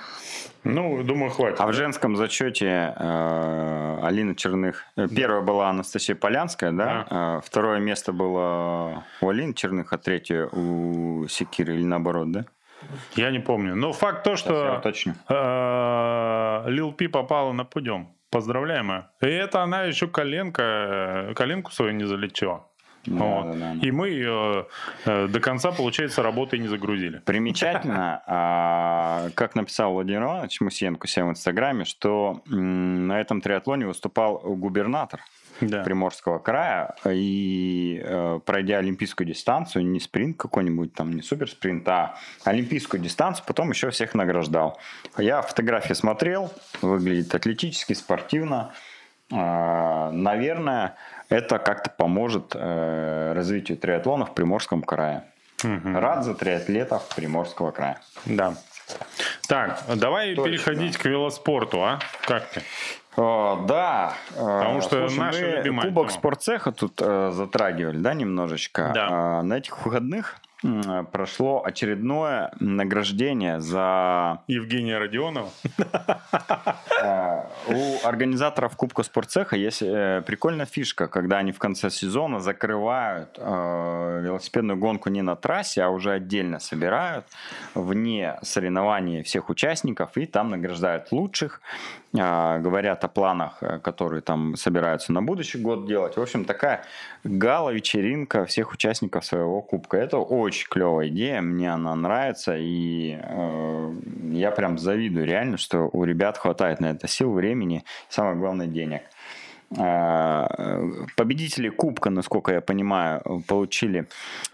Ну, 0.65 1.03
думаю, 1.03 1.31
хватит. 1.31 1.61
А 1.61 1.67
в 1.67 1.73
женском 1.73 2.17
зачете 2.17 2.95
э, 2.97 3.99
Алина 4.03 4.35
Черных... 4.37 4.85
э, 4.97 5.09
Первая 5.09 5.41
была 5.41 5.71
Анастасия 5.71 6.15
Полянская, 6.15 6.71
да? 6.73 7.07
Э, 7.11 7.41
Второе 7.45 7.81
место 7.81 8.13
было 8.13 9.05
у 9.21 9.29
Алины 9.29 9.55
Черных, 9.55 9.93
а 9.93 9.99
третье 9.99 10.47
у 10.47 11.27
Секиры 11.29 11.75
или 11.75 11.85
наоборот, 11.85 12.31
да? 12.31 12.45
Я 13.17 13.31
не 13.31 13.41
помню. 13.41 13.75
Но 13.75 13.93
факт 13.93 14.25
то, 14.25 14.37
что 14.37 14.81
э, 15.29 16.71
Лил 16.71 16.93
Пи 16.93 17.09
попала 17.09 17.53
на 17.53 17.65
подиум. 17.65 18.17
Поздравляем 18.31 18.91
ее. 18.91 19.09
И 19.21 19.27
это 19.27 19.63
она 19.63 19.83
еще 19.83 20.07
коленка, 20.07 20.63
э, 20.63 21.35
коленку 21.35 21.71
свою 21.73 21.93
не 21.93 22.05
залечила. 22.05 22.69
Да, 23.07 23.25
Вот. 23.25 23.53
да, 23.53 23.75
да. 23.75 23.81
И 23.83 23.91
мы 23.91 24.09
ее 24.11 24.67
э, 25.05 25.27
до 25.27 25.41
конца, 25.41 25.73
получается, 25.73 26.23
работой 26.23 26.59
не 26.61 26.69
загрузили. 26.69 27.19
Примечательно, 27.25 28.23
а, 28.27 29.31
как 29.35 29.55
написал 29.57 29.93
Владимир 29.93 30.23
Иванович 30.23 30.61
Мусенко 30.61 31.09
себе 31.09 31.25
в 31.25 31.31
Инстаграме, 31.31 31.85
что 31.85 32.43
на 32.47 33.21
этом 33.21 33.41
триатлоне 33.41 33.87
выступал 33.87 34.39
губернатор 34.39 35.21
Да. 35.61 35.83
Приморского 35.83 36.39
края, 36.39 36.95
и 37.09 38.01
э, 38.05 38.41
пройдя 38.45 38.79
олимпийскую 38.79 39.27
дистанцию, 39.27 39.85
не 39.87 39.99
спринт 40.01 40.37
какой-нибудь, 40.37 40.95
там 40.95 41.13
не 41.13 41.23
суперспринт, 41.23 41.89
а 41.89 42.15
олимпийскую 42.45 43.03
дистанцию, 43.03 43.45
потом 43.47 43.71
еще 43.71 43.91
всех 43.91 44.15
награждал. 44.15 44.79
Я 45.19 45.43
фотографии 45.43 45.95
смотрел, 45.95 46.53
выглядит 46.83 47.35
атлетически, 47.35 47.95
спортивно. 47.95 48.73
А, 49.35 50.11
Наверное, 50.13 50.97
это 51.33 51.59
как-то 51.59 51.91
поможет 51.91 52.53
э, 52.55 53.33
развитию 53.35 53.79
триатлона 53.79 54.25
в 54.27 54.35
Приморском 54.35 54.83
крае. 54.83 55.25
Мгм. 55.65 55.97
Рад 55.97 56.25
за 56.25 56.35
триатлетов 56.35 57.09
Приморского 57.15 57.71
края. 57.71 58.01
Да. 58.27 58.55
Так, 59.49 59.81
давай 59.95 60.35
Точно. 60.35 60.45
переходить 60.51 60.97
к 60.99 61.05
велоспорту, 61.05 61.83
а? 61.83 61.99
Как 62.27 62.45
ты? 62.51 62.63
О, 63.17 63.65
да. 63.69 64.15
Потому 64.35 64.79
Э, 64.79 64.83
что 64.83 65.09
слушай, 65.09 65.19
наша 65.19 65.41
мы 65.41 65.47
любимая 65.59 65.87
Кубок 65.87 66.09
тема. 66.09 66.19
спортцеха 66.19 66.73
тут 66.73 67.01
э, 67.01 67.31
затрагивали, 67.33 67.99
да, 67.99 68.15
немножечко. 68.15 68.91
Да. 68.95 69.09
А, 69.11 69.43
на 69.43 69.55
этих 69.59 69.85
выходных 69.85 70.37
прошло 71.13 71.63
очередное 71.65 72.53
награждение 72.61 73.61
за 73.61 74.43
Евгения 74.47 74.99
Родионова. 74.99 75.51
Э, 77.05 77.43
У 77.67 78.07
организаторов 78.07 78.77
Кубка 78.77 79.03
спортцеха 79.03 79.57
есть 79.57 79.83
э, 79.83 80.23
прикольная 80.25 80.67
фишка, 80.67 81.09
когда 81.09 81.39
они 81.39 81.51
в 81.51 81.59
конце 81.59 81.91
сезона 81.91 82.39
закрывают 82.39 83.37
э, 83.39 84.21
велосипедную 84.23 84.79
гонку 84.79 85.11
не 85.11 85.21
на 85.23 85.35
трассе, 85.35 85.83
а 85.83 85.89
уже 85.89 86.13
отдельно 86.13 86.61
собирают 86.61 87.25
вне 87.75 88.39
соревнований 88.43 89.25
всех 89.25 89.51
участников 89.51 90.17
и 90.17 90.27
там 90.27 90.51
награждают 90.51 91.11
лучших, 91.11 91.61
говорят 92.13 93.05
о 93.05 93.09
планах, 93.09 93.59
э, 93.63 93.79
которые 93.79 94.21
там 94.21 94.57
собираются 94.57 95.13
на 95.13 95.23
будущий 95.23 95.59
год 95.59 95.87
делать. 95.87 96.17
В 96.17 96.21
общем, 96.21 96.45
такая 96.45 96.85
гала-вечеринка 97.25 98.45
всех 98.45 98.73
участников 98.73 99.25
своего 99.25 99.63
кубка. 99.63 99.97
Это 99.97 100.19
очень 100.19 100.69
клевая 100.69 101.09
идея, 101.09 101.41
мне 101.41 101.73
она 101.73 101.95
нравится, 101.95 102.55
и 102.57 103.19
э, 103.19 103.95
я 104.33 104.51
прям 104.51 104.79
завидую 104.79 105.27
реально, 105.27 105.57
что 105.57 105.89
у 105.93 106.05
ребят 106.05 106.37
хватает 106.37 106.81
на 106.81 106.91
это 106.91 107.09
сил, 107.09 107.33
времени, 107.33 107.85
самое 108.11 108.37
главное, 108.37 108.67
денег. 108.67 109.03
Э, 109.79 110.47
Победители 111.17 111.71
Кубка, 111.71 112.11
насколько 112.11 112.53
я 112.53 112.61
понимаю, 112.61 113.43
получили 113.49 114.07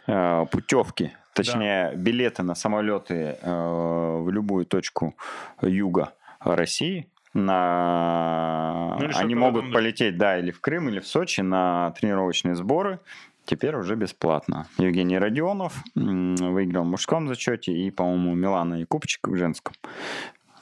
э, 0.06 0.46
путевки, 0.50 1.12
точнее 1.32 1.92
билеты 1.96 2.42
на 2.42 2.54
самолеты 2.54 3.36
э, 3.40 4.18
в 4.22 4.30
любую 4.30 4.64
точку 4.64 5.16
юга 5.60 6.12
России. 6.40 7.08
На... 7.38 8.96
Ну, 9.00 9.08
Они 9.14 9.34
могут 9.34 9.62
духе. 9.62 9.74
полететь, 9.74 10.18
да, 10.18 10.38
или 10.38 10.50
в 10.50 10.60
Крым, 10.60 10.88
или 10.88 10.98
в 10.98 11.06
Сочи 11.06 11.40
на 11.40 11.92
тренировочные 11.92 12.54
сборы. 12.54 12.98
Теперь 13.44 13.76
уже 13.76 13.94
бесплатно. 13.94 14.66
Евгений 14.76 15.18
Родионов 15.18 15.74
выиграл 15.94 16.82
в 16.84 16.88
мужском 16.88 17.28
зачете 17.28 17.72
и, 17.72 17.90
по-моему, 17.90 18.34
Милана 18.34 18.74
Якубчик 18.74 19.26
в 19.28 19.36
женском. 19.36 19.74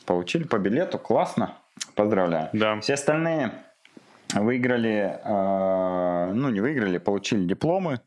Получили 0.05 0.45
по 0.45 0.59
билету, 0.59 0.99
классно. 0.99 1.55
Поздравляю. 1.95 2.49
Да. 2.53 2.79
Все 2.81 2.95
остальные 2.95 3.53
выиграли, 4.35 5.19
э, 5.25 6.33
ну 6.33 6.51
не 6.51 6.61
выиграли, 6.61 6.99
получили 6.99 7.45
дипломы, 7.45 8.01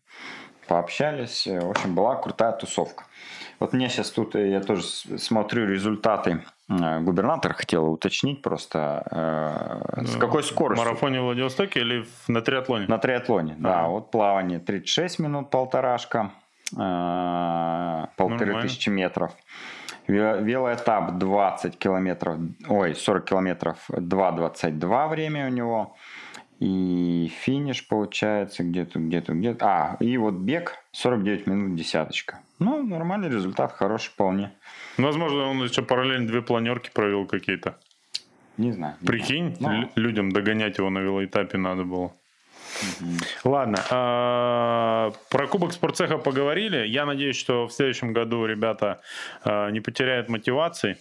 пообщались. 0.68 1.46
В 1.48 1.70
общем, 1.70 1.96
была 1.96 2.16
крутая 2.16 2.54
тусовка. 2.54 3.06
Вот 3.60 3.74
мне 3.74 3.90
сейчас 3.90 4.12
тут, 4.12 4.36
э, 4.36 4.50
я 4.50 4.62
тоже 4.62 4.84
смотрю 4.84 5.66
результаты. 5.68 6.44
Э, 6.70 7.00
Губернатор 7.00 7.54
хотел 7.54 7.92
уточнить 7.92 8.42
просто, 8.42 9.04
э, 9.98 10.04
с 10.06 10.16
какой 10.18 10.42
В 10.44 10.46
скоростью. 10.46 10.86
марафоне 10.88 11.20
в 11.22 11.24
Владивостоке 11.24 11.80
или 11.82 12.04
в- 12.04 12.30
на 12.30 12.42
триатлоне? 12.42 12.86
На 12.88 12.98
триатлоне, 12.98 13.56
да. 13.58 13.80
Ага. 13.80 13.88
Вот 13.90 14.12
плавание 14.12 14.60
36 14.60 15.20
минут, 15.20 15.50
полторашка, 15.50 16.32
э, 16.78 18.06
полторы 18.16 18.46
Нормально. 18.46 18.62
тысячи 18.62 18.90
метров. 18.90 19.32
Ве- 20.08 20.42
Велоэтап 20.44 21.18
20 21.18 21.78
километров, 21.78 22.38
ой, 22.68 22.96
40 22.96 23.26
километров, 23.26 23.78
2.22 23.90 25.08
время 25.08 25.48
у 25.48 25.50
него. 25.50 25.96
И 26.60 27.32
финиш 27.42 27.88
получается 27.88 28.64
где-то, 28.64 29.00
где-то, 29.00 29.34
где-то. 29.34 29.66
А, 29.66 29.98
и 30.02 30.18
вот 30.18 30.34
бег 30.36 30.76
49 30.92 31.48
минут 31.48 31.76
десяточка. 31.76 32.40
Ну, 32.60 32.84
нормальный 32.84 33.30
результат, 33.30 33.72
хороший 33.72 34.10
вполне. 34.10 34.52
Возможно, 34.98 35.46
он 35.46 35.64
еще 35.64 35.82
параллельно 35.82 36.28
две 36.28 36.42
планерки 36.42 36.90
провел 36.94 37.26
какие-то. 37.26 37.78
Не 38.58 38.74
знаю. 38.74 38.96
не 39.00 39.08
Прикинь, 39.08 39.56
знаю. 39.56 39.84
лю- 39.84 39.90
людям 39.96 40.32
догонять 40.34 40.78
его 40.78 40.90
на 40.90 41.00
велоэтапе 41.00 41.58
надо 41.58 41.86
было. 41.86 42.12
Ладно, 43.46 43.78
а, 43.90 45.12
про 45.30 45.48
Кубок 45.48 45.72
спортцеха 45.72 46.18
поговорили. 46.18 46.86
Я 46.86 47.06
надеюсь, 47.06 47.38
что 47.38 47.68
в 47.68 47.72
следующем 47.74 48.12
году 48.12 48.46
ребята 48.46 49.00
а, 49.44 49.70
не 49.72 49.80
потеряют 49.80 50.28
мотивации 50.28 50.98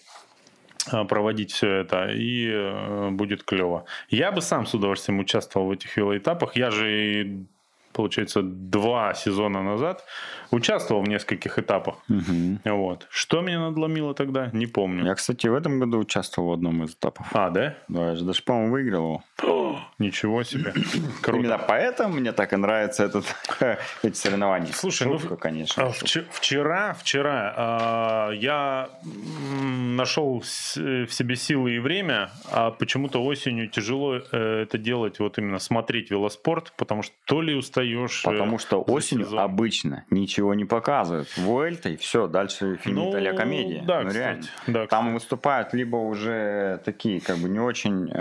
проводить 1.09 1.53
все 1.53 1.69
это, 1.81 2.11
и 2.11 2.49
э, 2.51 3.11
будет 3.11 3.45
клево. 3.45 3.85
Я 4.09 4.33
бы 4.33 4.41
сам 4.41 4.67
с 4.67 4.75
удовольствием 4.75 5.21
участвовал 5.21 5.69
в 5.69 5.71
этих 5.73 5.97
велоэтапах. 5.97 6.57
Я 6.57 6.71
же, 6.71 7.23
и, 7.23 7.47
получается, 7.93 8.43
два 8.43 9.15
сезона 9.15 9.63
назад 9.63 10.05
участвовал 10.51 11.03
в 11.03 11.09
нескольких 11.09 11.59
этапах. 11.59 11.97
Мгм. 12.09 12.61
Вот. 12.65 13.07
Что 13.11 13.41
меня 13.41 13.61
надломило 13.61 14.15
тогда, 14.15 14.51
не 14.53 14.67
помню. 14.67 15.05
Я, 15.05 15.15
кстати, 15.15 15.47
в 15.47 15.55
этом 15.55 15.81
году 15.81 15.99
участвовал 15.99 16.51
в 16.51 16.53
одном 16.53 16.85
из 16.85 16.95
этапов. 16.95 17.27
А, 17.33 17.51
да? 17.51 17.75
Да, 17.89 18.11
я 18.11 18.17
же 18.17 18.25
даже, 18.25 18.43
по-моему, 18.43 18.73
выиграл 18.73 19.23
его. 19.43 19.81
Ничего 19.99 20.43
себе. 20.45 20.73
Круто. 21.23 21.41
Именно 21.41 21.59
поэтому 21.59 22.15
мне 22.15 22.33
так 22.33 22.53
и 22.53 22.57
нравятся 22.57 23.05
этот, 23.05 23.25
эти 24.03 24.15
соревнования. 24.17 24.73
Слушай, 24.73 25.09
ну, 25.09 25.19
Шутка, 25.19 25.37
конечно. 25.37 25.85
А, 25.85 25.89
вче- 25.91 26.27
Вчера, 26.31 26.95
вчера 26.95 27.55
а, 27.57 28.31
я 28.31 28.91
нашел 29.03 30.43
э, 30.77 31.05
в 31.05 31.13
себе 31.13 31.37
силы 31.37 31.77
и 31.77 31.79
время, 31.79 32.31
а 32.53 32.71
почему-то 32.71 33.23
осенью 33.25 33.69
тяжело 33.69 34.17
э, 34.17 34.63
это 34.63 34.79
делать, 34.79 35.19
вот 35.19 35.39
именно 35.39 35.59
смотреть 35.59 36.11
велоспорт, 36.11 36.73
потому 36.77 37.03
что 37.03 37.15
то 37.27 37.43
ли 37.43 37.55
устаешь. 37.55 37.88
Э, 37.95 38.09
Потому 38.25 38.59
что 38.59 38.83
осенью 38.83 39.25
сезон. 39.27 39.39
обычно 39.41 40.05
ничего 40.11 40.55
не 40.55 40.65
показывают. 40.65 41.29
Вуэльта 41.37 41.89
и 41.91 41.97
все, 41.97 42.27
дальше 42.27 42.77
финита 42.83 43.19
ля 43.19 43.33
комедия. 43.33 43.81
Ну, 43.81 43.87
Да, 43.87 44.01
Ну, 44.03 44.09
кстати. 44.09 44.23
реально. 44.23 44.43
Да, 44.67 44.87
Там 44.87 45.15
выступают 45.15 45.73
либо 45.75 45.97
уже 45.97 46.81
такие, 46.85 47.21
как 47.21 47.39
бы 47.39 47.49
не 47.49 47.61
очень 47.61 48.11
э, 48.13 48.19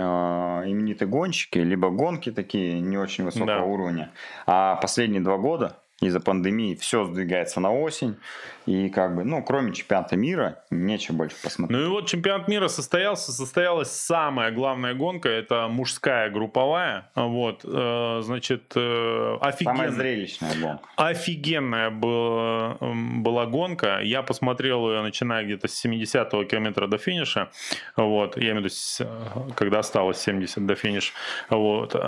именитые 0.66 1.08
гонщики, 1.08 1.58
либо 1.58 1.90
гонки 1.90 2.30
такие 2.32 2.80
не 2.80 2.96
очень 2.98 3.24
высокого 3.24 3.46
Да. 3.46 3.62
уровня. 3.64 4.10
А 4.46 4.76
последние 4.76 5.20
два 5.22 5.38
года 5.38 5.76
из-за 6.00 6.20
пандемии 6.20 6.74
все 6.76 7.04
сдвигается 7.04 7.58
на 7.60 7.72
осень. 7.74 8.16
И 8.68 8.90
как 8.90 9.16
бы, 9.16 9.24
ну, 9.24 9.42
кроме 9.42 9.72
чемпионата 9.72 10.14
мира, 10.14 10.58
нечего 10.70 11.16
больше 11.16 11.36
посмотреть. 11.42 11.80
Ну 11.80 11.86
и 11.86 11.88
вот 11.88 12.06
чемпионат 12.06 12.48
мира 12.48 12.68
состоялся, 12.68 13.32
состоялась 13.32 13.90
самая 13.90 14.50
главная 14.50 14.92
гонка, 14.92 15.30
это 15.30 15.68
мужская 15.68 16.28
групповая, 16.28 17.08
вот, 17.14 17.62
э, 17.64 18.20
значит, 18.22 18.72
э, 18.76 19.38
офигенная. 19.40 19.76
Самая 19.76 19.90
зрелищная 19.90 20.52
гонка. 20.60 20.84
Офигенная 20.96 21.88
была, 21.88 22.76
была 22.82 23.46
гонка, 23.46 24.00
я 24.02 24.20
посмотрел 24.22 24.90
ее, 24.90 25.00
начиная 25.00 25.44
где-то 25.44 25.66
с 25.66 25.86
70-го 25.86 26.44
километра 26.44 26.86
до 26.88 26.98
финиша, 26.98 27.48
вот, 27.96 28.36
я 28.36 28.50
имею 28.50 28.68
в 28.68 29.00
виду, 29.00 29.54
когда 29.54 29.78
осталось 29.78 30.20
70 30.20 30.66
до 30.66 30.74
финиша, 30.74 31.14
вот, 31.48 31.94
э, 31.94 31.98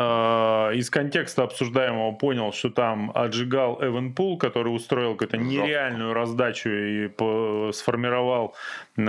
из 0.75 0.91
контекста 0.91 1.45
обсуждаемого 1.45 2.13
понял, 2.13 2.53
что 2.53 2.69
там 2.69 3.13
отжигал 3.15 3.83
Эван 3.83 4.13
Пул, 4.13 4.37
который 4.37 4.69
устроил 4.69 5.13
какую-то 5.13 5.39
нереальную 5.39 6.13
раздачу 6.13 6.50
передачу 6.51 6.71
и 6.71 7.73
сформировал 7.73 8.55
э, 8.97 9.03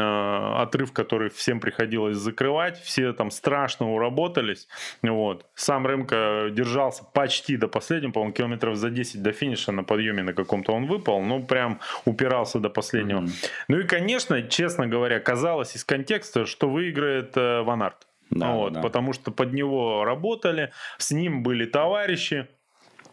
отрыв, 0.61 0.91
который 0.91 1.29
всем 1.29 1.59
приходилось 1.59 2.17
закрывать. 2.17 2.81
Все 2.81 3.13
там 3.13 3.31
страшно 3.31 3.91
уработались. 3.91 4.67
Вот. 5.01 5.45
Сам 5.55 5.87
Рэмко 5.87 6.49
держался 6.51 7.03
почти 7.13 7.57
до 7.57 7.67
последнего, 7.67 8.11
по-моему, 8.11 8.33
километров 8.33 8.75
за 8.75 8.89
10 8.89 9.21
до 9.21 9.31
финиша 9.31 9.71
на 9.71 9.83
подъеме 9.83 10.23
на 10.23 10.33
каком-то 10.33 10.73
он 10.73 10.87
выпал. 10.87 11.21
Ну, 11.21 11.43
прям 11.43 11.79
упирался 12.05 12.59
до 12.59 12.69
последнего. 12.69 13.21
Mm-hmm. 13.21 13.49
Ну 13.67 13.79
и, 13.79 13.83
конечно, 13.83 14.41
честно 14.41 14.87
говоря, 14.87 15.19
казалось 15.19 15.75
из 15.75 15.83
контекста, 15.83 16.45
что 16.45 16.69
выиграет 16.69 17.37
э, 17.37 17.61
Ван 17.61 17.83
Арт. 17.83 18.07
Да, 18.29 18.53
вот, 18.53 18.73
да. 18.73 18.81
Потому 18.81 19.13
что 19.13 19.31
под 19.31 19.51
него 19.51 20.05
работали, 20.05 20.71
с 20.97 21.11
ним 21.11 21.43
были 21.43 21.65
товарищи. 21.65 22.47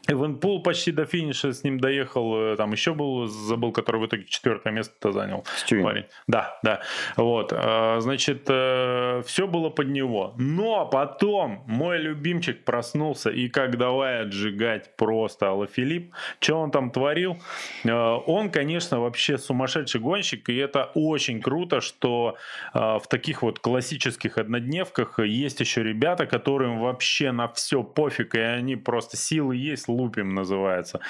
Эвенпул 0.08 0.62
почти 0.62 0.90
до 0.90 1.04
финиша 1.04 1.52
с 1.52 1.64
ним 1.64 1.80
доехал. 1.80 2.52
Э, 2.52 2.56
там 2.56 2.72
еще 2.72 2.94
был, 2.94 3.26
забыл, 3.26 3.72
который 3.72 4.00
в 4.00 4.06
итоге 4.06 4.24
четвертое 4.24 4.72
место 4.72 5.12
занял. 5.12 5.44
Стюин. 5.56 5.84
Парень. 5.84 6.04
Да, 6.26 6.58
да. 6.62 6.80
Вот. 7.16 7.52
Э, 7.52 8.00
значит, 8.00 8.44
э, 8.48 9.22
все 9.26 9.46
было 9.46 9.68
под 9.68 9.88
него. 9.88 10.34
Но 10.38 10.86
потом 10.86 11.62
мой 11.66 11.98
любимчик 11.98 12.64
проснулся 12.64 13.28
и 13.28 13.48
как 13.48 13.76
давай 13.76 14.22
отжигать 14.22 14.96
просто 14.96 15.48
Алла 15.48 15.66
Филипп. 15.66 16.14
Что 16.40 16.60
он 16.60 16.70
там 16.70 16.90
творил? 16.90 17.36
Он, 17.84 18.50
конечно, 18.50 19.00
вообще 19.00 19.36
сумасшедший 19.36 20.00
гонщик. 20.00 20.48
И 20.48 20.56
это 20.56 20.90
очень 20.94 21.42
круто, 21.42 21.82
что 21.82 22.36
в 22.72 23.02
таких 23.08 23.42
вот 23.42 23.58
классических 23.58 24.38
однодневках 24.38 25.18
есть 25.18 25.60
еще 25.60 25.82
ребята, 25.82 26.26
которым 26.26 26.80
вообще 26.80 27.30
на 27.32 27.48
все 27.48 27.82
пофиг. 27.82 28.34
И 28.34 28.40
они 28.40 28.76
просто 28.76 29.16
силы 29.16 29.56
есть, 29.56 29.88
лупим 29.98 30.34
называется. 30.34 31.00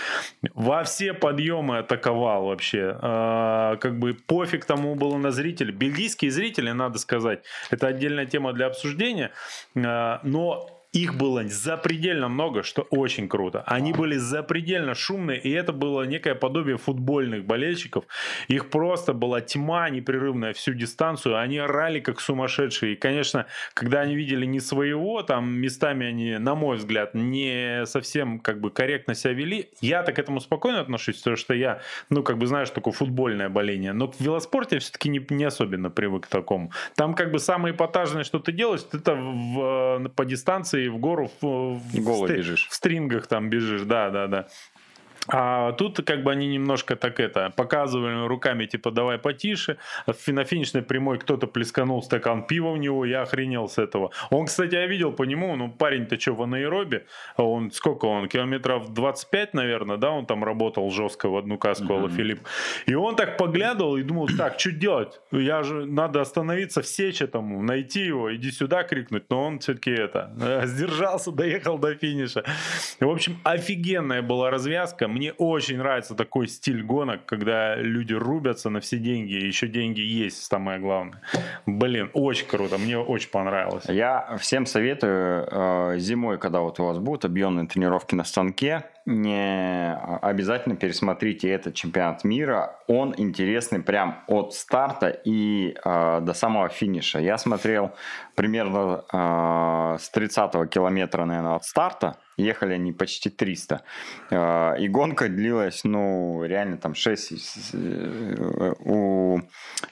Во 0.54 0.82
все 0.84 1.12
подъемы 1.12 1.78
атаковал 1.78 2.46
вообще. 2.46 2.96
А, 3.00 3.76
как 3.76 3.98
бы 3.98 4.14
пофиг 4.14 4.64
тому 4.64 4.94
было 4.94 5.16
на 5.16 5.30
зрителей. 5.30 5.72
Бельгийские 5.72 6.30
зрители, 6.30 6.70
надо 6.70 6.98
сказать, 6.98 7.44
это 7.70 7.86
отдельная 7.86 8.26
тема 8.26 8.52
для 8.52 8.66
обсуждения. 8.66 9.30
А, 9.76 10.20
но 10.22 10.77
их 10.92 11.16
было 11.16 11.46
запредельно 11.48 12.28
много, 12.28 12.62
что 12.62 12.82
очень 12.82 13.28
круто. 13.28 13.62
Они 13.66 13.92
были 13.92 14.16
запредельно 14.16 14.94
шумные, 14.94 15.38
и 15.38 15.50
это 15.50 15.72
было 15.72 16.02
некое 16.04 16.34
подобие 16.34 16.78
футбольных 16.78 17.44
болельщиков. 17.44 18.04
Их 18.48 18.70
просто 18.70 19.12
была 19.12 19.42
тьма 19.42 19.90
непрерывная 19.90 20.54
всю 20.54 20.72
дистанцию. 20.72 21.38
Они 21.38 21.58
орали 21.58 22.00
как 22.00 22.20
сумасшедшие. 22.20 22.94
И, 22.94 22.96
конечно, 22.96 23.46
когда 23.74 24.00
они 24.00 24.16
видели 24.16 24.46
не 24.46 24.60
своего, 24.60 25.22
там 25.22 25.50
местами 25.50 26.06
они, 26.06 26.38
на 26.38 26.54
мой 26.54 26.78
взгляд, 26.78 27.14
не 27.14 27.84
совсем 27.84 28.40
как 28.40 28.60
бы 28.60 28.70
корректно 28.70 29.14
себя 29.14 29.34
вели. 29.34 29.70
Я 29.82 30.02
так 30.02 30.16
к 30.16 30.18
этому 30.18 30.40
спокойно 30.40 30.80
отношусь, 30.80 31.18
потому 31.18 31.36
что 31.36 31.54
я, 31.54 31.80
ну, 32.08 32.22
как 32.22 32.38
бы 32.38 32.46
знаешь, 32.46 32.70
такое 32.70 32.94
футбольное 32.94 33.50
боление. 33.50 33.92
Но 33.92 34.10
в 34.10 34.18
велоспорте 34.20 34.76
я 34.76 34.80
все-таки 34.80 35.10
не, 35.10 35.24
не 35.28 35.44
особенно 35.44 35.90
привык 35.90 36.24
к 36.24 36.28
такому. 36.28 36.72
Там 36.96 37.14
как 37.14 37.30
бы 37.30 37.38
самое 37.38 37.74
эпатажное, 37.74 38.24
что 38.24 38.38
ты 38.38 38.52
делаешь, 38.52 38.80
это 38.92 39.14
в, 39.14 40.08
по 40.16 40.24
дистанции 40.24 40.77
дистанции 40.78 40.88
в 40.88 40.98
гору 40.98 41.30
в, 41.40 41.78
в, 41.78 42.28
бежишь. 42.28 42.68
в 42.68 42.74
стрингах 42.74 43.26
там 43.26 43.50
бежишь, 43.50 43.82
да, 43.82 44.10
да, 44.10 44.26
да. 44.26 44.48
А 45.28 45.72
тут 45.72 46.00
как 46.04 46.22
бы 46.22 46.32
они 46.32 46.48
немножко 46.48 46.96
так 46.96 47.20
это 47.20 47.52
показывали 47.54 48.26
руками, 48.26 48.66
типа, 48.66 48.90
давай 48.90 49.18
потише. 49.18 49.76
На 50.26 50.44
финишной 50.44 50.82
прямой 50.82 51.18
кто-то 51.18 51.46
плесканул 51.46 52.02
стакан 52.02 52.46
пива 52.46 52.72
в 52.72 52.78
него, 52.78 53.04
я 53.04 53.22
охренел 53.22 53.68
с 53.68 53.78
этого. 53.78 54.10
Он, 54.30 54.46
кстати, 54.46 54.74
я 54.74 54.86
видел 54.86 55.12
по 55.12 55.24
нему, 55.24 55.54
ну, 55.56 55.70
парень-то 55.70 56.18
что, 56.18 56.34
в 56.34 56.42
анаэробе, 56.42 57.06
он, 57.36 57.70
сколько 57.70 58.06
он, 58.06 58.28
километров 58.28 58.92
25, 58.94 59.54
наверное, 59.54 59.96
да, 59.96 60.10
он 60.10 60.26
там 60.26 60.44
работал 60.44 60.90
жестко 60.90 61.28
в 61.28 61.36
одну 61.36 61.58
каску, 61.58 61.92
Алла 61.92 62.08
Филипп. 62.08 62.40
И 62.86 62.94
он 62.94 63.16
так 63.16 63.36
поглядывал 63.36 63.96
и 63.96 64.02
думал, 64.02 64.28
так, 64.36 64.58
что 64.58 64.70
делать? 64.70 65.20
Я 65.30 65.62
же, 65.62 65.84
надо 65.84 66.20
остановиться 66.20 66.80
в 66.80 66.86
сече 66.86 67.26
тому, 67.26 67.62
найти 67.62 68.00
его, 68.00 68.34
иди 68.34 68.50
сюда 68.50 68.82
крикнуть, 68.82 69.24
но 69.28 69.44
он 69.44 69.58
все-таки 69.58 69.90
это, 69.90 70.32
сдержался, 70.64 71.32
доехал 71.32 71.78
до 71.78 71.94
финиша. 71.94 72.44
В 73.00 73.08
общем, 73.08 73.38
офигенная 73.44 74.22
была 74.22 74.50
развязка, 74.50 75.08
мне 75.18 75.32
очень 75.32 75.78
нравится 75.78 76.14
такой 76.14 76.46
стиль 76.46 76.84
гонок, 76.84 77.26
когда 77.26 77.74
люди 77.74 78.12
рубятся 78.12 78.70
на 78.70 78.78
все 78.78 78.98
деньги, 78.98 79.32
еще 79.32 79.66
деньги 79.66 80.00
есть, 80.00 80.44
самое 80.44 80.78
главное. 80.78 81.20
Блин, 81.66 82.10
очень 82.14 82.46
круто, 82.46 82.78
мне 82.78 82.96
очень 82.96 83.30
понравилось. 83.30 83.84
Я 83.88 84.36
всем 84.40 84.64
советую 84.64 85.48
э, 85.50 85.98
зимой, 85.98 86.38
когда 86.38 86.60
вот 86.60 86.78
у 86.78 86.84
вас 86.84 86.98
будут 86.98 87.24
объемные 87.24 87.66
тренировки 87.66 88.14
на 88.14 88.22
станке, 88.22 88.84
не 89.08 89.94
обязательно 90.20 90.76
пересмотрите 90.76 91.48
этот 91.48 91.74
чемпионат 91.74 92.24
мира. 92.24 92.78
Он 92.86 93.14
интересный 93.16 93.80
прям 93.80 94.22
от 94.26 94.52
старта 94.52 95.08
и 95.08 95.74
э, 95.82 96.20
до 96.20 96.34
самого 96.34 96.68
финиша. 96.68 97.18
Я 97.18 97.38
смотрел 97.38 97.92
примерно 98.34 99.04
э, 99.10 99.96
с 99.98 100.12
30-го 100.14 100.66
километра, 100.66 101.24
наверное, 101.24 101.56
от 101.56 101.64
старта 101.64 102.18
Ехали 102.38 102.74
они 102.74 102.92
почти 102.92 103.30
300. 103.30 103.82
А, 104.30 104.74
и 104.74 104.86
гонка 104.86 105.28
длилась, 105.28 105.82
ну, 105.82 106.44
реально 106.44 106.78
там 106.78 106.94
6. 106.94 107.74
Э, 107.74 108.74
у 108.78 109.40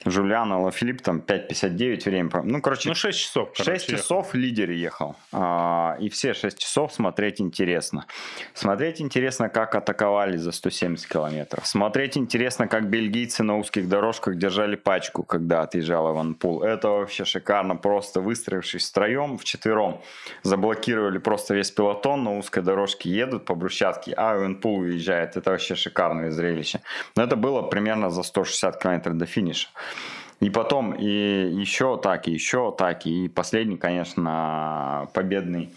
Жулиана 0.05 0.61
Лафилипп 0.61 1.01
там 1.01 1.17
5.59 1.17 2.05
время. 2.05 2.29
Ну, 2.43 2.61
короче... 2.61 2.87
Ну, 2.87 2.95
6 2.95 3.19
часов. 3.19 3.49
6 3.53 3.65
короче, 3.65 3.87
часов 3.87 4.27
ехал. 4.27 4.39
лидер 4.39 4.71
ехал. 4.71 5.15
А, 5.33 5.97
и 5.99 6.07
все 6.07 6.33
6 6.33 6.57
часов 6.57 6.93
смотреть 6.93 7.41
интересно. 7.41 8.05
Смотреть 8.53 9.01
интересно, 9.07 9.49
как 9.49 9.75
атаковали 9.75 10.37
за 10.37 10.51
170 10.51 11.07
километров. 11.07 11.65
Смотреть 11.65 12.17
интересно, 12.17 12.67
как 12.67 12.89
бельгийцы 12.89 13.41
на 13.43 13.57
узких 13.57 13.87
дорожках 13.87 14.35
держали 14.35 14.75
пачку, 14.75 15.23
когда 15.23 15.61
отъезжал 15.61 16.11
Иван 16.11 16.35
Пул. 16.35 16.61
Это 16.61 16.89
вообще 16.89 17.23
шикарно. 17.23 17.77
Просто 17.77 18.19
выстроившись 18.19 18.89
втроем, 18.89 19.37
вчетвером, 19.37 20.01
заблокировали 20.43 21.17
просто 21.19 21.55
весь 21.55 21.71
пилотон, 21.71 22.23
но 22.23 22.37
узкой 22.37 22.63
дорожке 22.63 23.09
едут 23.09 23.45
по 23.45 23.55
брусчатке, 23.55 24.13
а 24.17 24.35
Уинпул 24.37 24.79
уезжает. 24.79 25.37
Это 25.37 25.51
вообще 25.51 25.75
шикарное 25.75 26.29
зрелище. 26.29 26.81
Но 27.15 27.23
это 27.23 27.37
было 27.37 27.61
примерно 27.61 28.09
за 28.09 28.23
160 28.23 28.81
километров 28.81 29.17
до 29.17 29.25
финиша. 29.25 29.69
И 30.39 30.49
потом 30.49 30.93
и 30.93 31.07
еще 31.07 31.95
атаки, 31.95 32.29
еще 32.29 32.69
атаки. 32.69 33.09
И 33.09 33.29
последний, 33.29 33.77
конечно, 33.77 35.07
победный, 35.13 35.73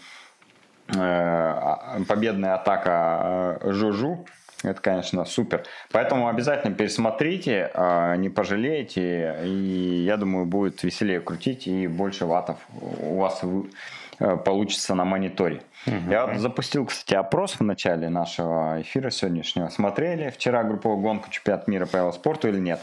победная 2.07 2.55
атака 2.55 3.59
э, 3.61 3.71
Жужу. 3.71 4.25
Это, 4.63 4.79
конечно, 4.79 5.25
супер. 5.25 5.63
Поэтому 5.91 6.27
обязательно 6.27 6.75
пересмотрите, 6.75 7.71
э, 7.73 8.15
не 8.17 8.29
пожалеете. 8.29 9.39
И 9.43 10.03
я 10.05 10.17
думаю, 10.17 10.45
будет 10.45 10.83
веселее 10.83 11.19
крутить 11.19 11.67
и 11.67 11.87
больше 11.87 12.25
ватов 12.25 12.57
у 12.79 13.17
вас 13.17 13.41
Э, 14.21 14.37
получится 14.37 14.93
на 14.93 15.03
мониторе. 15.03 15.63
Угу. 15.87 16.11
Я 16.11 16.27
вот 16.27 16.37
запустил, 16.37 16.85
кстати, 16.85 17.15
опрос 17.15 17.53
в 17.53 17.63
начале 17.63 18.07
нашего 18.09 18.79
эфира 18.79 19.09
сегодняшнего. 19.09 19.67
Смотрели 19.69 20.29
вчера 20.29 20.63
групповую 20.63 21.01
гонку 21.01 21.31
чемпионат 21.31 21.67
мира 21.67 21.87
по 21.87 21.97
велоспорту 21.97 22.47
или 22.47 22.59
нет? 22.59 22.81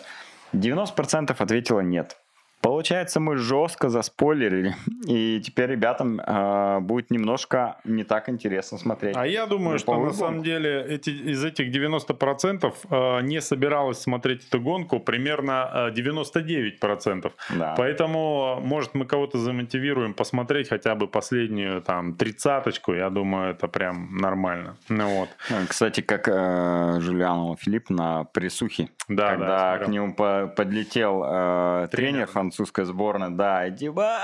90% 0.53 1.37
ответило 1.39 1.79
нет. 1.79 2.17
Получается, 2.61 3.21
мы 3.21 3.37
жестко 3.37 3.89
заспойлерили, 3.89 4.75
и 5.07 5.41
теперь 5.41 5.71
ребятам 5.71 6.21
э, 6.21 6.81
будет 6.81 7.11
немножко 7.11 7.77
не 7.85 8.05
так 8.05 8.29
интересно 8.29 8.79
смотреть. 8.79 9.17
А 9.17 9.27
я 9.27 9.47
думаю, 9.47 9.79
что 9.79 9.97
на 9.99 10.13
самом 10.13 10.43
деле 10.43 10.85
эти, 10.89 11.11
из 11.11 11.45
этих 11.45 11.75
90% 11.75 12.75
э, 12.91 13.21
не 13.23 13.41
собиралось 13.41 13.99
смотреть 13.99 14.47
эту 14.47 14.61
гонку 14.61 14.99
примерно 15.01 15.93
99%. 15.95 17.27
Э, 17.27 17.31
да. 17.57 17.75
Поэтому, 17.77 18.61
может, 18.61 18.95
мы 18.95 19.07
кого-то 19.07 19.39
замотивируем 19.39 20.13
посмотреть 20.13 20.69
хотя 20.69 20.95
бы 20.95 21.07
последнюю 21.07 21.81
там 21.81 22.15
тридцаточку, 22.15 22.93
я 22.93 23.09
думаю, 23.11 23.53
это 23.53 23.69
прям 23.69 24.17
нормально. 24.17 24.77
Ну, 24.89 25.21
вот. 25.21 25.29
Кстати, 25.69 26.01
как 26.01 26.29
э, 26.29 27.01
Жулианова 27.01 27.57
Филипп 27.57 27.91
на 27.91 28.25
присухе, 28.25 28.89
да, 29.09 29.31
когда 29.31 29.79
да, 29.79 29.85
к 29.85 29.89
нему 29.89 30.13
по 30.13 30.53
подлетел 30.57 31.23
э, 31.25 31.89
тренер, 31.93 32.09
тренер 32.09 32.27
французская 32.49 32.85
сборная, 32.87 33.31
да, 33.31 33.67
и 33.67 33.77
типа, 33.77 34.19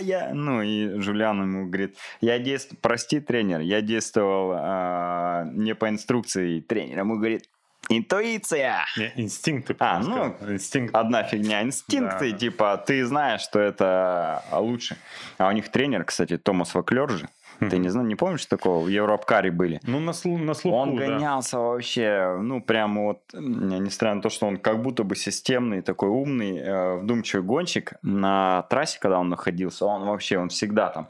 я, 0.00 0.30
ну, 0.34 0.62
и 0.62 1.00
Жулиан 1.00 1.42
ему 1.42 1.66
говорит, 1.66 1.96
я 2.20 2.38
действовал, 2.38 2.78
прости, 2.82 3.20
тренер, 3.20 3.60
я 3.60 3.80
действовал 3.80 4.52
а, 4.54 5.44
не 5.52 5.74
по 5.74 5.88
инструкции 5.88 6.60
тренера, 6.60 7.00
ему 7.00 7.16
говорит, 7.16 7.44
Интуиция. 7.88 8.84
Инстинкты. 9.16 9.74
А, 9.80 10.00
сказал. 10.02 10.36
ну, 10.42 10.52
инстинкт. 10.52 10.94
Одна 10.94 11.24
фигня. 11.24 11.62
Инстинкты, 11.62 12.30
Да. 12.30 12.38
типа, 12.38 12.84
ты 12.86 13.04
знаешь, 13.04 13.40
что 13.40 13.58
это 13.58 14.44
лучше. 14.52 14.96
А 15.38 15.48
у 15.48 15.52
них 15.52 15.70
тренер, 15.70 16.04
кстати, 16.04 16.36
Томас 16.36 16.74
Ваклер 16.74 17.10
же. 17.10 17.28
Ты 17.68 17.78
не 17.78 17.90
знаю, 17.90 18.06
не 18.06 18.14
помнишь 18.14 18.46
такого? 18.46 18.84
В 18.84 18.88
Европкаре 18.88 19.50
были. 19.50 19.80
Ну, 19.82 20.00
на, 20.00 20.10
слу- 20.10 20.38
на 20.38 20.54
слуху, 20.54 20.76
Он 20.76 20.96
да. 20.96 21.06
гонялся 21.06 21.58
вообще, 21.58 22.38
ну, 22.40 22.62
прямо 22.62 23.02
вот, 23.02 23.20
несмотря 23.34 24.14
на 24.14 24.22
то, 24.22 24.30
что 24.30 24.46
он 24.46 24.56
как 24.56 24.82
будто 24.82 25.04
бы 25.04 25.14
системный, 25.14 25.82
такой 25.82 26.08
умный, 26.08 26.58
э, 26.58 26.96
вдумчивый 26.96 27.44
гонщик, 27.44 27.92
на 28.02 28.62
трассе, 28.70 28.98
когда 29.00 29.18
он 29.18 29.28
находился, 29.28 29.84
он 29.84 30.06
вообще, 30.06 30.38
он 30.38 30.48
всегда 30.48 30.88
там, 30.88 31.08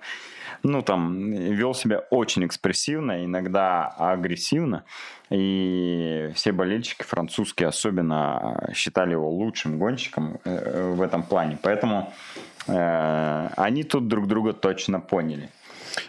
ну, 0.63 0.83
там, 0.83 1.33
вел 1.33 1.75
себя 1.75 2.01
очень 2.11 2.45
экспрессивно, 2.45 3.25
иногда 3.25 3.87
агрессивно, 3.87 4.85
и 5.31 6.31
все 6.35 6.53
болельщики 6.53 7.05
французские 7.05 7.69
особенно 7.69 8.69
считали 8.75 9.13
его 9.13 9.31
лучшим 9.31 9.79
гонщиком 9.79 10.41
э, 10.45 10.93
в 10.95 11.01
этом 11.01 11.23
плане, 11.23 11.59
поэтому 11.63 12.13
э, 12.67 13.49
они 13.57 13.85
тут 13.85 14.09
друг 14.09 14.27
друга 14.27 14.53
точно 14.53 15.01
поняли. 15.01 15.49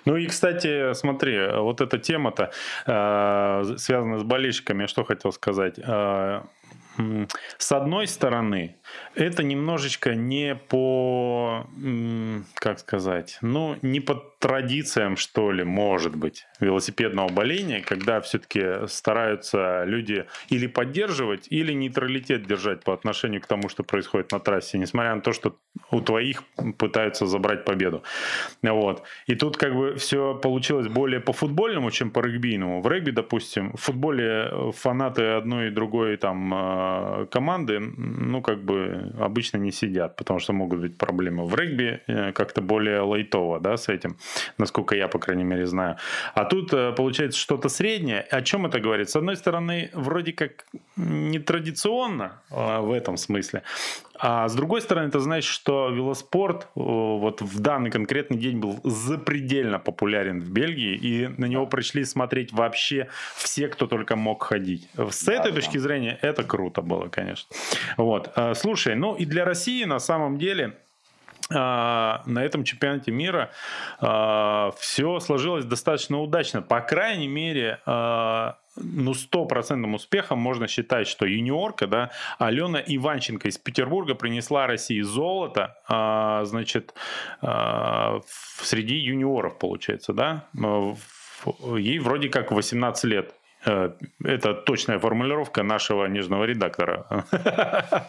Ну 0.06 0.18
и, 0.18 0.28
кстати, 0.28 0.94
смотри, 0.94 1.48
вот 1.48 1.82
эта 1.82 1.98
тема-то 1.98 2.52
э, 2.86 3.78
связана 3.78 4.20
с 4.20 4.24
болельщиками. 4.24 4.86
Что 4.88 5.04
хотел 5.04 5.32
сказать? 5.32 5.80
С 7.58 7.72
одной 7.72 8.08
стороны, 8.08 8.76
это 9.16 9.44
немножечко 9.44 10.16
не 10.16 10.56
по, 10.56 11.68
как 12.56 12.80
сказать, 12.80 13.38
ну, 13.42 13.78
не 13.82 14.00
по 14.00 14.16
традициям, 14.40 15.18
что 15.18 15.52
ли, 15.52 15.64
может 15.64 16.16
быть, 16.16 16.48
велосипедного 16.60 17.30
боления, 17.30 17.82
когда 17.82 18.20
все-таки 18.22 18.88
стараются 18.88 19.84
люди 19.86 20.26
или 20.50 20.68
поддерживать, 20.68 21.48
или 21.50 21.74
нейтралитет 21.74 22.48
держать 22.48 22.84
по 22.84 22.94
отношению 22.94 23.42
к 23.42 23.48
тому, 23.48 23.70
что 23.70 23.84
происходит 23.84 24.32
на 24.32 24.40
трассе, 24.40 24.78
несмотря 24.78 25.16
на 25.16 25.22
то, 25.22 25.32
что 25.32 25.58
у 25.92 26.02
твоих 26.02 26.44
пытаются 26.78 27.26
забрать 27.26 27.66
победу. 27.66 28.04
Вот. 28.64 29.04
И 29.28 29.36
тут 29.36 29.58
как 29.58 29.76
бы 29.76 29.96
все 29.96 30.36
получилось 30.36 30.88
более 30.88 31.20
по 31.20 31.34
футбольному, 31.34 31.92
чем 31.92 32.12
по 32.12 32.20
регбийному. 32.20 32.82
В 32.82 32.88
регби, 32.88 33.12
допустим, 33.12 33.74
в 33.74 33.82
футболе 33.82 34.50
э, 34.52 34.72
фанаты 34.76 35.24
одной 35.26 35.68
и 35.68 35.72
другой 35.72 36.18
там 36.18 36.54
э, 36.54 36.81
команды, 37.32 37.80
ну, 37.80 38.42
как 38.42 38.64
бы 38.64 39.14
обычно 39.20 39.58
не 39.58 39.72
сидят, 39.72 40.16
потому 40.16 40.40
что 40.40 40.54
могут 40.54 40.80
быть 40.80 40.98
проблемы. 40.98 41.46
В 41.46 41.56
регби 41.56 42.02
э, 42.08 42.32
как-то 42.32 42.62
более 42.62 43.02
лайтово, 43.02 43.60
да, 43.60 43.78
с 43.78 43.90
этим, 43.90 44.18
насколько 44.58 44.96
я, 44.96 45.08
по 45.08 45.20
крайней 45.20 45.44
мере, 45.44 45.66
знаю. 45.66 45.96
А 46.36 46.46
тут 46.46 46.74
э, 46.74 46.94
получается 46.94 47.40
что-то 47.40 47.70
среднее. 47.70 48.22
О 48.22 48.42
чем 48.42 48.66
это 48.66 48.80
говорит? 48.80 49.10
С 49.10 49.16
одной 49.16 49.36
стороны, 49.36 49.90
вроде 49.94 50.34
как 50.34 50.66
нетрадиционно 50.98 52.42
э, 52.52 52.80
в 52.82 52.92
этом 52.92 53.18
смысле, 53.18 53.64
а 54.24 54.48
с 54.48 54.54
другой 54.54 54.82
стороны, 54.82 55.08
это 55.08 55.20
значит, 55.20 55.50
что 55.50 55.90
велоспорт 55.90 56.64
э, 56.64 56.68
вот 56.76 57.42
в 57.42 57.60
данный 57.60 57.90
конкретный 57.90 58.38
день 58.38 58.60
был 58.60 58.80
запредельно 58.84 59.80
популярен 59.80 60.40
в 60.42 60.50
Бельгии, 60.52 60.96
и 60.96 61.28
на 61.38 61.46
него 61.46 61.66
пришли 61.66 62.06
смотреть 62.06 62.54
вообще 62.54 63.08
все, 63.36 63.68
кто 63.68 63.88
только 63.88 64.16
мог 64.16 64.44
ходить. 64.44 64.88
С 64.96 65.24
Да, 65.26 65.34
этой 65.34 65.52
да. 65.52 65.56
точки 65.56 65.78
зрения 65.80 66.20
это 66.22 66.44
круто 66.44 66.82
было, 66.82 67.08
конечно. 67.08 67.48
Вот. 67.98 68.32
Э, 68.36 68.54
Слушай, 68.54 68.96
ну 68.96 69.16
и 69.16 69.26
для 69.26 69.44
России 69.44 69.84
на 69.86 70.00
самом 70.00 70.38
деле 70.38 70.78
на 71.52 72.44
этом 72.44 72.64
чемпионате 72.64 73.12
мира 73.12 73.52
все 74.00 75.20
сложилось 75.20 75.66
достаточно 75.66 76.20
удачно. 76.22 76.62
По 76.62 76.82
крайней 76.82 77.28
мере, 77.28 77.80
а, 77.86 78.58
ну, 78.78 79.14
стопроцентным 79.14 79.94
успехом 79.96 80.40
можно 80.40 80.68
считать, 80.68 81.08
что 81.08 81.26
юниорка, 81.26 81.88
да, 81.88 82.12
Алена 82.40 82.82
Иванченко 82.86 83.48
из 83.50 83.58
Петербурга 83.58 84.16
принесла 84.16 84.68
России 84.68 85.02
золото, 85.02 85.78
а, 85.88 86.46
значит, 86.46 86.94
а, 87.42 88.20
в- 88.26 88.66
среди 88.66 88.96
юниоров, 88.96 89.60
получается, 89.60 90.14
да, 90.14 90.46
А, 90.64 90.96
ей 91.78 92.00
вроде 92.00 92.30
как 92.30 92.52
18 92.52 93.04
лет. 93.06 93.34
Э, 93.66 93.92
Это 94.24 94.54
точная 94.54 95.00
формулировка 95.00 95.64
нашего 95.64 96.06
нежного 96.06 96.46
редактора. 96.46 97.26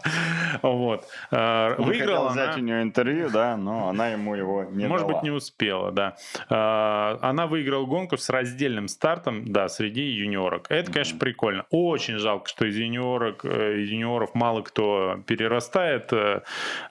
Вот. 0.63 1.07
Э, 1.31 1.75
Выиграла 1.79 2.29
взять 2.29 2.57
у 2.57 2.61
нее 2.61 2.83
интервью, 2.83 3.31
да, 3.31 3.57
но 3.57 3.89
она 3.89 4.09
ему 4.09 4.35
его 4.35 4.65
не 4.65 4.87
может 4.87 5.07
быть, 5.07 5.23
не 5.23 5.31
успела, 5.31 5.91
да. 5.91 6.17
А, 6.49 7.19
Она 7.23 7.47
выиграла 7.47 7.87
гонку 7.87 8.17
с 8.17 8.29
раздельным 8.29 8.89
стартом, 8.89 9.51
да, 9.51 9.69
среди 9.69 10.03
юниорок. 10.03 10.67
Это, 10.69 10.93
конечно, 10.93 11.19
прикольно. 11.19 11.65
Очень 11.71 12.19
жалко, 12.19 12.49
что 12.49 12.67
из 12.67 12.77
юниорок, 12.77 13.45
э, 13.45 13.81
из 13.81 13.89
юниоров 13.91 14.35
мало 14.35 14.63
кто 14.63 15.21
перерастает 15.27 16.13
э, 16.13 16.43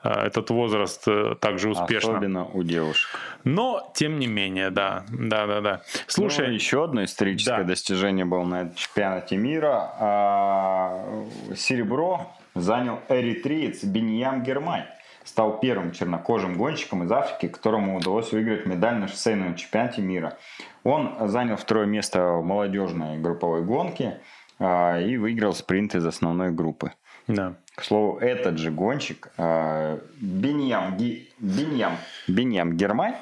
э, 0.04 0.10
этот 0.10 0.50
возраст 0.50 1.04
э, 1.08 1.36
так 1.40 1.60
же 1.60 1.70
успешно. 1.70 2.14
Особенно 2.14 2.46
у 2.46 2.64
девушек. 2.64 3.20
Но, 3.44 3.92
тем 3.96 4.20
не 4.20 4.28
менее, 4.28 4.70
да. 4.70 5.06
Да, 5.10 5.48
да, 5.48 5.62
да. 5.62 5.82
Слушай, 6.08 6.36
Слушай, 6.36 6.54
еще 6.54 6.84
одно 6.84 7.04
историческое 7.04 7.64
достижение 7.64 8.26
было 8.26 8.44
на 8.52 8.70
чемпионате 8.76 9.38
мира. 9.38 9.92
А, 10.00 11.24
Серебро 11.56 12.28
занял 12.54 13.00
эритреец 13.10 13.84
Беньям 13.84 14.44
Гермай. 14.44 14.86
Стал 15.24 15.60
первым 15.60 15.92
чернокожим 15.92 16.58
гонщиком 16.58 17.04
из 17.04 17.12
Африки, 17.12 17.48
которому 17.48 17.96
удалось 17.98 18.32
выиграть 18.32 18.66
медаль 18.66 18.96
на 18.96 19.08
шоссейном 19.08 19.56
чемпионате 19.56 20.02
мира. 20.02 20.38
Он 20.84 21.16
занял 21.30 21.56
второе 21.58 21.86
место 21.86 22.24
в 22.34 22.44
молодежной 22.44 23.20
групповой 23.20 23.64
гонке 23.64 24.20
а, 24.60 25.00
и 25.00 25.18
выиграл 25.18 25.54
спринт 25.54 25.96
из 25.96 26.06
основной 26.06 26.52
группы. 26.52 26.92
да. 27.28 27.54
К 27.74 27.84
слову, 27.86 28.18
этот 28.18 28.58
же 28.58 28.70
гонщик 28.70 29.30
а, 29.38 30.00
Беньям, 30.20 30.98
Ги- 30.98 31.30
Беньям, 31.40 31.94
Беньям 32.28 32.76
Гермай 32.76 33.14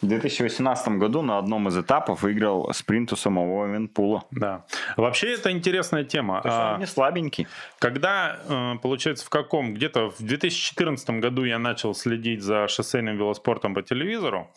в 0.00 0.06
2018 0.06 0.88
году 0.98 1.22
на 1.22 1.38
одном 1.38 1.68
из 1.68 1.76
этапов 1.76 2.22
выиграл 2.22 2.72
спринт 2.72 3.12
у 3.12 3.16
самого 3.16 3.66
Венпула. 3.66 4.24
Да. 4.30 4.64
Вообще, 4.96 5.34
это 5.34 5.50
интересная 5.50 6.04
тема. 6.04 6.40
То 6.40 6.48
есть 6.48 6.58
А, 6.60 6.74
он 6.74 6.80
не 6.80 6.86
слабенький. 6.86 7.46
Когда, 7.78 8.38
э, 8.48 8.74
получается, 8.82 9.26
в 9.26 9.28
каком? 9.30 9.74
Где-то 9.74 10.10
в 10.10 10.18
2014 10.22 11.20
году 11.20 11.44
я 11.44 11.58
начал 11.58 11.94
следить 11.94 12.42
за 12.42 12.68
шоссейным 12.68 13.16
велоспортом 13.16 13.74
по 13.74 13.82
телевизору. 13.82 14.50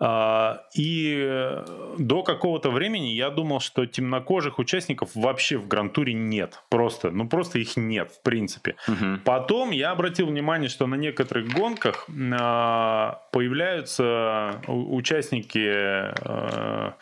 А, 0.00 0.62
И 0.74 1.14
э, 1.18 1.64
до 1.98 2.22
какого-то 2.22 2.70
времени 2.70 3.08
я 3.08 3.30
думал, 3.30 3.60
что 3.60 3.86
темнокожих 3.86 4.58
участников 4.58 5.10
вообще 5.14 5.56
в 5.56 5.66
Гран-туре 5.68 6.12
нет. 6.12 6.60
Просто, 6.68 7.10
ну 7.10 7.28
просто 7.28 7.58
их 7.58 7.76
нет, 7.76 8.10
в 8.12 8.22
принципе. 8.22 8.76
Мгм. 8.86 9.20
Потом 9.24 9.70
я 9.70 9.92
обратил 9.92 10.26
внимание, 10.26 10.68
что 10.68 10.86
на 10.86 10.96
некоторых 10.96 11.48
гонках 11.48 12.06
а, 12.38 13.20
появляются 13.32 14.60
участники 14.74 15.66
э, 15.66 16.92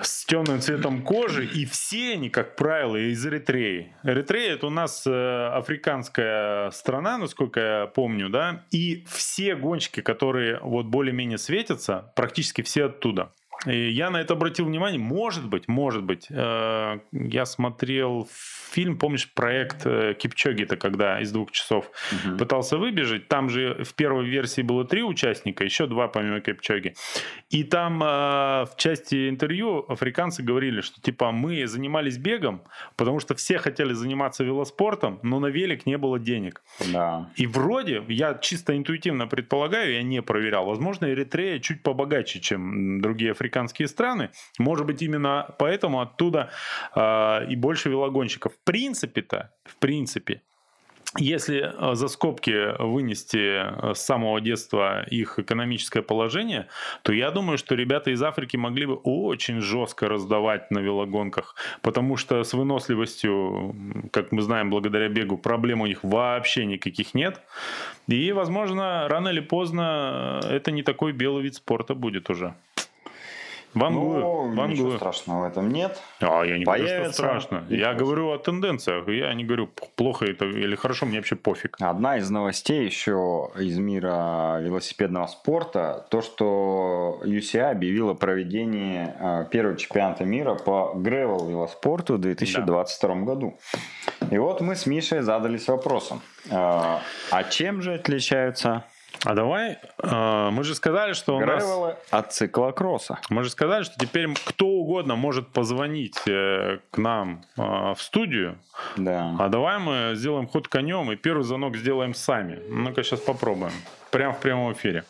с 0.00 0.24
темным 0.26 0.60
цветом 0.60 1.02
кожи, 1.02 1.46
и 1.46 1.64
все 1.64 2.14
они, 2.14 2.30
как 2.30 2.56
правило, 2.56 2.96
из 2.96 3.26
Эритреи. 3.26 3.94
Эритрея 4.02 4.54
это 4.54 4.66
у 4.66 4.70
нас 4.70 5.06
э, 5.06 5.48
африканская 5.54 6.70
страна, 6.70 7.18
насколько 7.18 7.60
я 7.60 7.86
помню, 7.86 8.28
да, 8.28 8.64
и 8.70 9.04
все 9.08 9.54
гонщики, 9.54 10.00
которые 10.00 10.58
вот 10.60 10.86
более-менее 10.86 11.38
светятся, 11.38 12.12
практически 12.16 12.62
все 12.62 12.86
оттуда. 12.86 13.32
И 13.66 13.90
я 13.90 14.10
на 14.10 14.20
это 14.20 14.34
обратил 14.34 14.66
внимание. 14.66 14.98
Может 14.98 15.48
быть, 15.48 15.68
может 15.68 16.02
быть. 16.04 16.26
э, 16.30 16.98
Я 17.12 17.46
смотрел 17.46 18.28
фильм, 18.72 18.98
помнишь, 18.98 19.32
проект 19.32 19.86
э, 19.86 20.14
Кипчоги-то, 20.18 20.76
когда 20.76 21.20
из 21.20 21.32
двух 21.32 21.50
часов 21.52 21.90
Мгм. 22.24 22.38
пытался 22.38 22.78
выбежать. 22.78 23.28
Там 23.28 23.48
же 23.48 23.82
в 23.84 23.94
первой 23.94 24.26
версии 24.26 24.62
было 24.62 24.84
три 24.84 25.02
участника, 25.02 25.64
еще 25.64 25.86
два 25.86 26.08
помимо 26.08 26.40
Кипчоги. 26.40 26.94
И 27.50 27.64
там 27.64 28.02
э, 28.02 28.06
в 28.06 28.70
части 28.76 29.28
интервью 29.28 29.84
африканцы 29.88 30.42
говорили, 30.42 30.80
что 30.80 31.00
типа 31.00 31.32
мы 31.32 31.66
занимались 31.66 32.18
бегом, 32.18 32.62
потому 32.96 33.20
что 33.20 33.34
все 33.34 33.58
хотели 33.58 33.92
заниматься 33.92 34.44
велоспортом, 34.44 35.18
но 35.22 35.40
на 35.40 35.46
велик 35.46 35.86
не 35.86 35.96
было 35.98 36.18
денег. 36.18 36.62
Да. 36.92 37.30
И 37.36 37.46
вроде, 37.46 38.02
я 38.08 38.34
чисто 38.34 38.76
интуитивно 38.76 39.26
предполагаю, 39.26 39.92
я 39.94 40.02
не 40.02 40.22
проверял, 40.22 40.66
возможно, 40.66 41.06
Эритрея 41.06 41.58
чуть 41.58 41.82
побогаче, 41.82 42.40
чем 42.40 43.00
другие 43.00 43.32
африканские 43.56 43.88
страны. 43.88 44.30
Может 44.58 44.86
быть, 44.86 45.02
именно 45.02 45.54
поэтому 45.58 46.00
оттуда 46.00 46.50
э, 46.94 47.46
и 47.48 47.56
больше 47.56 47.88
велогонщиков. 47.88 48.52
В 48.52 48.64
принципе-то, 48.64 49.50
в 49.64 49.76
принципе, 49.76 50.42
если 51.18 51.72
э, 51.72 51.94
за 51.94 52.08
скобки 52.08 52.82
вынести 52.82 53.38
э, 53.38 53.94
с 53.94 54.00
самого 54.00 54.40
детства 54.40 55.04
их 55.04 55.38
экономическое 55.38 56.02
положение, 56.02 56.66
то 57.02 57.12
я 57.12 57.30
думаю, 57.30 57.56
что 57.58 57.74
ребята 57.74 58.10
из 58.10 58.22
Африки 58.22 58.58
могли 58.58 58.86
бы 58.86 58.94
очень 59.04 59.60
жестко 59.60 60.08
раздавать 60.08 60.70
на 60.70 60.80
велогонках, 60.80 61.54
потому 61.80 62.18
что 62.18 62.44
с 62.44 62.52
выносливостью, 62.52 63.74
как 64.12 64.32
мы 64.32 64.42
знаем, 64.42 64.70
благодаря 64.70 65.08
бегу, 65.08 65.38
проблем 65.38 65.80
у 65.80 65.86
них 65.86 66.04
вообще 66.04 66.66
никаких 66.66 67.14
нет. 67.14 67.40
И, 68.08 68.32
возможно, 68.32 69.08
рано 69.08 69.30
или 69.30 69.40
поздно 69.40 70.40
это 70.44 70.70
не 70.70 70.82
такой 70.82 71.12
белый 71.12 71.42
вид 71.42 71.54
спорта 71.54 71.94
будет 71.94 72.30
уже. 72.30 72.54
Вангую, 73.76 74.20
Ну, 74.20 74.48
ничего 74.48 74.62
вангую. 74.62 74.96
страшного 74.96 75.40
в 75.42 75.44
этом 75.44 75.68
нет. 75.70 76.00
А, 76.20 76.42
я 76.44 76.56
не 76.58 76.64
говорю, 76.64 76.84
что 76.86 76.94
Появится. 76.94 77.12
страшно. 77.12 77.64
Я 77.68 77.92
говорю 77.92 78.30
о 78.32 78.38
тенденциях. 78.38 79.06
Я 79.08 79.32
не 79.34 79.44
говорю, 79.44 79.68
плохо 79.96 80.24
это 80.24 80.46
или 80.46 80.74
хорошо, 80.76 81.04
мне 81.06 81.18
вообще 81.18 81.36
пофиг. 81.36 81.76
Одна 81.80 82.16
из 82.16 82.30
новостей 82.30 82.86
еще 82.86 83.50
из 83.58 83.78
мира 83.78 84.58
велосипедного 84.62 85.26
спорта, 85.26 86.06
то, 86.10 86.22
что 86.22 87.20
UCI 87.24 87.70
объявила 87.70 88.14
проведение 88.14 89.14
э, 89.20 89.44
первого 89.50 89.76
чемпионата 89.76 90.24
мира 90.24 90.54
по 90.54 90.92
гревел 90.94 91.46
велоспорту 91.48 92.14
в 92.14 92.18
2022 92.18 93.14
году. 93.16 93.58
И 94.30 94.38
вот 94.38 94.60
мы 94.62 94.74
с 94.74 94.86
Мишей 94.86 95.20
задались 95.20 95.68
вопросом, 95.68 96.22
э, 96.46 96.50
а 96.50 97.44
чем 97.50 97.82
же 97.82 97.94
отличаются 97.94 98.84
А 99.26 99.34
давай, 99.34 99.78
э, 100.04 100.50
мы 100.52 100.62
же 100.62 100.76
сказали, 100.76 101.12
что 101.12 101.36
у 101.36 101.44
нас... 101.44 101.64
от 102.10 102.32
циклокросса? 102.32 103.18
Мы 103.28 103.42
же 103.42 103.50
сказали, 103.50 103.82
что 103.82 103.98
теперь 103.98 104.28
кто 104.32 104.68
угодно 104.68 105.16
может 105.16 105.48
позвонить 105.48 106.16
э, 106.28 106.78
к 106.92 106.96
нам 106.96 107.42
э, 107.56 107.60
в 107.60 107.96
студию. 107.98 108.56
Да. 108.96 109.34
А 109.40 109.48
давай 109.48 109.80
мы 109.80 110.12
сделаем 110.14 110.46
ход 110.46 110.68
конем 110.68 111.10
и 111.10 111.16
первый 111.16 111.42
звонок 111.42 111.76
сделаем 111.76 112.14
сами. 112.14 112.60
Ну-ка 112.68 113.02
сейчас 113.02 113.18
попробуем. 113.18 113.72
Прямо 114.12 114.32
в 114.32 114.38
прямом 114.38 114.72
эфире. 114.74 115.02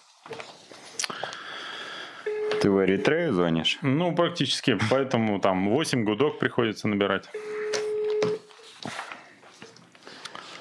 Ты 2.62 2.70
в 2.70 2.82
Эритрею 2.82 3.34
звонишь? 3.34 3.76
Ну, 3.82 4.14
практически. 4.14 4.78
Поэтому 4.88 5.40
там 5.40 5.68
8 5.68 6.04
гудок 6.04 6.38
приходится 6.38 6.88
набирать. 6.88 7.28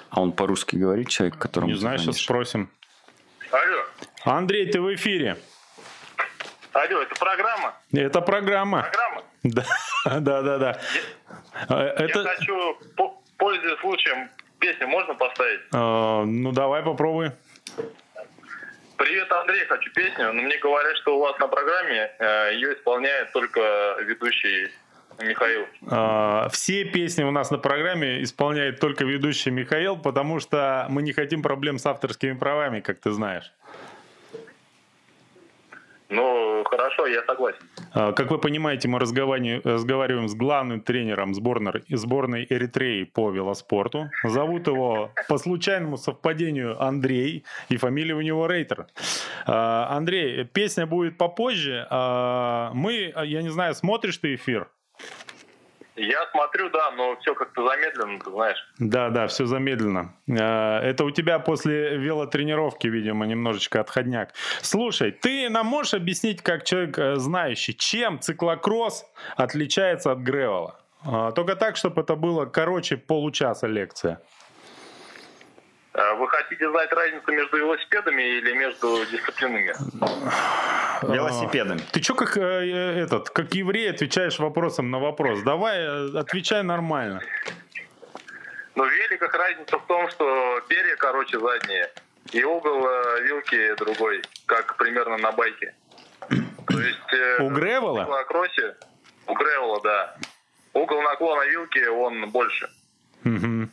А 0.10 0.22
он 0.22 0.34
по-русски 0.34 0.76
говорит, 0.76 1.08
человек, 1.08 1.38
которому 1.38 1.72
Не 1.72 1.78
знаю, 1.78 2.00
сейчас 2.00 2.18
спросим. 2.18 2.70
Андрей, 4.26 4.66
ты 4.72 4.82
в 4.82 4.94
эфире. 4.96 5.38
алло, 6.74 7.02
это 7.02 7.16
программа? 7.16 7.74
Это 7.94 8.22
программа. 8.22 8.82
Программа? 8.82 9.24
Да, 9.44 9.64
да, 10.20 10.42
да, 10.42 10.58
да. 10.58 10.82
Э, 11.70 11.94
Я 12.00 12.06
Это, 12.06 12.24
хочу, 12.24 12.78
по- 12.98 13.22
пользуясь 13.38 13.80
случаем, 13.80 14.30
песню 14.60 14.88
можно 14.88 15.14
поставить? 15.14 15.62
э, 15.74 16.24
ну 16.26 16.52
давай 16.52 16.82
попробуй. 16.84 17.32
Привет, 18.98 19.30
Андрей, 19.32 19.66
хочу 19.66 19.92
песню, 19.94 20.32
но 20.34 20.42
мне 20.42 20.58
говорят, 20.58 20.96
что 20.98 21.18
у 21.18 21.20
вас 21.20 21.38
на 21.40 21.48
программе 21.48 22.12
э, 22.18 22.52
ее 22.56 22.74
исполняет 22.74 23.32
только 23.34 23.98
ведущий 24.02 24.72
Михаил. 25.20 25.66
Э, 25.92 26.48
Все 26.52 26.86
песни 26.86 27.24
у 27.24 27.32
нас 27.32 27.52
на 27.52 27.58
программе 27.58 28.24
исполняет 28.24 28.80
только 28.80 29.04
ведущий 29.04 29.52
Михаил, 29.52 29.98
потому 29.98 30.40
что 30.40 30.88
мы 30.90 31.02
не 31.04 31.12
хотим 31.14 31.42
проблем 31.44 31.78
с 31.78 31.86
авторскими 31.86 32.34
правами, 32.34 32.80
как 32.80 33.00
ты 33.00 33.12
знаешь. 33.12 33.52
Ну, 36.10 36.64
хорошо, 36.66 37.08
я 37.08 37.24
согласен. 37.26 37.60
Э, 37.96 38.14
Как 38.14 38.30
вы 38.32 38.38
понимаете, 38.38 38.88
мы 38.88 39.00
разговариваем, 39.00 40.28
с 40.28 40.36
главным 40.36 40.82
тренером 40.82 41.34
сборной, 41.34 41.84
сборной 41.90 42.46
Эритреи 42.50 43.04
по 43.06 43.32
велоспорту. 43.32 44.10
Зовут 44.24 44.68
его 44.68 45.12
по 45.28 45.38
случайному 45.38 45.98
совпадению 45.98 46.82
Андрей, 46.82 47.44
и 47.70 47.78
фамилия 47.78 48.14
у 48.16 48.22
него 48.22 48.48
Рейтер. 48.48 48.88
Э, 49.48 49.52
Андрей, 49.90 50.44
песня 50.46 50.86
будет 50.86 51.18
попозже. 51.18 51.88
Э, 51.90 52.70
Мы, 52.74 53.14
я 53.26 53.42
не 53.42 53.50
знаю, 53.50 53.74
смотришь 53.74 54.18
ты 54.18 54.36
эфир? 54.36 54.68
Я 55.96 56.26
смотрю, 56.32 56.70
да, 56.70 56.92
но 56.92 57.16
все 57.22 57.34
как-то 57.36 57.66
замедленно, 57.68 58.20
ты 58.20 58.30
знаешь. 58.30 58.58
Да, 58.80 59.10
да, 59.10 59.28
все 59.28 59.46
замедленно. 59.46 60.14
Э, 60.28 60.80
Это 60.90 61.06
у 61.06 61.12
тебя 61.12 61.40
после 61.40 61.98
велотренировки, 61.98 62.88
видимо, 62.88 63.26
немножечко 63.26 63.80
отходняк. 63.80 64.34
Слушай, 64.62 65.12
ты 65.12 65.50
нам 65.50 65.68
можешь 65.68 65.94
объяснить, 65.94 66.42
как 66.42 66.66
человек 66.66 66.98
э, 67.00 67.16
знающий, 67.16 67.74
чем 67.78 68.20
циклокросс 68.20 69.06
отличается 69.38 70.12
от 70.12 70.20
гревела? 70.20 70.80
Э, 71.06 71.32
Только 71.34 71.56
так, 71.56 71.78
чтобы 71.78 72.02
это 72.02 72.16
было 72.16 72.46
короче 72.46 72.98
получаса 72.98 73.68
лекция. 73.68 74.20
Э, 75.98 76.14
Вы 76.16 76.28
хотите 76.28 76.70
знать 76.70 76.92
разницу 76.92 77.32
между 77.32 77.58
велосипедами 77.58 78.22
или 78.22 78.54
между 78.54 79.06
дисциплинами? 79.06 79.74
Велосипедами. 81.04 81.80
Ты 81.92 82.02
что, 82.04 82.16
как 82.16 82.38
э, 82.38 82.42
э, 82.42 83.00
этот, 83.04 83.30
как 83.30 83.54
еврей, 83.54 83.90
отвечаешь 83.92 84.40
вопросом 84.40 84.92
на 84.92 85.00
вопрос? 85.00 85.42
Давай, 85.44 86.10
отвечай 86.18 86.64
нормально. 86.64 87.22
Ну, 88.76 88.84
в 88.84 88.92
великах 88.92 89.34
разница 89.34 89.78
в 89.78 89.86
том, 89.88 90.10
что 90.10 90.60
перья 90.68 90.96
короче 90.98 91.40
задние, 91.40 91.90
и 92.32 92.44
угол 92.44 92.86
э, 92.88 93.22
вилки 93.24 93.76
другой, 93.76 94.22
как 94.48 94.76
примерно 94.78 95.18
на 95.18 95.32
байке. 95.32 95.74
То 96.68 96.80
есть... 96.82 97.14
э, 97.14 97.44
У 97.44 97.50
гревела? 97.52 98.06
На 98.06 98.24
кроссе, 98.26 98.76
у 99.28 99.34
гревела, 99.34 99.82
да. 99.82 100.16
Угол 100.74 101.02
наклона 101.04 101.46
вилки, 101.46 101.86
он 101.88 102.30
больше. 102.32 102.70
Мгм. 103.24 103.72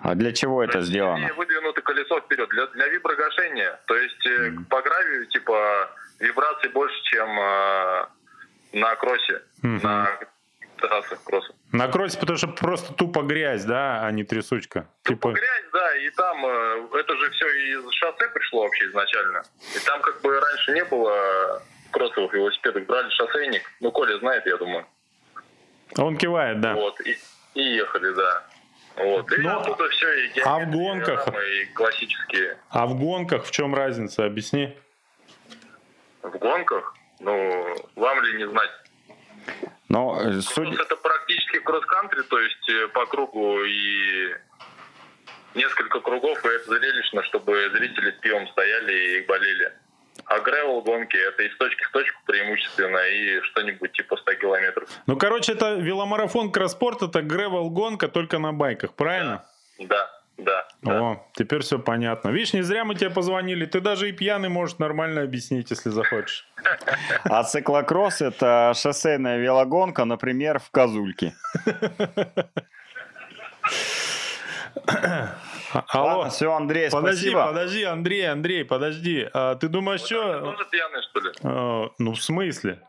А 0.00 0.14
для 0.14 0.32
чего 0.32 0.62
это 0.62 0.80
сделано? 0.82 1.32
выдвинуто 1.34 1.80
колесо 1.80 2.20
вперед 2.20 2.48
для, 2.50 2.66
для 2.68 2.88
виброгашения. 2.88 3.80
То 3.86 3.96
есть 3.96 4.26
э, 4.26 4.52
по 4.68 4.82
гравию, 4.82 5.26
типа, 5.26 5.90
вибраций 6.20 6.70
больше, 6.70 7.00
чем 7.04 7.28
э, 7.38 8.06
на 8.74 8.94
кроссе, 8.96 9.42
Мгм. 9.62 9.80
на 9.82 10.18
трассах 10.78 11.22
кросса. 11.24 11.52
На 11.72 11.88
кроссе, 11.88 12.18
потому 12.18 12.36
что 12.36 12.48
просто 12.48 12.92
тупо 12.92 13.22
грязь, 13.22 13.64
да, 13.64 14.04
а 14.06 14.10
не 14.10 14.24
трясучка. 14.24 14.86
Тупо 15.04 15.30
Типа, 15.30 15.32
грязь, 15.32 15.64
да, 15.72 15.96
и 15.96 16.10
там 16.10 16.44
э, 16.46 16.88
это 17.00 17.16
же 17.16 17.30
все 17.30 17.46
из 17.48 17.90
шоссе 17.92 18.28
пришло 18.34 18.62
вообще 18.62 18.86
изначально. 18.88 19.42
И 19.74 19.78
там 19.86 20.02
как 20.02 20.20
бы 20.20 20.38
раньше 20.38 20.72
не 20.72 20.84
было 20.84 21.62
кроссовых 21.92 22.32
велосипедов, 22.34 22.84
брали 22.86 23.08
шоссейник, 23.10 23.62
ну, 23.80 23.90
Коля 23.92 24.18
знает, 24.18 24.44
я 24.46 24.56
думаю. 24.58 24.84
он 25.96 26.16
кивает, 26.16 26.60
да. 26.60 26.74
Вот, 26.74 27.00
и, 27.00 27.16
и 27.54 27.62
ехали, 27.76 28.12
да. 28.14 28.42
Вот. 28.96 29.32
И 29.32 29.36
Ну, 29.38 29.58
оттуда 29.58 29.88
все, 29.90 30.26
и 30.26 30.40
а 30.44 30.58
в 30.60 30.70
гонках? 30.70 31.28
и 31.28 31.64
классические. 31.74 32.58
А 32.70 32.86
в 32.86 32.98
гонках 32.98 33.44
в 33.44 33.50
чем 33.50 33.74
разница? 33.74 34.24
Объясни. 34.24 34.76
В 36.22 36.38
гонках, 36.38 36.94
ну, 37.20 37.76
вам 37.96 38.22
ли 38.22 38.38
не 38.38 38.48
знать. 38.48 38.70
Но 39.88 40.18
э, 40.20 40.30
Кросс 40.30 40.46
судя... 40.46 40.82
это 40.82 40.96
практически 40.96 41.58
кросс-кантри, 41.60 42.22
то 42.22 42.38
есть 42.38 42.68
э, 42.70 42.88
по 42.88 43.04
кругу 43.06 43.62
и 43.64 44.34
несколько 45.54 46.00
кругов, 46.00 46.44
и 46.44 46.48
это 46.48 46.70
зрелищно, 46.70 47.22
чтобы 47.24 47.70
зрители 47.74 48.10
с 48.10 48.14
пивом 48.20 48.48
стояли 48.48 49.18
и 49.18 49.26
болели. 49.26 49.72
А 50.26 50.40
гревел 50.40 50.82
гонки 50.82 51.16
это 51.16 51.42
из 51.42 51.56
точки 51.56 51.84
в 51.84 51.90
точку 51.90 52.20
преимущественно 52.26 52.98
и 52.98 53.40
что-нибудь 53.42 53.92
типа 53.92 54.16
100 54.16 54.34
километров. 54.34 54.88
Ну, 55.06 55.16
короче, 55.16 55.52
это 55.52 55.74
веломарафон 55.74 56.52
кросспорт, 56.52 57.02
это 57.02 57.22
гревел 57.22 57.70
гонка 57.70 58.08
только 58.08 58.38
на 58.38 58.52
байках, 58.52 58.94
правильно? 58.94 59.44
Да, 59.78 60.10
да. 60.38 60.66
да. 60.82 61.02
О, 61.02 61.26
теперь 61.34 61.62
все 61.62 61.78
понятно. 61.78 62.30
Видишь, 62.30 62.54
не 62.54 62.62
зря 62.62 62.84
мы 62.84 62.94
тебе 62.94 63.10
позвонили. 63.10 63.66
Ты 63.66 63.80
даже 63.80 64.08
и 64.08 64.12
пьяный 64.12 64.48
можешь 64.48 64.78
нормально 64.78 65.22
объяснить, 65.22 65.70
если 65.70 65.90
захочешь. 65.90 66.48
А 67.24 67.42
циклокросс 67.42 68.22
это 68.22 68.72
шоссейная 68.74 69.38
велогонка, 69.38 70.04
например, 70.04 70.58
в 70.58 70.70
Козульке. 70.70 71.34
А- 75.74 75.84
Алло. 75.88 76.06
Ладно, 76.18 76.30
все, 76.30 76.52
Андрей, 76.52 76.90
Подожди, 76.90 77.20
спасибо. 77.30 77.46
подожди, 77.48 77.82
Андрей, 77.84 78.30
Андрей, 78.30 78.64
подожди. 78.64 79.28
А, 79.32 79.56
ты 79.56 79.68
думаешь, 79.68 80.00
Вы 80.02 80.06
что... 80.06 80.40
тоже 80.40 80.64
пьяные, 80.70 81.02
что 81.02 81.20
ли? 81.20 81.32
ну, 81.98 82.12
в 82.14 82.22
смысле? 82.22 82.80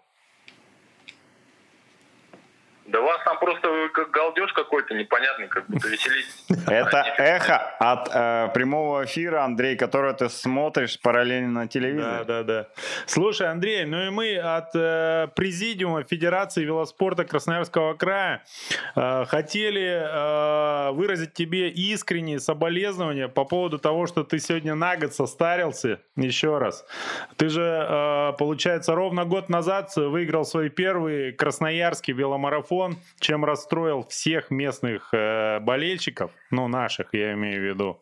Да 2.87 2.99
у 2.99 3.03
вас 3.03 3.19
там 3.25 3.39
просто 3.39 3.67
как 3.93 4.11
галдеж 4.11 4.53
какой-то 4.53 4.93
непонятный, 4.93 5.47
как 5.47 5.65
будто 5.67 5.87
веселитесь. 5.87 6.45
Это 6.67 7.03
эхо 7.17 7.57
от 7.79 8.09
э, 8.13 8.49
прямого 8.53 9.05
эфира, 9.05 9.43
Андрей, 9.43 9.75
который 9.75 10.13
ты 10.13 10.29
смотришь 10.29 10.99
параллельно 11.01 11.49
на 11.51 11.61
Да, 11.61 11.67
телевизоре. 11.67 12.23
да, 12.25 12.43
да. 12.43 12.67
Слушай, 13.07 13.47
Андрей, 13.49 13.85
ну 13.85 14.05
и 14.05 14.09
мы 14.11 14.37
от 14.37 14.69
э, 14.75 15.29
Президиума 15.35 16.03
Федерации 16.03 16.63
велоспорта 16.63 17.25
Красноярского 17.25 17.95
края 17.95 18.43
э, 18.95 19.25
хотели 19.25 20.03
э, 20.05 20.91
выразить 20.91 21.33
тебе 21.33 21.69
искренние 21.69 22.39
соболезнования 22.39 23.27
по 23.29 23.45
поводу 23.45 23.79
того, 23.79 24.05
что 24.05 24.23
ты 24.23 24.37
сегодня 24.37 24.75
на 24.75 24.95
год 24.95 25.11
состарился. 25.13 25.99
Еще 26.15 26.59
раз. 26.59 26.85
Ты 27.37 27.49
же, 27.49 27.63
э, 27.63 28.33
получается, 28.37 28.93
ровно 28.93 29.25
год 29.25 29.49
назад 29.49 29.91
выиграл 29.95 30.45
свой 30.45 30.69
первый 30.69 31.31
красноярский 31.31 32.13
веломарафон, 32.13 32.74
чем 33.19 33.45
расстроил 33.45 34.05
всех 34.07 34.51
местных 34.51 35.09
э, 35.13 35.59
болельщиков, 35.59 36.31
ну, 36.51 36.67
наших, 36.67 37.07
я 37.13 37.33
имею 37.33 37.61
в 37.61 37.65
виду. 37.65 38.01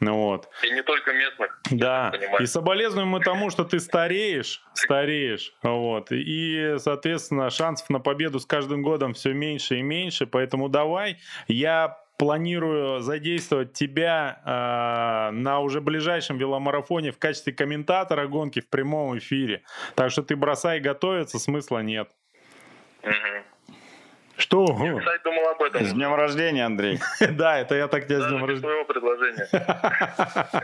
Ну, 0.00 0.14
вот. 0.14 0.48
И 0.62 0.70
не 0.70 0.82
только 0.82 1.12
местных. 1.12 1.60
Да, 1.70 2.12
и 2.40 2.46
соболезнуем 2.46 3.08
мы 3.08 3.20
тому, 3.20 3.50
что 3.50 3.64
ты 3.64 3.80
стареешь, 3.80 4.62
стареешь, 4.74 5.54
вот, 5.62 6.08
и, 6.10 6.76
соответственно, 6.78 7.50
шансов 7.50 7.90
на 7.90 8.00
победу 8.00 8.38
с 8.40 8.46
каждым 8.46 8.82
годом 8.82 9.14
все 9.14 9.32
меньше 9.32 9.76
и 9.76 9.82
меньше, 9.82 10.26
поэтому 10.26 10.68
давай, 10.68 11.18
я 11.48 11.98
планирую 12.18 13.00
задействовать 13.00 13.72
тебя 13.72 14.40
э, 14.44 15.34
на 15.34 15.60
уже 15.60 15.80
ближайшем 15.80 16.38
веломарафоне 16.38 17.12
в 17.12 17.18
качестве 17.18 17.52
комментатора 17.52 18.26
гонки 18.28 18.60
в 18.60 18.68
прямом 18.68 19.18
эфире, 19.18 19.62
так 19.94 20.10
что 20.10 20.22
ты 20.22 20.36
бросай 20.36 20.80
готовиться, 20.80 21.38
смысла 21.38 21.80
нет. 21.80 22.10
Что? 24.54 24.76
Я, 24.84 24.98
кстати, 24.98 25.22
думал 25.24 25.48
об 25.48 25.62
этом. 25.62 25.84
С 25.84 25.92
днем 25.92 26.14
рождения, 26.14 26.64
Андрей. 26.64 27.00
Да, 27.30 27.58
это 27.58 27.74
я 27.74 27.88
так 27.88 28.06
тебя 28.06 28.20
с 28.20 28.26
днем 28.26 28.44
рождения. 28.44 28.60
твоего 28.60 28.84
предложения. 28.84 29.48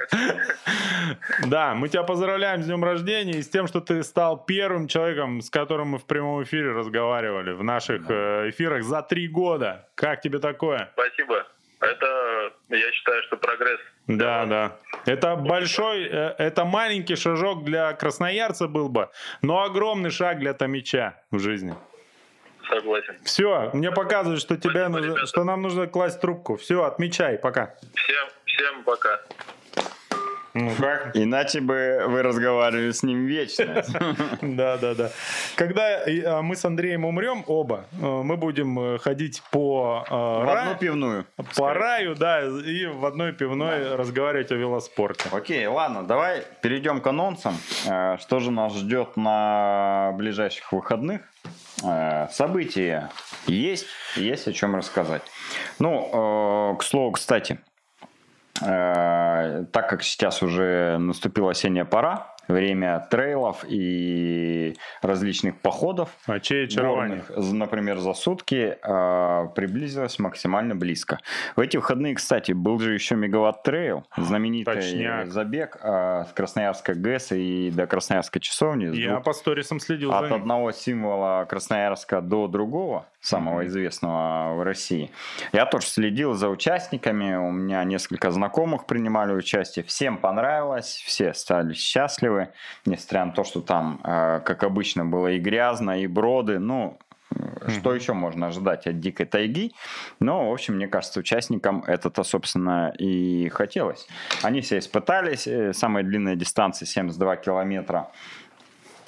Да, 1.46 1.74
мы 1.74 1.88
тебя 1.88 2.02
поздравляем 2.02 2.62
с 2.62 2.66
днем 2.66 2.84
рождения 2.84 3.32
и 3.32 3.42
с 3.42 3.48
тем, 3.48 3.66
что 3.66 3.80
ты 3.80 4.02
стал 4.02 4.44
первым 4.44 4.86
человеком, 4.86 5.40
с 5.40 5.50
которым 5.50 5.88
мы 5.88 5.98
в 5.98 6.04
прямом 6.04 6.42
эфире 6.44 6.72
разговаривали 6.72 7.52
в 7.52 7.64
наших 7.64 8.02
э, 8.08 8.50
эфирах 8.50 8.84
за 8.84 9.02
три 9.02 9.26
года. 9.26 9.88
Как 9.94 10.20
тебе 10.20 10.38
такое? 10.38 10.90
Спасибо. 10.92 11.46
Это, 11.80 12.52
я 12.68 12.92
считаю, 12.92 13.22
что 13.24 13.36
прогресс. 13.38 13.80
Да, 14.06 14.44
да. 14.46 14.76
Это 15.06 15.36
большой, 15.36 16.04
э, 16.04 16.34
это 16.38 16.64
маленький 16.64 17.16
шажок 17.16 17.64
для 17.64 17.92
красноярца 17.94 18.68
был 18.68 18.88
бы, 18.88 19.08
но 19.42 19.62
огромный 19.62 20.10
шаг 20.10 20.38
для 20.38 20.52
Томича 20.52 21.14
в 21.30 21.38
жизни. 21.38 21.74
Согласен. 22.70 23.16
Все, 23.24 23.70
мне 23.72 23.90
показывают, 23.90 24.40
что 24.40 24.56
тебе 24.56 24.70
Спасибо, 24.80 24.88
нужно, 24.90 25.06
ребята. 25.06 25.26
что 25.26 25.44
нам 25.44 25.62
нужно 25.62 25.86
класть 25.86 26.20
трубку. 26.20 26.56
Все, 26.56 26.84
отмечай, 26.84 27.36
пока. 27.36 27.74
Всем, 27.94 28.28
всем 28.46 28.84
пока. 28.84 29.20
Ну 30.52 30.72
как? 30.80 31.12
Иначе 31.16 31.60
бы 31.60 32.02
вы 32.08 32.22
разговаривали 32.22 32.90
с 32.90 33.04
ним 33.04 33.24
вечно. 33.26 33.84
Да, 34.42 34.78
да, 34.78 34.94
да. 34.96 35.10
Когда 35.54 36.00
э, 36.04 36.40
мы 36.42 36.56
с 36.56 36.64
Андреем 36.64 37.04
умрем 37.04 37.44
оба, 37.46 37.84
э, 37.92 38.04
мы 38.04 38.36
будем 38.36 38.78
э, 38.78 38.98
ходить 38.98 39.42
по, 39.52 40.04
э, 40.08 40.12
В 40.12 40.48
одну 40.58 40.74
пивную. 40.76 41.24
по 41.56 41.72
раю, 41.72 42.16
да, 42.16 42.40
и 42.42 42.86
в 42.86 43.06
одной 43.06 43.32
пивной 43.32 43.94
разговаривать 43.94 44.50
о 44.50 44.56
велоспорте. 44.56 45.28
Окей, 45.30 45.64
ладно, 45.66 46.02
давай 46.04 46.42
перейдем 46.62 47.00
к 47.00 47.06
анонсам. 47.06 47.54
Что 47.84 48.40
же 48.40 48.50
нас 48.50 48.74
ждет 48.74 49.16
на 49.16 50.12
ближайших 50.16 50.72
выходных? 50.72 51.22
Э, 51.82 52.28
События 52.30 53.10
есть, 53.46 53.86
есть 54.16 54.48
о 54.48 54.52
чем 54.52 54.76
рассказать. 54.76 55.22
Ну, 55.78 56.72
э, 56.72 56.76
к 56.78 56.82
слову, 56.82 57.12
кстати, 57.12 57.58
э, 58.62 59.64
так 59.72 59.88
как 59.88 60.02
сейчас 60.02 60.42
уже 60.42 60.98
наступила 60.98 61.52
осенняя 61.52 61.84
пора, 61.84 62.29
время 62.50 63.06
трейлов 63.10 63.64
и 63.68 64.76
различных 65.02 65.58
походов, 65.60 66.08
А 66.26 66.40
чей 66.40 66.64
очарование? 66.64 67.22
горных, 67.28 67.42
з- 67.44 67.52
например, 67.54 67.98
за 67.98 68.14
сутки 68.14 68.76
э, 68.82 69.48
приблизилось 69.54 70.18
максимально 70.18 70.74
близко. 70.74 71.18
В 71.56 71.60
эти 71.60 71.76
выходные, 71.76 72.14
кстати, 72.14 72.52
был 72.52 72.78
же 72.80 72.94
еще 72.94 73.14
Мегаватт 73.16 73.62
Трейл, 73.62 74.04
знаменитый 74.16 74.74
Точняк. 74.74 75.28
забег 75.28 75.78
э, 75.82 76.24
с 76.28 76.32
Красноярска 76.34 76.94
ГЭС 76.94 77.32
и 77.32 77.70
до 77.70 77.86
Красноярской 77.86 78.40
часовни. 78.40 78.94
Я 78.96 79.12
двух- 79.14 79.24
по 79.24 79.32
сторисам 79.32 79.80
следил 79.80 80.12
от 80.12 80.30
одного 80.32 80.72
символа 80.72 81.44
Красноярска 81.48 82.20
до 82.20 82.46
другого, 82.48 83.06
самого 83.20 83.66
известного 83.66 84.54
в 84.54 84.62
России. 84.62 85.10
Я 85.52 85.66
тоже 85.66 85.86
следил 85.86 86.34
за 86.34 86.48
участниками, 86.48 87.36
у 87.36 87.50
меня 87.50 87.84
несколько 87.84 88.30
знакомых 88.30 88.86
принимали 88.86 89.32
участие, 89.32 89.84
всем 89.84 90.16
понравилось, 90.16 91.02
все 91.06 91.34
стали 91.34 91.74
счастливы, 91.74 92.48
несмотря 92.86 93.26
на 93.26 93.32
то, 93.32 93.44
что 93.44 93.60
там, 93.60 94.00
э, 94.04 94.40
как 94.44 94.62
обычно, 94.64 95.04
было 95.04 95.28
и 95.28 95.38
грязно, 95.38 96.00
и 96.00 96.06
броды, 96.06 96.58
ну, 96.58 96.98
э, 97.30 97.70
что 97.70 97.94
еще 97.94 98.14
можно 98.14 98.46
ожидать 98.46 98.86
от 98.86 99.00
дикой 99.00 99.26
тайги? 99.26 99.72
Но, 100.18 100.50
в 100.50 100.52
общем, 100.52 100.76
мне 100.76 100.88
кажется, 100.88 101.20
участникам 101.20 101.84
это-то, 101.86 102.24
собственно, 102.24 102.92
и 102.98 103.48
хотелось. 103.50 104.08
Они 104.42 104.62
все 104.62 104.78
испытались. 104.78 105.46
Э, 105.46 105.72
Самая 105.74 106.04
длинная 106.04 106.36
дистанция 106.36 106.86
72 106.86 107.36
километра 107.36 108.10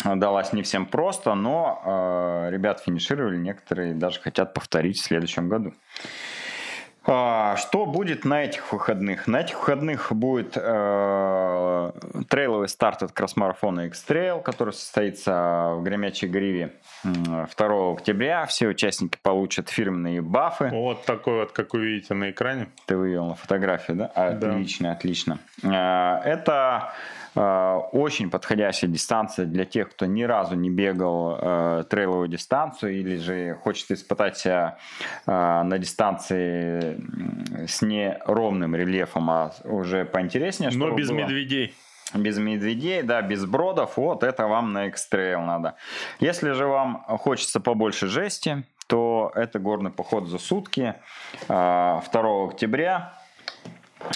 далась 0.04 0.52
не 0.52 0.62
всем 0.62 0.86
просто, 0.86 1.34
но 1.34 1.82
э, 1.84 2.50
ребят 2.50 2.80
финишировали, 2.80 3.36
некоторые 3.36 3.94
даже 3.94 4.20
хотят 4.20 4.54
повторить 4.54 4.98
в 4.98 5.02
следующем 5.04 5.48
году. 5.48 5.72
А, 7.04 7.56
Что 7.56 7.84
будет 7.84 8.24
на 8.24 8.44
этих 8.44 8.72
выходных? 8.72 9.26
На 9.26 9.40
этих 9.40 9.58
выходных 9.58 10.12
будет 10.12 10.52
э, 10.56 11.92
трейловый 12.28 12.68
старт 12.68 13.02
от 13.02 13.10
кросс-марафона 13.12 13.86
X-Trail, 13.86 14.40
который 14.40 14.72
состоится 14.72 15.72
в 15.74 15.82
Гремячей 15.82 16.28
Гриве 16.28 16.74
м, 17.04 17.48
2 17.56 17.92
октября. 17.92 18.46
Все 18.46 18.68
участники 18.68 19.18
получат 19.20 19.68
фирменные 19.68 20.20
бафы. 20.22 20.68
Вот 20.72 21.04
такой 21.04 21.40
вот, 21.40 21.50
как 21.52 21.74
вы 21.74 21.84
видите 21.86 22.14
на 22.14 22.30
экране. 22.30 22.68
Ты 22.86 22.96
вывел 22.96 23.26
на 23.26 23.34
фотографию, 23.34 23.96
да? 23.96 24.12
Да. 24.14 24.50
Отлично, 24.50 24.92
отлично. 24.92 25.38
Э, 25.64 26.20
Это 26.24 26.92
э, 27.21 27.21
очень 27.34 28.30
подходящая 28.30 28.90
дистанция 28.90 29.46
для 29.46 29.64
тех, 29.64 29.90
кто 29.90 30.06
ни 30.06 30.22
разу 30.22 30.54
не 30.54 30.70
бегал 30.70 31.38
э, 31.40 31.84
трейловую 31.88 32.28
дистанцию 32.28 32.98
или 32.98 33.16
же 33.16 33.54
хочет 33.62 33.90
испытать 33.90 34.36
себя 34.36 34.78
э, 35.26 35.62
на 35.62 35.78
дистанции 35.78 37.00
с 37.66 37.80
неровным 37.80 38.76
рельефом, 38.76 39.30
а 39.30 39.52
уже 39.64 40.04
поинтереснее. 40.04 40.70
Но 40.74 40.90
без 40.90 41.08
было. 41.08 41.18
медведей. 41.18 41.74
Без 42.14 42.36
медведей, 42.36 43.02
да, 43.02 43.22
без 43.22 43.46
бродов, 43.46 43.96
вот 43.96 44.22
это 44.22 44.46
вам 44.46 44.74
на 44.74 44.90
экстрейл 44.90 45.40
надо. 45.40 45.76
Если 46.20 46.50
же 46.50 46.66
вам 46.66 47.02
хочется 47.06 47.58
побольше 47.58 48.06
жести, 48.08 48.64
то 48.86 49.32
это 49.34 49.58
горный 49.58 49.90
поход 49.90 50.28
за 50.28 50.36
сутки. 50.36 50.94
А, 51.48 52.02
2 52.12 52.44
октября 52.48 53.14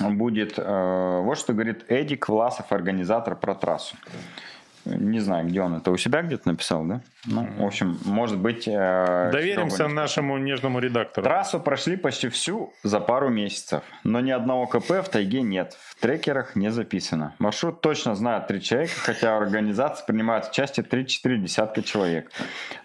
будет, 0.01 0.55
э, 0.59 1.21
вот 1.23 1.39
что 1.39 1.53
говорит 1.53 1.85
Эдик 1.89 2.29
Власов, 2.29 2.73
организатор 2.73 3.37
про 3.37 3.55
трассу. 3.55 3.97
Не 4.87 5.19
знаю, 5.19 5.47
где 5.49 5.61
он 5.61 5.75
это 5.75 5.91
у 5.91 5.97
себя 5.97 6.23
где-то 6.23 6.49
написал, 6.49 6.85
да? 6.85 7.01
Ну, 7.27 7.47
в 7.59 7.65
общем, 7.65 7.99
может 8.05 8.39
быть... 8.39 8.69
э, 8.69 9.31
Доверимся 9.33 9.89
нашему 9.89 10.39
нежному 10.39 10.79
редактору. 10.79 11.25
Трассу 11.25 11.59
прошли 11.59 11.97
почти 11.97 12.29
всю 12.29 12.73
за 12.85 13.01
пару 13.01 13.29
месяцев, 13.29 13.83
но 14.05 14.21
ни 14.21 14.31
одного 14.31 14.67
КП 14.67 14.91
в 14.91 15.09
тайге 15.09 15.43
нет, 15.43 15.77
в 15.89 16.01
трекерах 16.01 16.55
не 16.55 16.71
записано. 16.71 17.35
Маршрут 17.41 17.81
точно 17.81 18.15
знают 18.15 18.47
три 18.47 18.63
человека, 18.63 18.93
хотя 18.97 19.39
в 19.39 19.43
организации 19.43 20.05
принимают 20.07 20.49
участие 20.51 20.87
3-4 20.87 21.37
десятка 21.39 21.83
человек. 21.83 22.31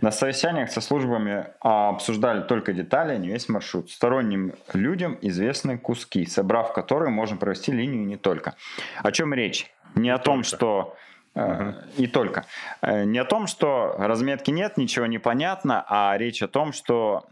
На 0.02 0.10
совещаниях 0.12 0.72
со 0.72 0.82
службами 0.82 1.48
а, 1.62 1.90
обсуждали 1.90 2.42
только 2.42 2.74
детали, 2.74 3.14
а 3.14 3.18
не 3.18 3.28
весь 3.28 3.48
маршрут. 3.48 3.92
Сторонним 3.92 4.54
людям 4.74 5.18
известны 5.22 5.78
куски, 5.78 6.26
собрав 6.26 6.74
которые 6.74 7.12
можно 7.12 7.38
провести 7.38 7.72
линию 7.72 8.06
не 8.06 8.18
только. 8.18 8.56
О 9.04 9.12
чем 9.12 9.34
речь? 9.34 9.72
Не 9.96 10.10
о 10.10 10.18
том, 10.18 10.42
только. 10.44 10.48
что 10.58 10.98
Э, 11.34 11.74
И 11.98 12.08
только. 12.08 12.46
Э, 12.82 13.06
Не 13.06 13.20
о 13.20 13.26
том, 13.26 13.48
что 13.48 13.96
разметки 13.98 14.52
нет, 14.52 14.78
ничего 14.78 15.06
не 15.06 15.18
понятно, 15.18 15.86
а 15.88 16.18
речь 16.18 16.42
о 16.44 16.48
том, 16.48 16.74
что 16.74 17.26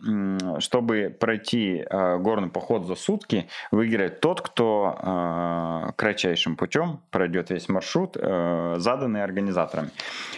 чтобы 0.60 1.16
пройти 1.20 1.86
э, 1.90 2.18
горный 2.18 2.50
поход 2.50 2.86
за 2.86 2.96
сутки, 2.96 3.48
выиграет 3.72 4.22
тот, 4.22 4.42
кто 4.42 4.98
э, 5.02 5.92
кратчайшим 5.96 6.56
путем 6.56 7.00
пройдет 7.12 7.50
весь 7.50 7.68
маршрут, 7.70 8.16
э, 8.20 8.76
заданный 8.78 9.24
организаторами. 9.24 9.90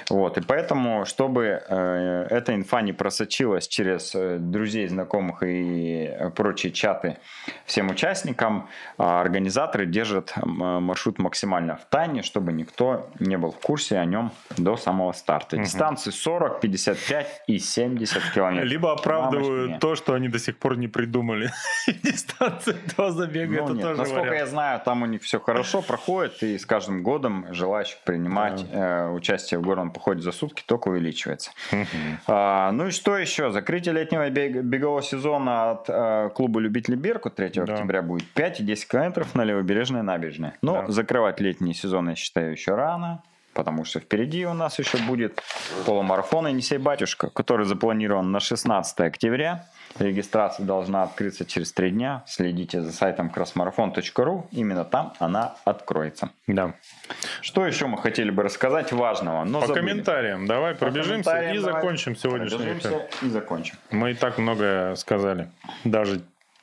Вот. 0.09 0.37
И 0.37 0.41
поэтому, 0.41 1.05
чтобы 1.05 1.61
э, 1.67 2.27
эта 2.29 2.55
инфа 2.55 2.81
не 2.81 2.93
просочилась 2.93 3.67
через 3.67 4.15
э, 4.15 4.37
друзей, 4.39 4.87
знакомых 4.87 5.43
и 5.43 6.05
э, 6.05 6.29
прочие 6.31 6.71
чаты 6.71 7.17
всем 7.65 7.89
участникам, 7.89 8.67
э, 8.97 9.03
организаторы 9.03 9.85
держат 9.85 10.33
маршрут 10.43 11.19
максимально 11.19 11.75
в 11.75 11.85
тайне, 11.85 12.23
чтобы 12.23 12.53
никто 12.53 13.07
не 13.19 13.37
был 13.37 13.50
в 13.51 13.59
курсе 13.59 13.97
о 13.97 14.05
нем 14.05 14.31
до 14.57 14.75
самого 14.77 15.11
старта. 15.13 15.57
Дистанции 15.57 16.09
40, 16.11 16.59
55 16.61 17.43
и 17.47 17.59
70 17.59 18.21
километров. 18.33 18.69
Либо 18.69 18.91
оправдывают 18.93 19.79
то, 19.79 19.95
что 19.95 20.13
они 20.13 20.27
до 20.29 20.39
сих 20.39 20.57
пор 20.57 20.77
не 20.77 20.87
придумали. 20.87 21.51
Дистанции 22.03 22.75
два 22.95 23.11
забега, 23.11 23.57
Ну, 23.57 23.63
это 23.65 23.73
нет, 23.73 23.81
тоже 23.83 23.97
насколько 23.97 24.21
вариант. 24.21 24.39
я 24.39 24.45
знаю, 24.47 24.81
там 24.83 25.03
у 25.03 25.05
них 25.05 25.21
все 25.21 25.39
хорошо 25.39 25.81
проходит, 25.81 26.41
и 26.43 26.57
с 26.57 26.65
каждым 26.65 27.03
годом 27.03 27.45
желающих 27.51 27.97
принимать 28.05 28.65
э, 28.71 29.09
участие 29.09 29.59
в 29.59 29.63
горном 29.63 29.91
походе 29.91 30.21
за 30.21 30.31
сутки 30.31 30.63
только 30.65 30.89
увеличивается. 30.89 31.51
А, 32.27 32.71
ну 32.71 32.87
и 32.87 32.91
что 32.91 33.17
еще? 33.17 33.51
Закрытие 33.51 33.93
летнего 33.93 34.29
бег- 34.29 34.61
бегового 34.61 35.01
сезона 35.01 35.71
от 35.71 35.85
э, 35.89 36.29
клуба 36.35 36.59
любителей 36.59 36.97
Беркут 36.97 37.35
3 37.35 37.49
Да. 37.55 37.63
октября 37.73 38.01
будет 38.01 38.27
5 38.33 38.59
и 38.61 38.63
10 38.63 38.87
километров 38.87 39.35
на 39.35 39.43
левобережной 39.43 40.01
набережной. 40.03 40.51
Но 40.61 40.83
Да. 40.85 40.91
закрывать 40.91 41.39
летний 41.39 41.73
сезон, 41.73 42.09
я 42.09 42.15
считаю, 42.15 42.51
еще 42.51 42.75
рано. 42.75 43.23
Потому 43.53 43.83
что 43.85 43.99
впереди 43.99 44.45
у 44.45 44.53
нас 44.53 44.79
еще 44.79 44.97
будет 44.99 45.41
полумарафон 45.85 46.47
«Енисей 46.47 46.77
Батюшка», 46.77 47.29
который 47.29 47.65
запланирован 47.65 48.31
на 48.31 48.39
16 48.39 48.99
октября. 49.01 49.65
Регистрация 49.99 50.65
должна 50.65 51.03
открыться 51.03 51.43
через 51.45 51.73
три 51.73 51.91
дня. 51.91 52.23
Следите 52.25 52.81
за 52.81 52.93
сайтом 52.93 53.29
crossmarathon.ru. 53.35 54.45
Именно 54.51 54.85
там 54.85 55.13
она 55.19 55.55
откроется. 55.65 56.29
Да. 56.47 56.73
Что 57.41 57.65
еще 57.65 57.87
мы 57.87 57.97
хотели 57.97 58.31
бы 58.31 58.43
рассказать 58.43 58.93
важного? 58.93 59.43
Но 59.43 59.59
По 59.61 59.67
забыли. 59.67 59.81
комментариям 59.85 60.45
давай 60.47 60.73
По 60.73 60.85
пробежимся 60.85 61.31
комментариям 61.31 61.55
и 61.55 61.59
давай 61.59 61.73
закончим 61.81 62.15
сегодняшний 62.15 62.57
пробежимся 62.57 62.87
эфир. 62.89 63.07
и 63.21 63.29
закончим. 63.29 63.75
Мы 63.91 64.11
и 64.11 64.13
так 64.13 64.37
многое 64.37 64.95
сказали. 64.95 65.49
Даже 65.83 66.21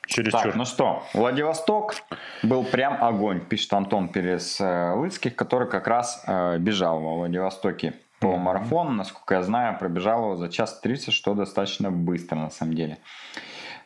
чересчур. 0.09 0.41
Так, 0.41 0.55
ну 0.55 0.65
что, 0.65 1.03
Владивосток 1.13 1.95
был 2.43 2.63
прям 2.63 3.03
огонь, 3.03 3.39
пишет 3.39 3.73
Антон 3.73 4.09
Перес 4.09 4.59
э, 4.59 4.93
Лыцких, 4.93 5.35
который 5.35 5.69
как 5.69 5.87
раз 5.87 6.23
э, 6.27 6.57
бежал 6.57 6.99
во 6.99 7.15
Владивостоке 7.15 7.93
полумарафон. 8.19 8.97
Насколько 8.97 9.35
я 9.35 9.43
знаю, 9.43 9.77
пробежал 9.77 10.23
его 10.23 10.35
за 10.35 10.49
час 10.49 10.79
30, 10.81 11.13
что 11.13 11.33
достаточно 11.33 11.91
быстро 11.91 12.35
на 12.35 12.49
самом 12.49 12.73
деле. 12.73 12.97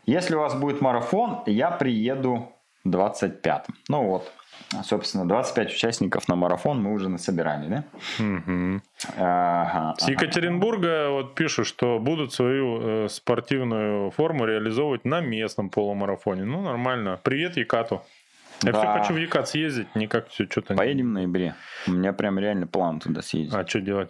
Если 0.05 0.35
у 0.35 0.39
вас 0.39 0.55
будет 0.55 0.81
марафон, 0.81 1.43
я 1.45 1.71
приеду 1.71 2.51
25-м. 2.85 3.75
Ну 3.87 4.03
вот, 4.03 4.31
собственно, 4.83 5.27
25 5.27 5.73
участников 5.73 6.27
на 6.27 6.35
марафон 6.35 6.81
мы 6.81 6.93
уже 6.93 7.09
насобирали, 7.09 7.67
да? 7.67 7.83
Ага, 9.17 9.95
С 9.97 10.07
Екатеринбурга 10.07 11.09
вот 11.09 11.35
пишут, 11.35 11.67
что 11.67 11.99
будут 11.99 12.33
свою 12.33 13.05
э, 13.05 13.09
спортивную 13.09 14.11
форму 14.11 14.45
реализовывать 14.45 15.05
на 15.05 15.21
местном 15.21 15.69
полумарафоне. 15.69 16.43
Ну, 16.45 16.61
нормально. 16.61 17.19
Привет, 17.23 17.57
Екату. 17.57 18.01
Я 18.63 18.71
Да. 18.71 18.79
все 18.79 18.99
хочу 19.01 19.13
в 19.13 19.17
Екат 19.17 19.49
съездить, 19.49 19.93
никак 19.95 20.29
все 20.29 20.45
что-то... 20.45 20.73
Поедем 20.75 21.09
в 21.09 21.13
ноябре. 21.13 21.55
У 21.87 21.91
меня 21.91 22.13
прям 22.13 22.39
реально 22.39 22.65
план 22.65 22.99
туда 22.99 23.21
съездить. 23.21 23.53
А 23.53 23.67
что 23.67 23.81
делать? 23.81 24.09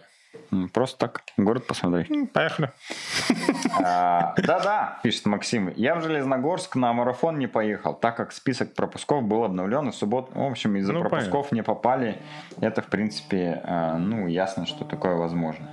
Просто 0.72 0.98
так, 0.98 1.22
город 1.36 1.66
посмотреть. 1.66 2.10
М, 2.10 2.26
Поехали. 2.28 2.70
А, 3.82 4.34
Да-да, 4.36 5.00
пишет 5.02 5.26
Максим. 5.26 5.72
Я 5.76 5.94
в 5.96 6.02
Железногорск 6.02 6.76
на 6.76 6.92
марафон 6.92 7.38
не 7.38 7.46
поехал, 7.46 7.94
так 7.94 8.16
как 8.16 8.32
список 8.32 8.74
пропусков 8.74 9.24
был 9.24 9.44
обновлен 9.44 9.88
и 9.88 9.90
в 9.90 9.94
субботу. 9.94 10.30
В 10.34 10.42
общем, 10.42 10.76
из-за 10.76 10.92
Ну, 10.92 11.00
пропусков 11.00 11.50
не 11.52 11.62
попали. 11.62 12.20
Это, 12.60 12.82
в 12.82 12.86
принципе, 12.86 13.60
а, 13.64 13.96
ну, 13.98 14.26
ясно, 14.28 14.66
что 14.66 14.84
такое 14.84 15.14
возможно. 15.16 15.68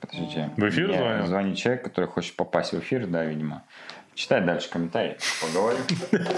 Подождите. 0.00 0.50
В 0.56 0.68
эфир 0.68 0.88
Мне 0.88 0.98
звонил? 0.98 1.26
Звонит 1.26 1.56
человек, 1.56 1.84
который 1.84 2.06
хочет 2.06 2.36
попасть 2.36 2.72
в 2.72 2.78
эфир, 2.80 3.06
да, 3.06 3.24
видимо. 3.24 3.62
Читай 4.14 4.42
дальше 4.42 4.68
комментарий, 4.70 5.16
поговорим. 5.40 5.82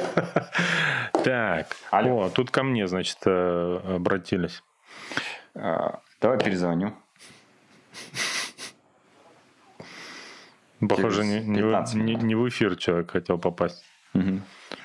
Так, 1.25 1.67
о, 1.91 2.29
тут 2.31 2.51
ко 2.51 2.63
мне, 2.63 2.87
значит, 2.89 3.19
э, 3.27 3.81
обратились. 3.97 4.63
А, 5.55 6.01
Давай 6.21 6.39
перезвоню. 6.39 6.95
Похоже, 10.89 11.25
не, 11.25 11.41
не 11.41 11.63
в- 11.63 11.67
15 11.67 11.95
не- 11.97 12.35
в 12.35 12.49
эфир 12.49 12.77
человек 12.77 13.11
хотел 13.13 13.39
попасть. 13.39 13.85
Мгм. 14.15 14.43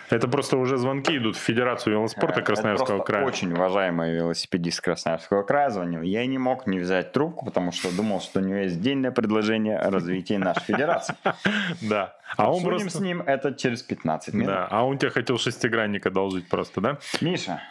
Это 0.10 0.30
просто 0.30 0.56
уже 0.56 0.78
звонки 0.78 1.18
идут 1.18 1.36
в 1.36 1.40
Федерацию 1.40 1.94
велоспорта 1.98 2.40
Э, 2.40 2.44
Красноярского 2.44 3.04
края. 3.04 3.26
Очень 3.26 3.52
уважаемый 3.52 4.14
велосипедист 4.16 4.80
Красноярского 4.80 5.44
края 5.44 5.70
звонил. 5.70 6.02
Я 6.02 6.26
не 6.26 6.38
мог 6.38 6.66
не 6.66 6.80
взять 6.80 7.12
трубку, 7.12 7.44
потому 7.46 7.74
что 7.74 7.92
думал, 7.94 8.22
что 8.22 8.40
у 8.40 8.44
него 8.44 8.60
есть 8.60 8.80
дельное 8.80 9.12
предложение 9.12 9.78
о 9.78 9.90
развитии 9.92 10.36
нашей 10.36 10.62
федерации. 10.64 11.16
Да. 11.82 12.16
А 12.38 12.52
он 12.54 12.64
просто... 12.64 12.90
с 12.90 13.00
ним 13.02 13.22
это 13.22 13.54
через 13.54 13.82
15 13.84 14.34
минут. 14.34 14.48
Да, 14.48 14.68
а 14.70 14.86
он 14.86 14.98
тебе 14.98 15.12
хотел 15.12 15.38
шестигранник 15.38 16.06
одолжить 16.06 16.48
просто, 16.48 16.80
да? 16.80 17.00
Миша, 17.20 17.62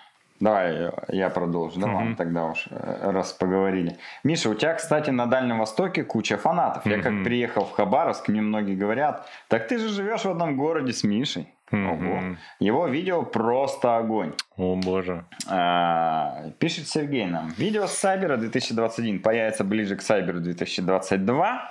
давай 0.40 0.90
я 1.08 1.30
продолжу. 1.30 1.80
Да 1.80 1.86
ладно, 1.86 2.16
тогда 2.16 2.46
уж 2.46 2.66
э, 2.70 3.10
раз 3.10 3.32
поговорили. 3.32 3.96
Миша, 4.24 4.50
у 4.50 4.54
тебя, 4.54 4.74
кстати, 4.74 5.10
на 5.10 5.26
Дальнем 5.26 5.58
Востоке 5.58 6.04
куча 6.04 6.36
фанатов. 6.36 6.86
Я 6.86 7.00
как 7.00 7.24
приехал 7.24 7.64
в 7.64 7.72
Хабаровск, 7.72 8.28
мне 8.28 8.40
многие 8.40 8.76
говорят, 8.76 9.28
так 9.48 9.68
ты 9.68 9.78
же 9.78 9.88
живешь 9.88 10.24
в 10.24 10.30
одном 10.30 10.56
городе 10.56 10.92
с 10.92 11.04
Мишей. 11.04 11.52
Ого. 11.72 12.36
Его 12.60 12.86
видео 12.86 13.22
просто 13.22 13.96
огонь. 13.96 14.34
О, 14.56 14.76
боже. 14.76 15.24
А, 15.48 16.50
Пишет 16.58 16.86
Сергей 16.86 17.26
нам. 17.26 17.48
Видео 17.56 17.86
с 17.86 17.92
Сайбера 17.92 18.36
2021 18.36 19.20
появится 19.20 19.64
ближе 19.64 19.96
к 19.96 20.02
Сайберу 20.02 20.40
2022? 20.40 21.70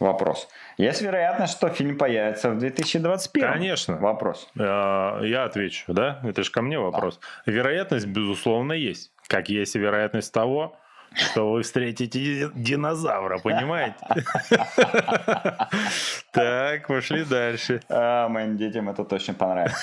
Вопрос. 0.00 0.48
Есть 0.78 1.02
вероятность, 1.02 1.52
что 1.52 1.68
фильм 1.68 1.98
появится 1.98 2.50
в 2.50 2.58
2021? 2.58 3.52
Конечно. 3.52 3.96
Вопрос. 3.98 4.48
Э, 4.58 5.20
Я 5.22 5.44
отвечу, 5.44 5.92
да? 5.92 6.20
Это 6.24 6.42
же 6.42 6.50
ко 6.50 6.62
мне 6.62 6.78
вопрос. 6.78 7.20
Вероятность, 7.46 8.06
безусловно, 8.06 8.72
есть. 8.72 9.12
Как 9.26 9.48
есть 9.48 9.76
и 9.76 9.78
вероятность 9.78 10.32
того, 10.32 10.76
что 11.14 11.52
вы 11.52 11.62
встретите 11.62 12.18
ди- 12.18 12.48
динозавра, 12.54 13.38
понимаете? 13.38 13.96
Так, 16.32 16.86
пошли 16.86 17.24
дальше. 17.24 17.80
А, 17.90 18.28
моим 18.28 18.56
детям 18.56 18.88
это 18.88 19.04
точно 19.04 19.34
понравится. 19.34 19.76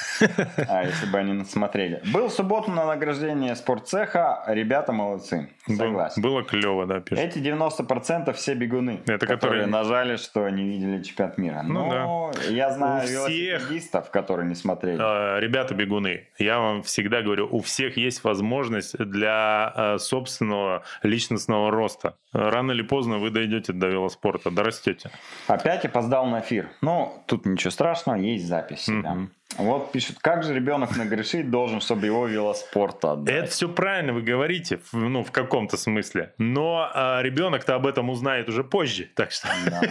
А, 0.68 0.84
если 0.84 1.06
бы 1.06 1.20
они 1.20 1.44
смотрели. 1.46 2.02
Был 2.12 2.28
в 2.30 2.34
субботу 2.34 2.72
на 2.72 2.86
награждение 2.86 3.56
спортцеха. 3.56 4.44
Ребята 4.48 4.92
молодцы. 4.92 5.50
Согласен. 5.68 6.22
Было 6.22 6.44
клево, 6.44 6.88
да, 6.88 7.00
пишет. 7.02 7.24
Эти 7.24 7.38
90% 7.40 8.34
все 8.34 8.56
бегуны, 8.56 8.98
которые 9.20 9.68
нажали, 9.68 10.16
что 10.18 10.50
не 10.50 10.64
видели 10.64 11.04
чемпионат 11.04 11.38
мира. 11.38 11.62
Ну 11.64 12.32
я 12.50 12.72
знаю 12.72 13.08
велосипедистов, 13.08 14.10
которые 14.10 14.48
не 14.48 14.56
смотрели. 14.56 14.98
Э, 15.00 15.40
Ребята 15.40 15.76
бегуны, 15.76 16.28
я 16.40 16.60
вам 16.60 16.82
всегда 16.82 17.22
говорю, 17.22 17.48
у 17.52 17.60
всех 17.62 17.98
есть 17.98 18.24
возможность 18.24 18.98
для 18.98 19.72
э, 19.76 19.98
собственного 20.00 20.84
личностного 21.20 21.70
роста. 21.70 22.16
Рано 22.32 22.72
или 22.72 22.82
поздно 22.82 23.18
вы 23.18 23.30
дойдете 23.30 23.74
до 23.74 23.88
велоспорта, 23.88 24.52
дорастете. 24.52 25.12
Опять 25.48 25.84
опоздал 25.86 26.26
на 26.28 26.40
эфир. 26.40 26.70
Ну, 26.82 27.24
тут 27.28 27.46
ничего 27.46 27.72
страшного, 27.72 28.16
есть 28.18 28.48
запись. 28.48 28.80
всегда. 28.80 29.14
Мгм. 29.14 29.32
Вот 29.58 29.92
пишут, 29.92 30.18
как 30.22 30.44
же 30.44 30.54
ребенок 30.54 30.96
нагрешить 30.96 31.50
должен, 31.50 31.82
чтобы 31.82 32.06
его 32.06 32.28
велоспорт 32.28 33.04
отдать? 33.04 33.36
Это 33.36 33.52
все 33.52 33.68
правильно 33.68 34.14
вы 34.14 34.22
говорите, 34.22 34.80
ну, 34.94 35.24
в 35.24 35.32
каком-то 35.32 35.76
смысле. 35.76 36.34
Но 36.38 36.90
э, 36.94 37.22
ребенок-то 37.24 37.76
об 37.76 37.86
этом 37.86 38.10
узнает 38.10 38.48
уже 38.48 38.64
позже, 38.64 39.10
так 39.16 39.32
что... 39.32 39.48
Да. 39.66 39.82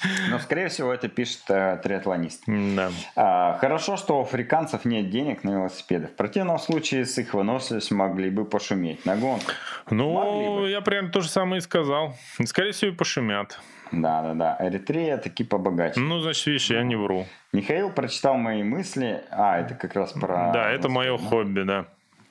Но, 0.30 0.38
скорее 0.38 0.68
всего, 0.68 0.92
это 0.92 1.08
пишет 1.08 1.42
э, 1.48 1.78
триатлонист. 1.82 2.44
Да. 2.46 2.90
А, 3.14 3.58
хорошо, 3.58 3.96
что 3.96 4.18
у 4.18 4.22
африканцев 4.22 4.84
нет 4.84 5.10
денег 5.10 5.44
на 5.44 5.50
велосипеды. 5.50 6.08
В 6.08 6.16
противном 6.16 6.58
случае 6.58 7.06
с 7.06 7.18
их 7.18 7.34
выносливостью 7.34 7.96
могли 7.96 8.30
бы 8.30 8.44
пошуметь 8.44 9.04
на. 9.04 9.16
Могли 9.16 9.46
Ну, 9.90 10.66
я 10.66 10.80
прям 10.80 11.10
то 11.10 11.20
же 11.20 11.28
самое 11.28 11.58
и 11.58 11.62
сказал. 11.62 12.14
Скорее 12.44 12.72
всего, 12.72 12.92
и 12.92 12.94
пошумят. 12.94 13.58
Да-да-да. 13.92 14.56
Эритрея 14.60 15.16
таки 15.16 15.44
побогаче. 15.44 16.00
Ну, 16.00 16.20
значит, 16.20 16.46
видишь, 16.46 16.70
я 16.70 16.82
не 16.82 16.96
вру. 16.96 17.26
Михаил 17.52 17.90
прочитал 17.90 18.36
мои 18.36 18.62
мысли. 18.62 19.22
А, 19.30 19.60
это 19.60 19.74
как 19.74 19.94
раз 19.94 20.12
про... 20.12 20.50
Да, 20.52 20.70
это 20.70 20.88
мое 20.88 21.16
хобби, 21.16 21.62
да. 21.62 21.86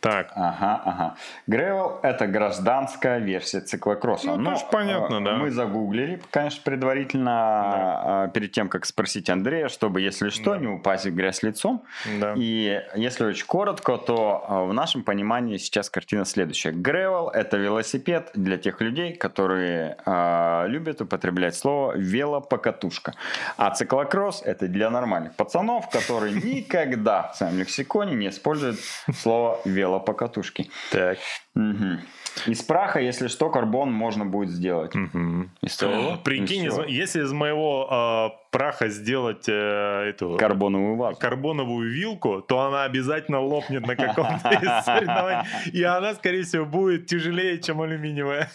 Так. 0.06 0.32
Ага, 0.36 0.82
ага. 0.86 1.16
Гревел– 1.48 2.00
это 2.04 2.28
гражданская 2.28 3.18
версия 3.18 3.62
циклокросса. 3.62 4.36
Ну, 4.36 4.52
тоже 4.52 4.66
понятно, 4.72 5.16
э, 5.16 5.24
да. 5.24 5.36
Мы 5.38 5.50
загуглили, 5.50 6.22
конечно, 6.30 6.62
предварительно, 6.64 8.28
э, 8.28 8.32
перед 8.32 8.52
тем, 8.52 8.70
как 8.70 8.86
спросить 8.86 9.32
Андрея, 9.32 9.68
чтобы, 9.68 10.02
если 10.02 10.30
что, 10.30 10.54
Да. 10.54 10.60
не 10.60 10.68
упасть 10.68 11.08
в 11.08 11.16
грязь 11.16 11.42
лицом. 11.42 11.82
Да. 12.20 12.36
И 12.38 12.84
если 12.96 13.26
очень 13.26 13.48
коротко, 13.48 13.98
то 13.98 14.46
э, 14.48 14.70
в 14.70 14.74
нашем 14.74 15.02
понимании 15.04 15.58
сейчас 15.58 15.90
картина 15.90 16.24
следующая. 16.26 16.72
Гревел– 16.72 17.30
это 17.34 17.58
велосипед 17.58 18.30
для 18.36 18.58
тех 18.60 18.82
людей, 18.82 19.14
которые 19.16 19.98
э, 20.06 20.66
любят 20.68 21.02
употреблять 21.02 21.56
слово 21.56 21.94
велопокатушка. 21.98 23.16
А 23.58 23.72
циклокросс– 23.72 24.44
это 24.46 24.68
для 24.68 24.92
нормальных 24.92 25.34
пацанов, 25.36 25.90
которые 25.90 26.34
никогда 26.44 27.32
в 27.34 27.38
своем 27.38 27.58
лексиконе 27.58 28.14
не 28.14 28.30
используют 28.30 28.78
слово 29.16 29.60
велопокатушки. 29.96 30.70
Так. 30.92 31.18
Мгм. 31.54 32.02
Из 32.48 32.62
праха, 32.62 33.00
если 33.00 33.28
что, 33.28 33.50
карбон 33.50 33.92
можно 33.94 34.26
будет 34.26 34.50
сделать. 34.50 34.94
Мгм. 34.94 35.52
Из 35.62 35.78
твоего? 35.78 36.18
Прикинь, 36.18 36.66
Из 36.66 36.78
если 36.88 37.22
из 37.24 37.32
моего 37.32 38.32
э, 38.36 38.52
праха 38.52 38.90
сделать 38.90 39.46
э, 39.48 40.10
эту 40.10 40.36
Карбоновую 40.38 40.98
вазу. 40.98 41.18
карбоновую 41.20 41.90
вилку, 41.92 42.42
то 42.42 42.60
она 42.60 42.84
обязательно 42.84 43.40
лопнет 43.40 43.88
на 43.88 43.96
каком-то 43.96 44.50
из 44.62 44.86
соревнований. 44.86 45.48
И 45.72 45.82
она, 45.84 46.14
скорее 46.16 46.44
всего, 46.44 46.66
будет 46.66 47.06
тяжелее, 47.08 47.58
чем 47.62 47.82
алюминиевая. 47.82 48.50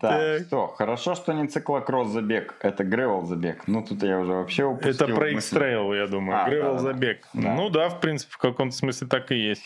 Так, 0.00 0.46
что, 0.46 0.68
хорошо, 0.68 1.14
что 1.14 1.32
не 1.32 1.46
циклокросс 1.46 2.08
забег, 2.08 2.54
это 2.60 2.84
гревел 2.84 3.26
забег. 3.26 3.64
Ну, 3.66 3.84
тут 3.84 4.02
я 4.02 4.18
уже 4.18 4.32
вообще 4.32 4.64
упустил 4.64 5.06
Это 5.06 5.14
про. 5.14 5.28
X-Trail, 5.30 5.96
я 5.96 6.06
думаю. 6.06 6.42
А, 6.42 6.48
Гревел 6.48 6.78
забег. 6.78 7.26
Да. 7.34 7.54
Ну 7.54 7.68
да, 7.68 7.90
в 7.90 8.00
принципе, 8.00 8.32
в 8.32 8.38
каком-то 8.38 8.74
смысле 8.74 9.08
так 9.08 9.30
и 9.30 9.36
есть. 9.36 9.62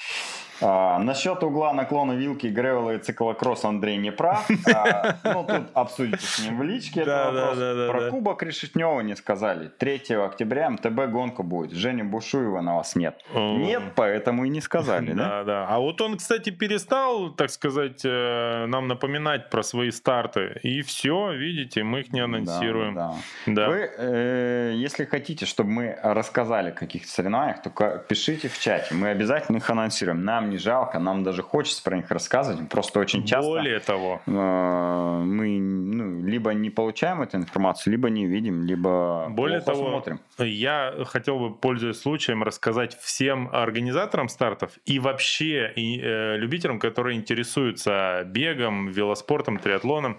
А, 0.61 0.99
насчет 0.99 1.43
угла 1.43 1.73
наклона 1.73 2.13
вилки 2.13 2.47
Гревела 2.47 2.95
и 2.95 2.99
циклокросс 2.99 3.65
Андрей 3.65 3.97
не 3.97 4.13
прав. 4.13 4.49
А, 4.73 5.17
ну, 5.25 5.45
тут 5.45 5.69
обсудите 5.75 6.25
с 6.25 6.39
ним 6.45 6.59
в 6.59 6.63
личке 6.63 7.01
этот 7.01 7.15
Да, 7.15 7.25
да, 7.33 7.41
вопрос. 7.41 7.59
да, 7.59 7.75
да, 7.75 7.93
Про. 7.93 8.11
Кубок 8.11 8.43
Решетнева 8.43 9.01
не 9.01 9.17
сказали. 9.17 9.69
3 9.69 10.15
октября 10.25 10.71
МТБ 10.71 11.07
гонка 11.11 11.43
будет. 11.43 11.73
Женя 11.73 12.05
Бушуева 12.05 12.61
на 12.61 12.77
вас 12.77 12.97
нет. 12.97 13.21
О. 13.35 13.57
Нет, 13.57 13.83
поэтому 13.95 14.45
и 14.45 14.49
не 14.49 14.61
сказали, 14.61 15.13
да? 15.13 15.29
Да, 15.29 15.45
да. 15.45 15.67
А 15.69 15.79
вот 15.79 16.01
он, 16.01 16.17
кстати, 16.17 16.51
перестал, 16.51 17.31
так 17.31 17.51
сказать, 17.51 18.03
э, 18.05 18.67
нам 18.67 18.89
напоминать 18.89 19.51
про 19.51 19.63
свои 19.63 19.91
старты. 19.91 20.61
И 20.63 20.83
все, 20.83 21.33
видите, 21.33 21.83
мы 21.83 22.01
их 22.01 22.13
не 22.13 22.21
анонсируем. 22.21 22.95
Да, 22.95 23.15
да. 23.47 23.69
Вы, 23.69 23.91
э, 23.99 24.73
если 24.77 25.05
хотите, 25.05 25.47
чтобы 25.47 25.71
мы 25.71 25.99
рассказали 26.03 26.71
о 26.71 26.73
каких-то 26.73 27.09
соревнованиях, 27.09 27.63
то 27.63 27.71
пишите 28.09 28.49
в 28.49 28.59
чате. 28.59 28.95
Мы 28.95 29.09
обязательно 29.09 29.57
их 29.59 29.69
анонсируем. 29.71 30.25
Нам 30.25 30.44
нам 30.45 30.51
не 30.51 30.59
жалко, 30.59 30.99
нам 30.99 31.25
даже 31.25 31.43
хочется 31.43 31.83
про 31.83 31.97
них 31.97 32.11
рассказывать. 32.11 32.69
Просто 32.69 33.01
очень 33.01 33.25
часто 33.25 33.51
Более 33.51 33.81
того, 33.81 34.21
э, 34.27 34.31
мы 34.31 35.59
ну, 35.59 36.27
либо 36.27 36.53
не 36.53 36.71
получаем 36.71 37.23
эту 37.23 37.39
информацию, 37.39 37.93
либо 37.93 38.11
не 38.11 38.27
видим, 38.27 38.65
либо 38.65 39.27
Более 39.31 39.61
того, 39.61 39.89
смотрим. 39.89 40.21
я 40.39 40.95
хотел 41.07 41.39
бы, 41.39 41.55
пользуясь 41.55 42.01
случаем, 42.01 42.43
рассказать 42.43 42.99
всем 43.01 43.49
организаторам 43.53 44.29
стартов 44.29 44.73
и 44.85 44.99
вообще 44.99 45.73
и, 45.75 46.01
э, 46.01 46.37
любителям, 46.37 46.79
которые 46.79 47.17
интересуются 47.17 48.25
бегом, 48.27 48.89
велоспортом, 48.89 49.59
триатлоном. 49.59 50.19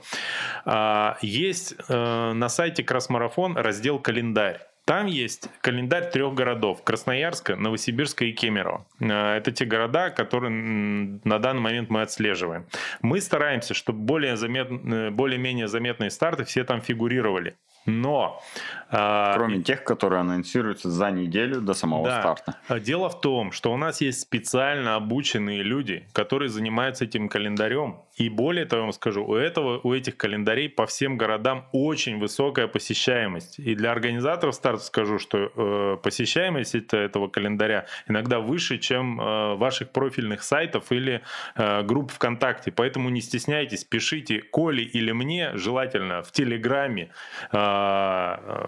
А, 0.65 1.17
есть 1.21 1.75
э, 1.87 2.33
на 2.33 2.49
сайте 2.49 2.83
Красмарафон 2.83 3.57
раздел 3.57 3.99
«Календарь». 3.99 4.61
Там 4.85 5.07
есть 5.07 5.49
календарь 5.61 6.11
трех 6.11 6.35
городов. 6.35 6.83
Красноярска, 6.83 7.55
Новосибирска 7.55 8.25
и 8.25 8.31
Кемерово. 8.31 8.85
Э, 8.99 9.37
Это 9.37 9.51
те 9.51 9.65
города, 9.65 10.11
которые 10.11 10.51
на 10.51 11.39
данный 11.39 11.61
момент 11.61 11.89
мы 11.89 12.03
отслеживаем. 12.03 12.65
Мы 13.01 13.19
стараемся, 13.19 13.73
чтобы 13.73 13.99
более 13.99 14.35
э, 14.35 15.09
более-менее 15.09 15.67
заметные 15.67 16.11
старты 16.11 16.43
все 16.45 16.63
там 16.63 16.81
фигурировали. 16.81 17.55
Но 17.85 18.41
а, 18.89 19.33
Кроме 19.35 19.61
тех, 19.61 19.83
которые 19.83 20.21
анонсируются 20.21 20.89
за 20.89 21.11
неделю 21.11 21.61
до 21.61 21.73
самого 21.73 22.07
да. 22.07 22.19
старта. 22.19 22.55
А 22.67 22.79
Дело 22.79 23.09
в 23.09 23.19
том, 23.19 23.51
что 23.51 23.73
у 23.73 23.77
нас 23.77 24.01
есть 24.01 24.21
специально 24.21 24.95
обученные 24.95 25.63
люди, 25.63 26.07
которые 26.13 26.49
занимаются 26.49 27.05
этим 27.05 27.29
календарем. 27.29 28.01
И 28.15 28.29
более 28.29 28.65
того, 28.65 28.81
я 28.81 28.83
вам 28.83 28.93
скажу, 28.93 29.25
у, 29.25 29.35
этого, 29.35 29.79
у 29.83 29.93
этих 29.93 30.15
календарей 30.15 30.69
по 30.69 30.85
всем 30.85 31.17
городам 31.17 31.65
очень 31.73 32.17
высокая 32.17 32.67
посещаемость. 32.67 33.59
И 33.59 33.75
для 33.75 33.91
организаторов 33.91 34.55
старта 34.55 34.83
скажу, 34.83 35.19
что 35.19 35.51
э, 35.55 35.97
посещаемость 36.01 36.75
это- 36.75 36.97
этого 36.97 37.27
календаря 37.27 37.87
иногда 38.07 38.39
выше, 38.39 38.77
чем 38.77 39.19
э, 39.19 39.55
ваших 39.55 39.89
профильных 39.91 40.43
сайтов 40.43 40.91
или 40.91 41.21
э, 41.55 41.81
групп 41.83 42.11
ВКонтакте. 42.11 42.71
Поэтому 42.71 43.09
не 43.09 43.21
стесняйтесь, 43.21 43.83
пишите 43.83 44.41
Коле 44.41 44.83
или 44.83 45.11
мне, 45.11 45.51
желательно 45.57 46.21
в 46.23 46.31
Телеграме, 46.31 47.09
э, 47.51 47.57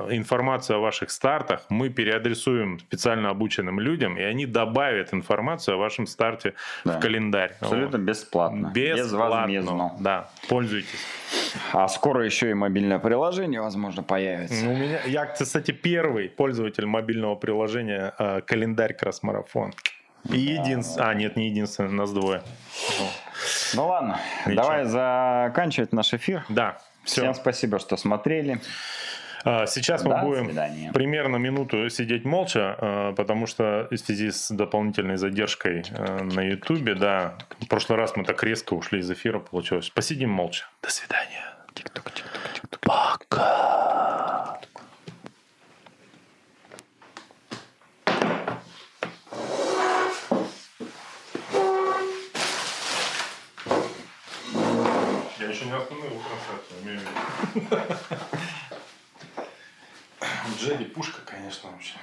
информацию 0.09 0.77
о 0.77 0.79
ваших 0.79 1.09
стартах. 1.11 1.61
Мы 1.69 1.89
переадресуем 1.89 2.79
специально 2.79 3.29
обученным 3.29 3.79
людям, 3.79 4.17
и 4.17 4.21
они 4.21 4.45
добавят 4.45 5.13
информацию 5.13 5.75
о 5.75 5.77
вашем 5.77 6.07
старте 6.07 6.53
Да. 6.85 6.93
в 6.93 6.99
календарь. 6.99 7.55
Абсолютно 7.59 7.97
бесплатно. 7.97 8.71
Бесплатно. 8.73 9.47
Безвозмездно. 9.47 9.91
Да, 9.99 10.29
пользуйтесь. 10.49 10.99
А 11.73 11.87
скоро 11.87 12.23
еще 12.25 12.49
и 12.51 12.53
мобильное 12.53 12.99
приложение, 12.99 13.61
возможно, 13.61 14.03
появится. 14.03 14.63
Ну, 14.65 14.73
У 14.73 14.77
меня, 14.77 14.99
я, 15.05 15.25
кстати, 15.25 15.71
первый 15.71 16.29
пользователь 16.29 16.85
мобильного 16.85 17.35
приложения 17.35 18.13
э, 18.17 18.41
календарь 18.41 18.93
Красмарафон. 18.93 19.73
И 20.29 20.39
единственный. 20.39 21.07
А, 21.09 21.13
нет, 21.13 21.35
не 21.37 21.47
единственный, 21.49 21.91
нас 21.91 22.11
двое. 22.11 22.41
Ну 23.75 23.87
ладно, 23.87 24.19
Ничего. 24.45 24.61
давай 24.61 24.83
заканчивать 24.85 25.93
наш 25.93 26.13
эфир. 26.13 26.43
Да, 26.49 26.79
все. 27.07 27.21
Всем 27.21 27.33
спасибо, 27.33 27.79
что 27.79 27.97
смотрели. 27.97 28.61
Сейчас 29.43 30.03
мы 30.03 30.15
До 30.15 30.21
будем 30.21 30.45
свидания. 30.45 30.91
примерно 30.91 31.37
минуту 31.37 31.89
сидеть 31.89 32.25
молча, 32.25 32.75
э, 32.79 33.13
потому 33.15 33.47
что 33.47 33.87
в 33.89 33.95
связи 33.95 34.31
с 34.31 34.49
дополнительной 34.51 35.15
задержкой 35.15 35.85
э, 35.89 36.23
на 36.23 36.41
Ютубе, 36.41 36.95
да, 36.95 37.35
в 37.61 37.67
прошлый 37.67 37.97
раз 37.97 38.15
мы 38.17 38.25
так 38.25 38.43
резко 38.43 38.73
ушли 38.73 38.99
из 38.99 39.09
эфира, 39.09 39.39
получилось. 39.39 39.89
Посидим 39.89 40.31
молча. 40.31 40.65
До 40.83 40.91
свидания. 40.91 41.45
Пока. 42.81 43.76
Не 55.67 55.73
остановил 55.73 56.21
трансляцию, 56.21 56.81
имею 56.81 56.99
в. 57.01 57.07
Джеди 60.59 60.85
пушка, 60.85 61.21
конечно, 61.25 61.69
вообще. 61.71 61.97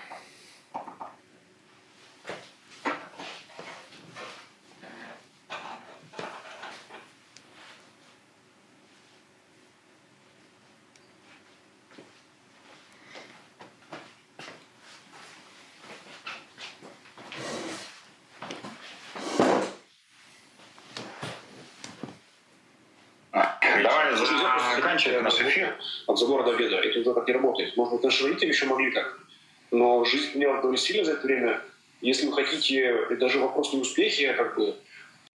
Давай 23.83 24.15
заканчивать 24.77 25.23
наш 25.23 25.41
эфир. 25.41 25.77
от 26.07 26.19
забора 26.19 26.45
до 26.45 26.53
обеда. 26.53 26.77
Это 26.77 27.01
уже 27.01 27.15
так 27.15 27.27
не 27.27 27.77
быть, 27.97 28.05
наши 28.05 28.25
родители 28.25 28.49
еще 28.49 28.67
могли 28.67 28.91
так. 28.91 29.19
Но 29.71 30.05
жизнь 30.05 30.31
менялась 30.35 30.61
довольно 30.61 30.79
сильно 30.79 31.05
за 31.05 31.13
это 31.13 31.27
время. 31.27 31.61
Если 32.01 32.27
вы 32.27 32.33
хотите, 32.33 33.07
и 33.11 33.17
даже 33.17 33.39
вопрос 33.39 33.73
не 33.73 33.81
успехи, 33.81 34.25
а 34.25 34.35
как 34.35 34.57
бы 34.57 34.75